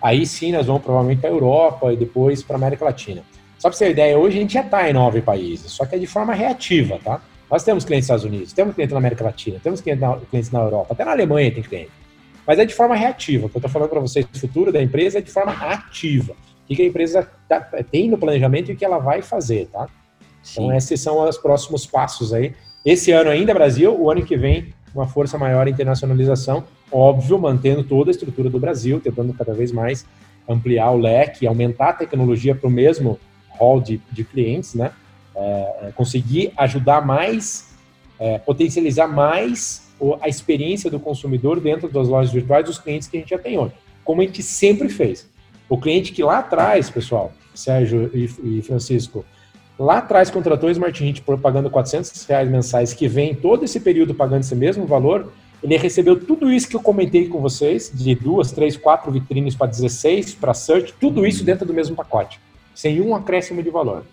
Aí 0.00 0.26
sim 0.26 0.52
nós 0.52 0.66
vamos 0.66 0.82
provavelmente 0.82 1.20
para 1.20 1.30
a 1.30 1.32
Europa 1.32 1.92
e 1.92 1.96
depois 1.96 2.42
para 2.42 2.56
a 2.56 2.58
América 2.58 2.84
Latina. 2.84 3.22
Só 3.58 3.68
para 3.68 3.78
você 3.78 3.84
ter 3.86 3.90
ideia, 3.92 4.18
hoje 4.18 4.36
a 4.36 4.40
gente 4.40 4.54
já 4.54 4.62
está 4.62 4.90
em 4.90 4.92
nove 4.92 5.22
países, 5.22 5.70
só 5.70 5.86
que 5.86 5.94
é 5.94 5.98
de 5.98 6.06
forma 6.06 6.34
reativa, 6.34 6.98
tá? 7.02 7.20
Nós 7.52 7.62
temos 7.62 7.84
clientes 7.84 8.08
nos 8.08 8.16
Estados 8.16 8.24
Unidos, 8.24 8.52
temos 8.54 8.74
clientes 8.74 8.94
na 8.94 8.98
América 8.98 9.24
Latina, 9.24 9.60
temos 9.62 9.82
clientes 9.82 10.00
na, 10.00 10.16
clientes 10.16 10.50
na 10.50 10.60
Europa, 10.60 10.94
até 10.94 11.04
na 11.04 11.10
Alemanha 11.10 11.52
tem 11.52 11.62
cliente. 11.62 11.90
Mas 12.46 12.58
é 12.58 12.64
de 12.64 12.74
forma 12.74 12.94
reativa. 12.94 13.44
O 13.44 13.50
que 13.50 13.56
eu 13.56 13.58
estou 13.58 13.70
falando 13.70 13.90
para 13.90 14.00
vocês, 14.00 14.26
o 14.34 14.38
futuro 14.38 14.72
da 14.72 14.82
empresa 14.82 15.18
é 15.18 15.20
de 15.20 15.30
forma 15.30 15.52
ativa. 15.52 16.32
O 16.32 16.74
que 16.74 16.80
a 16.80 16.86
empresa 16.86 17.30
tá, 17.46 17.60
tem 17.90 18.08
no 18.08 18.16
planejamento 18.16 18.70
e 18.70 18.74
o 18.74 18.76
que 18.76 18.82
ela 18.82 18.96
vai 18.96 19.20
fazer, 19.20 19.66
tá? 19.66 19.82
Então, 19.82 19.90
Sim. 20.42 20.62
Então, 20.62 20.76
esses 20.76 20.98
são 20.98 21.28
os 21.28 21.36
próximos 21.36 21.84
passos 21.84 22.32
aí. 22.32 22.54
Esse 22.86 23.12
ano 23.12 23.28
ainda 23.28 23.52
Brasil, 23.52 23.94
o 24.00 24.10
ano 24.10 24.24
que 24.24 24.34
vem, 24.34 24.72
uma 24.94 25.06
força 25.06 25.36
maior 25.36 25.68
internacionalização, 25.68 26.64
óbvio, 26.90 27.38
mantendo 27.38 27.84
toda 27.84 28.10
a 28.10 28.12
estrutura 28.12 28.48
do 28.48 28.58
Brasil, 28.58 28.98
tentando 28.98 29.34
cada 29.34 29.52
vez 29.52 29.70
mais 29.70 30.06
ampliar 30.48 30.90
o 30.90 30.96
leque, 30.96 31.46
aumentar 31.46 31.90
a 31.90 31.92
tecnologia 31.92 32.54
para 32.54 32.66
o 32.66 32.70
mesmo 32.70 33.20
hall 33.50 33.78
de, 33.78 34.00
de 34.10 34.24
clientes, 34.24 34.72
né? 34.72 34.90
É, 35.34 35.92
conseguir 35.94 36.52
ajudar 36.56 37.04
mais, 37.04 37.74
é, 38.18 38.38
potencializar 38.38 39.06
mais 39.06 39.90
a 40.20 40.28
experiência 40.28 40.90
do 40.90 40.98
consumidor 40.98 41.60
dentro 41.60 41.88
das 41.88 42.08
lojas 42.08 42.32
virtuais 42.32 42.66
dos 42.66 42.78
clientes 42.78 43.08
que 43.08 43.16
a 43.16 43.20
gente 43.20 43.30
já 43.30 43.38
tem 43.38 43.58
hoje, 43.58 43.72
como 44.04 44.20
a 44.20 44.24
gente 44.24 44.42
sempre 44.42 44.88
fez. 44.88 45.28
O 45.68 45.78
cliente 45.78 46.12
que 46.12 46.22
lá 46.22 46.40
atrás, 46.40 46.90
pessoal, 46.90 47.32
Sérgio 47.54 48.10
e, 48.12 48.58
e 48.58 48.62
Francisco, 48.62 49.24
lá 49.78 49.98
atrás 49.98 50.30
contratou 50.30 50.68
o 50.68 50.72
Smart 50.72 51.04
Hint 51.04 51.20
pagando 51.40 51.70
400 51.70 52.24
reais 52.26 52.50
mensais, 52.50 52.92
que 52.92 53.08
vem 53.08 53.34
todo 53.34 53.64
esse 53.64 53.80
período 53.80 54.14
pagando 54.14 54.40
esse 54.40 54.54
mesmo 54.54 54.86
valor, 54.86 55.32
ele 55.62 55.76
recebeu 55.76 56.18
tudo 56.18 56.50
isso 56.50 56.68
que 56.68 56.74
eu 56.74 56.82
comentei 56.82 57.28
com 57.28 57.40
vocês, 57.40 57.90
de 57.94 58.14
duas, 58.16 58.50
três, 58.50 58.76
quatro 58.76 59.12
vitrines 59.12 59.54
para 59.54 59.68
16, 59.68 60.34
para 60.34 60.52
search, 60.52 60.92
tudo 61.00 61.24
isso 61.24 61.44
dentro 61.44 61.64
do 61.64 61.72
mesmo 61.72 61.94
pacote, 61.94 62.40
sem 62.74 63.00
um 63.00 63.14
acréscimo 63.14 63.62
de 63.62 63.70
valor. 63.70 64.04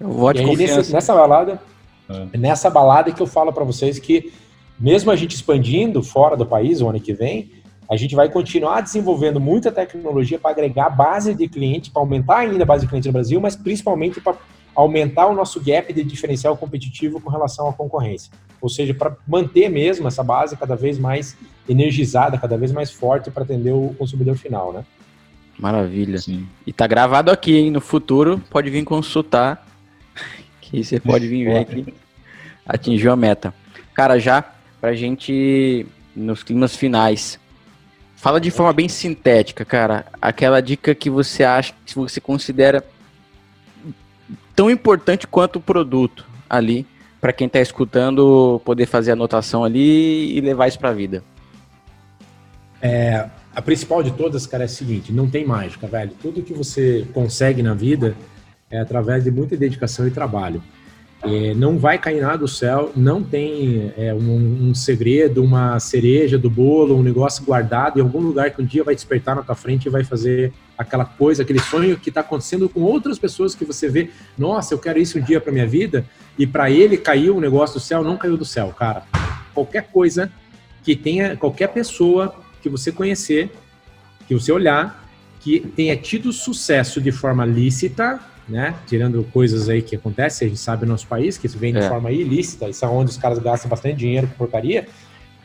Voto 0.00 0.40
e 0.40 0.44
aí, 0.44 0.56
nesse, 0.56 0.92
nessa 0.92 1.14
balada, 1.14 1.60
é. 2.08 2.38
nessa 2.38 2.70
balada 2.70 3.12
que 3.12 3.20
eu 3.20 3.26
falo 3.26 3.52
para 3.52 3.64
vocês 3.64 3.98
que, 3.98 4.32
mesmo 4.78 5.10
a 5.10 5.16
gente 5.16 5.34
expandindo 5.34 6.02
fora 6.02 6.36
do 6.36 6.46
país 6.46 6.80
o 6.80 6.88
ano 6.88 7.00
que 7.00 7.12
vem, 7.12 7.50
a 7.90 7.96
gente 7.96 8.14
vai 8.14 8.28
continuar 8.28 8.82
desenvolvendo 8.82 9.40
muita 9.40 9.72
tecnologia 9.72 10.38
para 10.38 10.50
agregar 10.50 10.90
base 10.90 11.34
de 11.34 11.48
cliente, 11.48 11.90
para 11.90 12.02
aumentar 12.02 12.38
ainda 12.38 12.62
a 12.62 12.66
base 12.66 12.84
de 12.84 12.88
cliente 12.88 13.08
no 13.08 13.12
Brasil, 13.12 13.40
mas 13.40 13.56
principalmente 13.56 14.20
para 14.20 14.36
aumentar 14.74 15.26
o 15.26 15.34
nosso 15.34 15.60
gap 15.60 15.92
de 15.92 16.04
diferencial 16.04 16.56
competitivo 16.56 17.20
com 17.20 17.30
relação 17.30 17.68
à 17.68 17.72
concorrência. 17.72 18.30
Ou 18.60 18.68
seja, 18.68 18.94
para 18.94 19.16
manter 19.26 19.68
mesmo 19.68 20.06
essa 20.06 20.22
base 20.22 20.56
cada 20.56 20.76
vez 20.76 20.98
mais 20.98 21.36
energizada, 21.68 22.38
cada 22.38 22.56
vez 22.56 22.70
mais 22.70 22.90
forte 22.90 23.30
para 23.30 23.42
atender 23.42 23.72
o 23.72 23.94
consumidor 23.98 24.36
final, 24.36 24.72
né? 24.72 24.84
Maravilha. 25.58 26.18
Sim. 26.18 26.46
E 26.64 26.72
tá 26.72 26.86
gravado 26.86 27.30
aqui, 27.30 27.56
hein? 27.56 27.70
No 27.70 27.80
futuro 27.80 28.40
pode 28.50 28.70
vir 28.70 28.84
consultar 28.84 29.66
que 30.70 30.84
você 30.84 31.00
pode 31.00 31.26
vir 31.26 31.44
ver 31.44 31.64
que 31.64 31.94
atingiu 32.66 33.12
a 33.12 33.16
meta. 33.16 33.54
Cara, 33.94 34.18
já 34.18 34.44
pra 34.80 34.94
gente 34.94 35.86
nos 36.14 36.42
climas 36.42 36.76
finais, 36.76 37.38
Fala 38.18 38.40
de 38.40 38.50
forma 38.50 38.72
bem 38.72 38.88
sintética, 38.88 39.64
cara. 39.64 40.04
Aquela 40.20 40.60
dica 40.60 40.92
que 40.92 41.08
você 41.08 41.44
acha, 41.44 41.72
que 41.86 41.94
você 41.94 42.20
considera 42.20 42.84
tão 44.56 44.68
importante 44.68 45.24
quanto 45.24 45.56
o 45.56 45.62
produto 45.62 46.26
ali, 46.50 46.84
para 47.20 47.32
quem 47.32 47.46
está 47.46 47.60
escutando 47.60 48.60
poder 48.64 48.86
fazer 48.86 49.12
anotação 49.12 49.62
ali 49.62 50.36
e 50.36 50.40
levar 50.40 50.66
isso 50.66 50.80
para 50.80 50.88
a 50.88 50.92
vida. 50.92 51.22
É, 52.82 53.28
a 53.54 53.62
principal 53.62 54.02
de 54.02 54.10
todas, 54.10 54.48
cara, 54.48 54.64
é 54.64 54.66
a 54.66 54.68
seguinte: 54.68 55.12
não 55.12 55.30
tem 55.30 55.46
mágica, 55.46 55.86
velho. 55.86 56.10
Tudo 56.20 56.42
que 56.42 56.52
você 56.52 57.06
consegue 57.14 57.62
na 57.62 57.72
vida 57.72 58.16
é 58.70 58.78
através 58.78 59.24
de 59.24 59.30
muita 59.30 59.56
dedicação 59.56 60.06
e 60.06 60.10
trabalho. 60.10 60.62
É, 61.24 61.52
não 61.52 61.78
vai 61.78 61.98
cair 61.98 62.20
nada 62.20 62.38
do 62.38 62.46
céu, 62.46 62.92
não 62.94 63.24
tem 63.24 63.92
é, 63.96 64.14
um, 64.14 64.68
um, 64.68 64.74
segredo, 64.74 65.42
uma 65.42 65.80
cereja 65.80 66.38
do 66.38 66.48
bolo, 66.48 66.96
um 66.96 67.02
negócio 67.02 67.44
guardado 67.44 67.98
em 67.98 68.02
algum 68.02 68.20
lugar 68.20 68.52
que 68.52 68.62
um 68.62 68.64
dia 68.64 68.84
vai 68.84 68.94
despertar 68.94 69.34
na 69.34 69.42
tua 69.42 69.56
frente 69.56 69.86
e 69.86 69.90
vai 69.90 70.04
fazer 70.04 70.52
aquela 70.76 71.04
coisa, 71.04 71.42
aquele 71.42 71.58
sonho 71.58 71.98
que 71.98 72.10
está 72.10 72.20
acontecendo 72.20 72.68
com 72.68 72.82
outras 72.82 73.18
pessoas 73.18 73.52
que 73.52 73.64
você 73.64 73.88
vê, 73.88 74.10
nossa, 74.38 74.74
eu 74.74 74.78
quero 74.78 75.00
isso 75.00 75.18
um 75.18 75.22
dia 75.22 75.40
para 75.40 75.50
minha 75.50 75.66
vida, 75.66 76.04
e 76.38 76.46
para 76.46 76.70
ele 76.70 76.96
caiu 76.96 77.36
um 77.36 77.40
negócio 77.40 77.80
do 77.80 77.80
céu, 77.80 78.04
não 78.04 78.16
caiu 78.16 78.36
do 78.36 78.44
céu, 78.44 78.68
cara. 78.68 79.02
Qualquer 79.52 79.88
coisa 79.90 80.30
que 80.84 80.94
tenha, 80.94 81.36
qualquer 81.36 81.66
pessoa 81.68 82.32
que 82.62 82.68
você 82.68 82.92
conhecer, 82.92 83.50
que 84.28 84.34
você 84.34 84.52
olhar, 84.52 85.04
que 85.40 85.58
tenha 85.58 85.96
tido 85.96 86.32
sucesso 86.32 87.00
de 87.00 87.10
forma 87.10 87.44
lícita, 87.44 88.20
né? 88.48 88.74
Tirando 88.86 89.22
coisas 89.32 89.68
aí 89.68 89.82
que 89.82 89.96
acontecem, 89.96 90.46
a 90.46 90.48
gente 90.48 90.60
sabe 90.60 90.86
no 90.86 90.92
nosso 90.92 91.06
país, 91.06 91.36
que 91.36 91.46
isso 91.46 91.58
vem 91.58 91.72
de 91.72 91.80
é. 91.80 91.88
forma 91.88 92.10
ilícita, 92.10 92.68
isso 92.68 92.84
é 92.84 92.88
onde 92.88 93.10
os 93.10 93.16
caras 93.16 93.38
gastam 93.38 93.68
bastante 93.68 93.96
dinheiro 93.96 94.26
com 94.28 94.34
porcaria. 94.34 94.86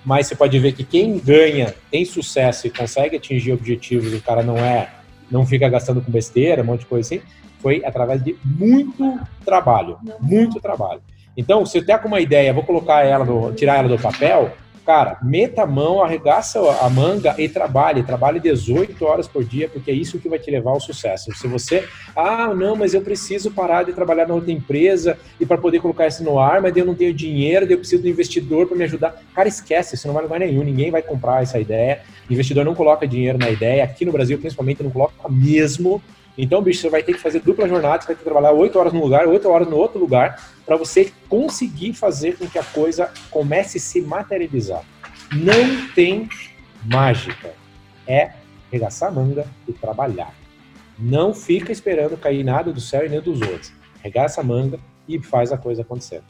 Mas 0.06 0.28
você 0.28 0.36
pode 0.36 0.58
ver 0.60 0.74
que 0.74 0.84
quem 0.84 1.18
ganha, 1.18 1.74
tem 1.90 2.04
sucesso 2.06 2.68
e 2.68 2.70
consegue 2.70 3.18
atingir 3.18 3.52
objetivos, 3.54 4.14
o 4.14 4.22
cara 4.22 4.44
não 4.44 4.58
é, 4.58 4.90
não 5.30 5.46
fica 5.46 5.68
gastando 5.70 6.02
com 6.02 6.12
besteira, 6.12 6.62
um 6.62 6.66
monte 6.66 6.82
de 6.82 6.86
coisa 6.88 7.08
assim, 7.08 7.24
foi 7.60 7.84
através 7.86 8.22
de 8.22 8.36
muito 8.44 9.20
trabalho, 9.46 9.98
muito 10.20 10.60
trabalho. 10.60 11.02
Então, 11.36 11.66
se 11.66 11.78
eu 11.78 11.86
der 11.86 12.00
com 12.02 12.08
uma 12.08 12.20
ideia, 12.20 12.54
vou 12.54 12.64
colocar 12.64 13.04
ela, 13.04 13.26
no, 13.26 13.54
tirar 13.54 13.78
ela 13.78 13.88
do 13.88 13.98
papel, 13.98 14.52
Cara, 14.86 15.18
meta 15.24 15.64
a 15.64 15.66
mão, 15.66 16.04
arregaça 16.04 16.60
a 16.82 16.90
manga 16.90 17.34
e 17.38 17.48
trabalhe. 17.48 18.04
Trabalhe 18.04 18.40
18 18.40 19.06
horas 19.06 19.28
por 19.30 19.44
dia, 19.44 19.70
porque 19.70 19.90
é 19.90 19.94
isso 19.94 20.20
que 20.20 20.28
vai 20.28 20.38
te 20.38 20.52
levar 20.52 20.72
ao 20.72 20.80
sucesso. 20.80 21.32
Se 21.34 21.48
você, 21.48 21.88
ah, 22.14 22.54
não, 22.54 22.76
mas 22.76 22.94
eu 22.94 23.02
preciso 23.02 23.50
parar 23.50 23.84
de 23.84 23.94
trabalhar 23.94 24.28
na 24.28 24.34
outra 24.34 24.52
empresa 24.52 25.18
e 25.40 25.46
para 25.46 25.58
poder 25.58 25.80
colocar 25.80 26.08
isso 26.08 26.22
no 26.22 26.38
ar, 26.38 26.62
mas 26.62 26.76
eu 26.76 26.86
não 26.86 26.96
tenho 26.96 27.14
dinheiro, 27.14 27.66
eu 27.70 27.78
preciso 27.78 28.02
do 28.02 28.10
investidor 28.10 28.68
para 28.68 28.76
me 28.76 28.84
ajudar. 28.84 29.16
Cara, 29.34 29.48
esquece, 29.48 29.96
isso 29.96 30.06
não 30.06 30.14
vai 30.14 30.24
lugar 30.24 30.40
nenhum. 30.40 30.64
Ninguém 30.64 30.92
vai 30.92 31.02
comprar 31.02 31.42
essa 31.42 31.58
ideia. 31.58 32.02
Investidor 32.30 32.66
não 32.66 32.76
coloca 32.76 33.08
dinheiro 33.08 33.38
na 33.38 33.50
ideia. 33.50 33.86
Aqui 33.86 34.04
no 34.04 34.12
Brasil, 34.12 34.38
principalmente, 34.38 34.84
não 34.84 34.92
coloca 34.92 35.14
mesmo. 35.30 36.02
Então, 36.38 36.62
bicho, 36.62 36.82
você 36.82 36.90
vai 36.90 37.04
ter 37.04 37.14
que 37.14 37.20
fazer 37.20 37.42
dupla 37.42 37.68
jornada, 37.68 38.02
você 38.02 38.08
vai 38.08 38.16
ter 38.16 38.20
que 38.20 38.26
trabalhar 38.26 38.52
oito 38.52 38.80
horas 38.80 38.92
num 38.92 39.02
lugar, 39.02 39.28
oito 39.28 39.48
horas 39.50 39.68
no 39.68 39.78
outro 39.78 40.00
lugar, 40.00 40.50
para 40.66 40.76
você 40.76 41.12
conseguir 41.30 41.94
fazer 41.94 42.38
com 42.38 42.48
que 42.48 42.58
a 42.58 42.64
coisa 42.64 43.12
comece 43.30 43.78
a 43.78 43.82
se 43.82 44.02
materializar. 44.02 44.84
Não 45.32 45.88
tem 45.94 46.28
mágica. 46.86 47.54
É 48.08 48.32
regaçar 48.72 49.10
a 49.10 49.12
manga 49.12 49.46
e 49.68 49.74
trabalhar. 49.74 50.34
Não 50.98 51.34
fica 51.34 51.72
esperando 51.72 52.18
cair 52.18 52.44
nada 52.44 52.72
do 52.72 52.82
céu 52.82 53.06
e 53.06 53.10
nem 53.10 53.22
dos 53.22 53.42
outros. 53.42 53.72
Regaça 54.02 54.42
a 54.42 54.44
manga 54.44 54.80
e 55.08 55.22
faz 55.22 55.52
a 55.52 55.58
coisa 55.58 55.84
acontecer. 55.84 56.22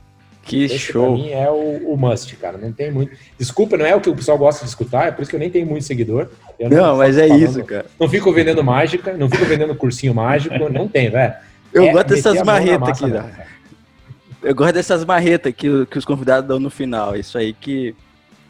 Que 0.43 0.65
Esse 0.65 0.77
show. 0.77 1.15
Pra 1.15 1.23
mim 1.23 1.29
é 1.31 1.49
o, 1.49 1.93
o, 1.93 1.97
must, 1.97 2.35
cara. 2.35 2.57
Não 2.57 2.71
tem 2.71 2.91
muito. 2.91 3.15
Desculpa, 3.37 3.77
não 3.77 3.85
é 3.85 3.95
o 3.95 4.01
que 4.01 4.09
o 4.09 4.15
pessoal 4.15 4.37
gosta 4.37 4.65
de 4.65 4.69
escutar, 4.69 5.07
é 5.07 5.11
por 5.11 5.21
isso 5.21 5.29
que 5.29 5.35
eu 5.37 5.39
nem 5.39 5.49
tenho 5.49 5.65
muito 5.65 5.85
seguidor. 5.85 6.29
Eu 6.59 6.69
não, 6.69 6.77
não 6.77 6.97
mas 6.97 7.17
é 7.17 7.27
falando, 7.27 7.43
isso, 7.43 7.63
cara. 7.63 7.85
Não 7.97 8.09
fico 8.09 8.31
vendendo 8.33 8.61
mágica, 8.63 9.13
não 9.13 9.29
fico 9.29 9.45
vendendo 9.45 9.73
cursinho 9.73 10.13
mágico, 10.13 10.69
não 10.69 10.87
tem, 10.87 11.09
velho. 11.09 11.33
Eu 11.73 11.85
é 11.85 11.91
gosto 11.93 12.07
dessas 12.07 12.43
marretas 12.43 12.89
aqui, 12.89 13.07
né? 13.07 13.45
Eu 14.43 14.53
gosto 14.53 14.73
dessas 14.73 15.05
marretas 15.05 15.53
que, 15.55 15.85
que 15.85 15.97
os 15.97 16.03
convidados 16.03 16.47
dão 16.47 16.59
no 16.59 16.69
final. 16.69 17.15
Isso 17.15 17.37
aí 17.37 17.53
que. 17.53 17.95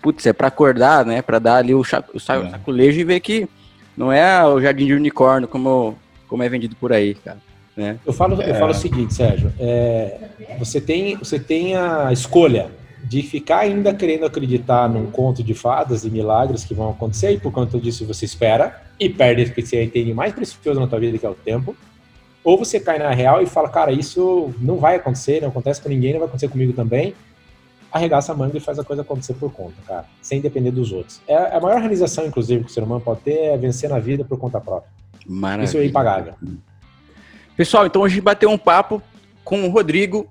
Putz, 0.02 0.26
é 0.26 0.34
pra 0.34 0.48
acordar, 0.48 1.06
né? 1.06 1.22
Pra 1.22 1.39
dar 1.39 1.58
ali 1.58 1.74
o, 1.74 1.84
cha, 1.84 2.04
o, 2.14 2.18
é. 2.18 2.20
saculejo 2.20 3.00
e 3.00 3.04
ver 3.04 3.20
que 3.20 3.48
não 3.96 4.12
é 4.12 4.44
o 4.46 4.60
jardim 4.60 4.88
de 4.88 4.94
unicórnio 4.94 5.48
como, 5.48 5.98
como 6.28 6.44
é 6.44 6.50
vendido 6.50 6.76
por 6.76 6.91
aí, 6.91 7.14
cara. 7.14 7.38
Né? 7.76 7.98
Eu, 8.06 8.14
falo, 8.14 8.40
é. 8.42 8.52
eu 8.52 8.56
falo 8.56 8.72
o 8.72 8.76
seguinte, 8.76 9.14
Sérgio, 9.14 9.52
é, 9.60 10.30
você, 10.60 10.80
tem, 10.80 11.18
você 11.18 11.40
tem 11.40 11.76
a 11.76 12.12
escolha 12.12 12.70
de 13.04 13.22
ficar 13.22 13.60
ainda 13.60 13.94
querendo 13.94 14.26
acreditar 14.26 14.88
num 14.88 15.08
conto 15.12 15.44
de 15.44 15.54
fadas 15.54 16.06
e 16.06 16.10
milagres 16.10 16.64
que 16.64 16.74
vão 16.74 16.92
acontecer, 16.92 17.32
e 17.32 17.40
por 17.40 17.52
conta 17.52 17.78
disso 17.80 18.06
você 18.06 18.26
espera 18.26 18.82
e 19.00 19.10
perde 19.10 19.44
o 19.44 19.54
que 19.54 19.62
você 19.62 19.86
tem 19.88 20.14
mais 20.14 20.34
precioso 20.34 20.80
na 20.80 20.88
tua 20.88 21.00
vida, 21.00 21.18
que 21.18 21.26
é 21.26 21.30
o 21.30 21.34
tempo, 21.34 21.76
ou 22.44 22.58
você 22.58 22.80
cai 22.80 23.00
na 23.00 23.12
real 23.12 23.42
e 23.42 23.46
fala, 23.46 23.70
cara, 23.70 23.92
isso 23.92 24.54
não 24.60 24.78
vai 24.78 24.96
acontecer, 24.96 25.42
não 25.42 25.50
acontece 25.50 25.82
com 25.82 25.90
ninguém, 25.90 26.14
não 26.14 26.20
vai 26.20 26.28
acontecer 26.28 26.50
comigo 26.50 26.74
também, 26.74 27.14
arregaça 27.92 28.32
a 28.32 28.36
manga 28.36 28.58
e 28.58 28.60
faz 28.60 28.80
a 28.80 28.84
coisa 28.84 29.02
acontecer 29.02 29.34
por 29.34 29.52
conta, 29.52 29.76
cara, 29.88 30.06
sem 30.22 30.42
depender 30.42 30.72
dos 30.72 30.92
outros. 30.92 31.22
É 31.28 31.56
a 31.56 31.60
maior 31.60 31.80
realização, 31.80 32.26
inclusive, 32.26 32.64
que 32.64 32.72
o 32.72 32.74
ser 32.74 32.84
humano 32.84 33.02
pode 33.02 33.22
ter 33.22 33.38
é 33.38 33.58
vencer 33.58 33.90
na 33.90 34.00
vida 34.00 34.24
por 34.24 34.38
conta 34.38 34.60
própria. 34.60 34.92
Maravilha. 35.26 35.66
Isso 35.66 35.78
é 35.78 35.86
impagável. 35.86 36.34
Pessoal, 37.56 37.86
então 37.86 38.01
hoje 38.01 38.20
bateu 38.20 38.49
um 38.49 38.58
papo 38.58 39.01
com 39.43 39.64
o 39.64 39.70
Rodrigo, 39.70 40.28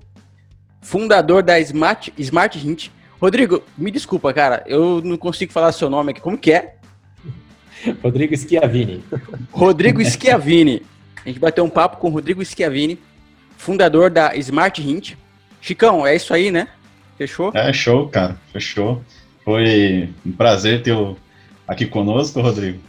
fundador 0.80 1.42
da 1.42 1.60
Smart, 1.60 2.12
Smart 2.18 2.58
Hint. 2.58 2.88
Rodrigo, 3.20 3.62
me 3.78 3.92
desculpa, 3.92 4.32
cara, 4.32 4.64
eu 4.66 5.00
não 5.02 5.16
consigo 5.16 5.52
falar 5.52 5.70
seu 5.70 5.88
nome 5.88 6.10
aqui. 6.10 6.20
Como 6.20 6.36
que 6.36 6.52
é? 6.52 6.74
Rodrigo 8.02 8.36
Schiavini. 8.36 9.04
Rodrigo 9.52 10.02
Schiavini. 10.04 10.82
A 11.24 11.28
gente 11.28 11.38
bateu 11.38 11.64
um 11.64 11.70
papo 11.70 11.98
com 11.98 12.08
o 12.08 12.10
Rodrigo 12.10 12.44
Schiavini, 12.44 12.98
fundador 13.56 14.10
da 14.10 14.34
Smart 14.36 14.82
Hint. 14.82 15.14
Chicão, 15.60 16.04
é 16.04 16.16
isso 16.16 16.34
aí, 16.34 16.50
né? 16.50 16.66
Fechou? 17.16 17.52
É, 17.54 17.72
show, 17.72 18.08
cara. 18.08 18.36
Fechou. 18.52 19.00
Foi 19.44 20.12
um 20.26 20.32
prazer 20.32 20.82
ter 20.82 20.96
aqui 21.68 21.86
conosco, 21.86 22.40
Rodrigo. 22.40 22.80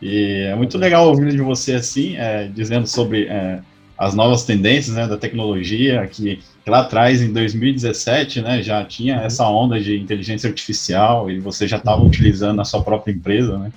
E 0.00 0.46
é 0.48 0.54
muito 0.54 0.78
legal 0.78 1.08
ouvir 1.08 1.32
de 1.32 1.38
você 1.38 1.74
assim, 1.74 2.16
é, 2.16 2.48
dizendo 2.48 2.86
sobre 2.86 3.26
é, 3.26 3.60
as 3.98 4.14
novas 4.14 4.44
tendências 4.44 4.94
né, 4.94 5.08
da 5.08 5.16
tecnologia, 5.16 6.06
que, 6.06 6.36
que, 6.64 6.70
lá 6.70 6.80
atrás, 6.80 7.20
em 7.20 7.32
2017, 7.32 8.40
né, 8.40 8.62
já 8.62 8.84
tinha 8.84 9.18
uhum. 9.18 9.24
essa 9.24 9.48
onda 9.48 9.80
de 9.80 9.98
inteligência 9.98 10.48
artificial 10.48 11.28
e 11.28 11.40
você 11.40 11.66
já 11.66 11.78
estava 11.78 12.02
utilizando 12.02 12.56
na 12.56 12.64
sua 12.64 12.82
própria 12.82 13.12
empresa, 13.12 13.58
né? 13.58 13.72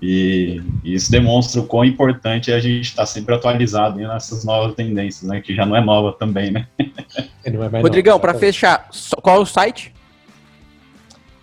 E, 0.00 0.62
e, 0.84 0.94
isso 0.94 1.10
demonstra 1.10 1.60
o 1.60 1.66
quão 1.66 1.84
importante 1.84 2.52
é 2.52 2.54
a 2.54 2.60
gente 2.60 2.82
estar 2.82 3.02
tá 3.02 3.06
sempre 3.06 3.34
atualizado 3.34 3.98
nessas 3.98 4.44
novas 4.44 4.74
tendências, 4.74 5.28
né? 5.28 5.40
Que 5.40 5.54
já 5.54 5.64
não 5.64 5.74
é 5.74 5.80
nova 5.80 6.12
também, 6.12 6.50
né? 6.50 6.66
É 7.44 7.80
Rodrigão, 7.80 8.18
para 8.18 8.34
fechar, 8.34 8.88
qual 9.22 9.36
é 9.36 9.38
o 9.38 9.46
site? 9.46 9.94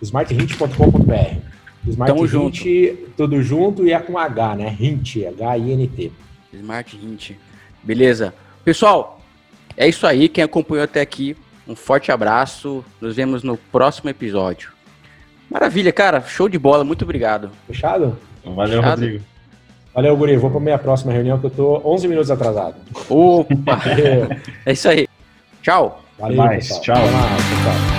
smarthint.com.br 0.02 1.53
Smart 1.86 2.12
Tamo 2.12 2.24
Hint, 2.24 2.30
junto. 2.30 3.12
tudo 3.16 3.42
junto 3.42 3.86
e 3.86 3.92
é 3.92 3.98
com 3.98 4.18
H, 4.18 4.56
né? 4.56 4.76
Hint, 4.78 5.16
H-I-N-T. 5.26 6.12
Smart 6.52 6.96
Hint. 6.96 7.32
Beleza. 7.82 8.34
Pessoal, 8.64 9.20
é 9.76 9.88
isso 9.88 10.06
aí. 10.06 10.28
Quem 10.28 10.42
acompanhou 10.42 10.84
até 10.84 11.00
aqui, 11.00 11.36
um 11.68 11.76
forte 11.76 12.10
abraço. 12.10 12.84
Nos 13.00 13.16
vemos 13.16 13.42
no 13.42 13.56
próximo 13.56 14.08
episódio. 14.08 14.72
Maravilha, 15.50 15.92
cara. 15.92 16.22
Show 16.22 16.48
de 16.48 16.58
bola. 16.58 16.84
Muito 16.84 17.02
obrigado. 17.02 17.50
Fechado? 17.66 18.18
Valeu, 18.44 18.82
Fechado. 18.82 19.00
Rodrigo. 19.00 19.24
Valeu, 19.94 20.16
Guri. 20.16 20.36
Vou 20.36 20.50
para 20.50 20.60
minha 20.60 20.78
próxima 20.78 21.12
reunião 21.12 21.38
que 21.38 21.46
eu 21.46 21.50
tô 21.50 21.80
11 21.84 22.08
minutos 22.08 22.30
atrasado. 22.30 22.76
Opa! 23.08 23.80
é 24.66 24.72
isso 24.72 24.88
aí. 24.88 25.06
Tchau. 25.62 26.02
Valeu, 26.18 26.36
mais. 26.36 26.68
Tchau. 26.80 26.96
tchau. 26.96 27.93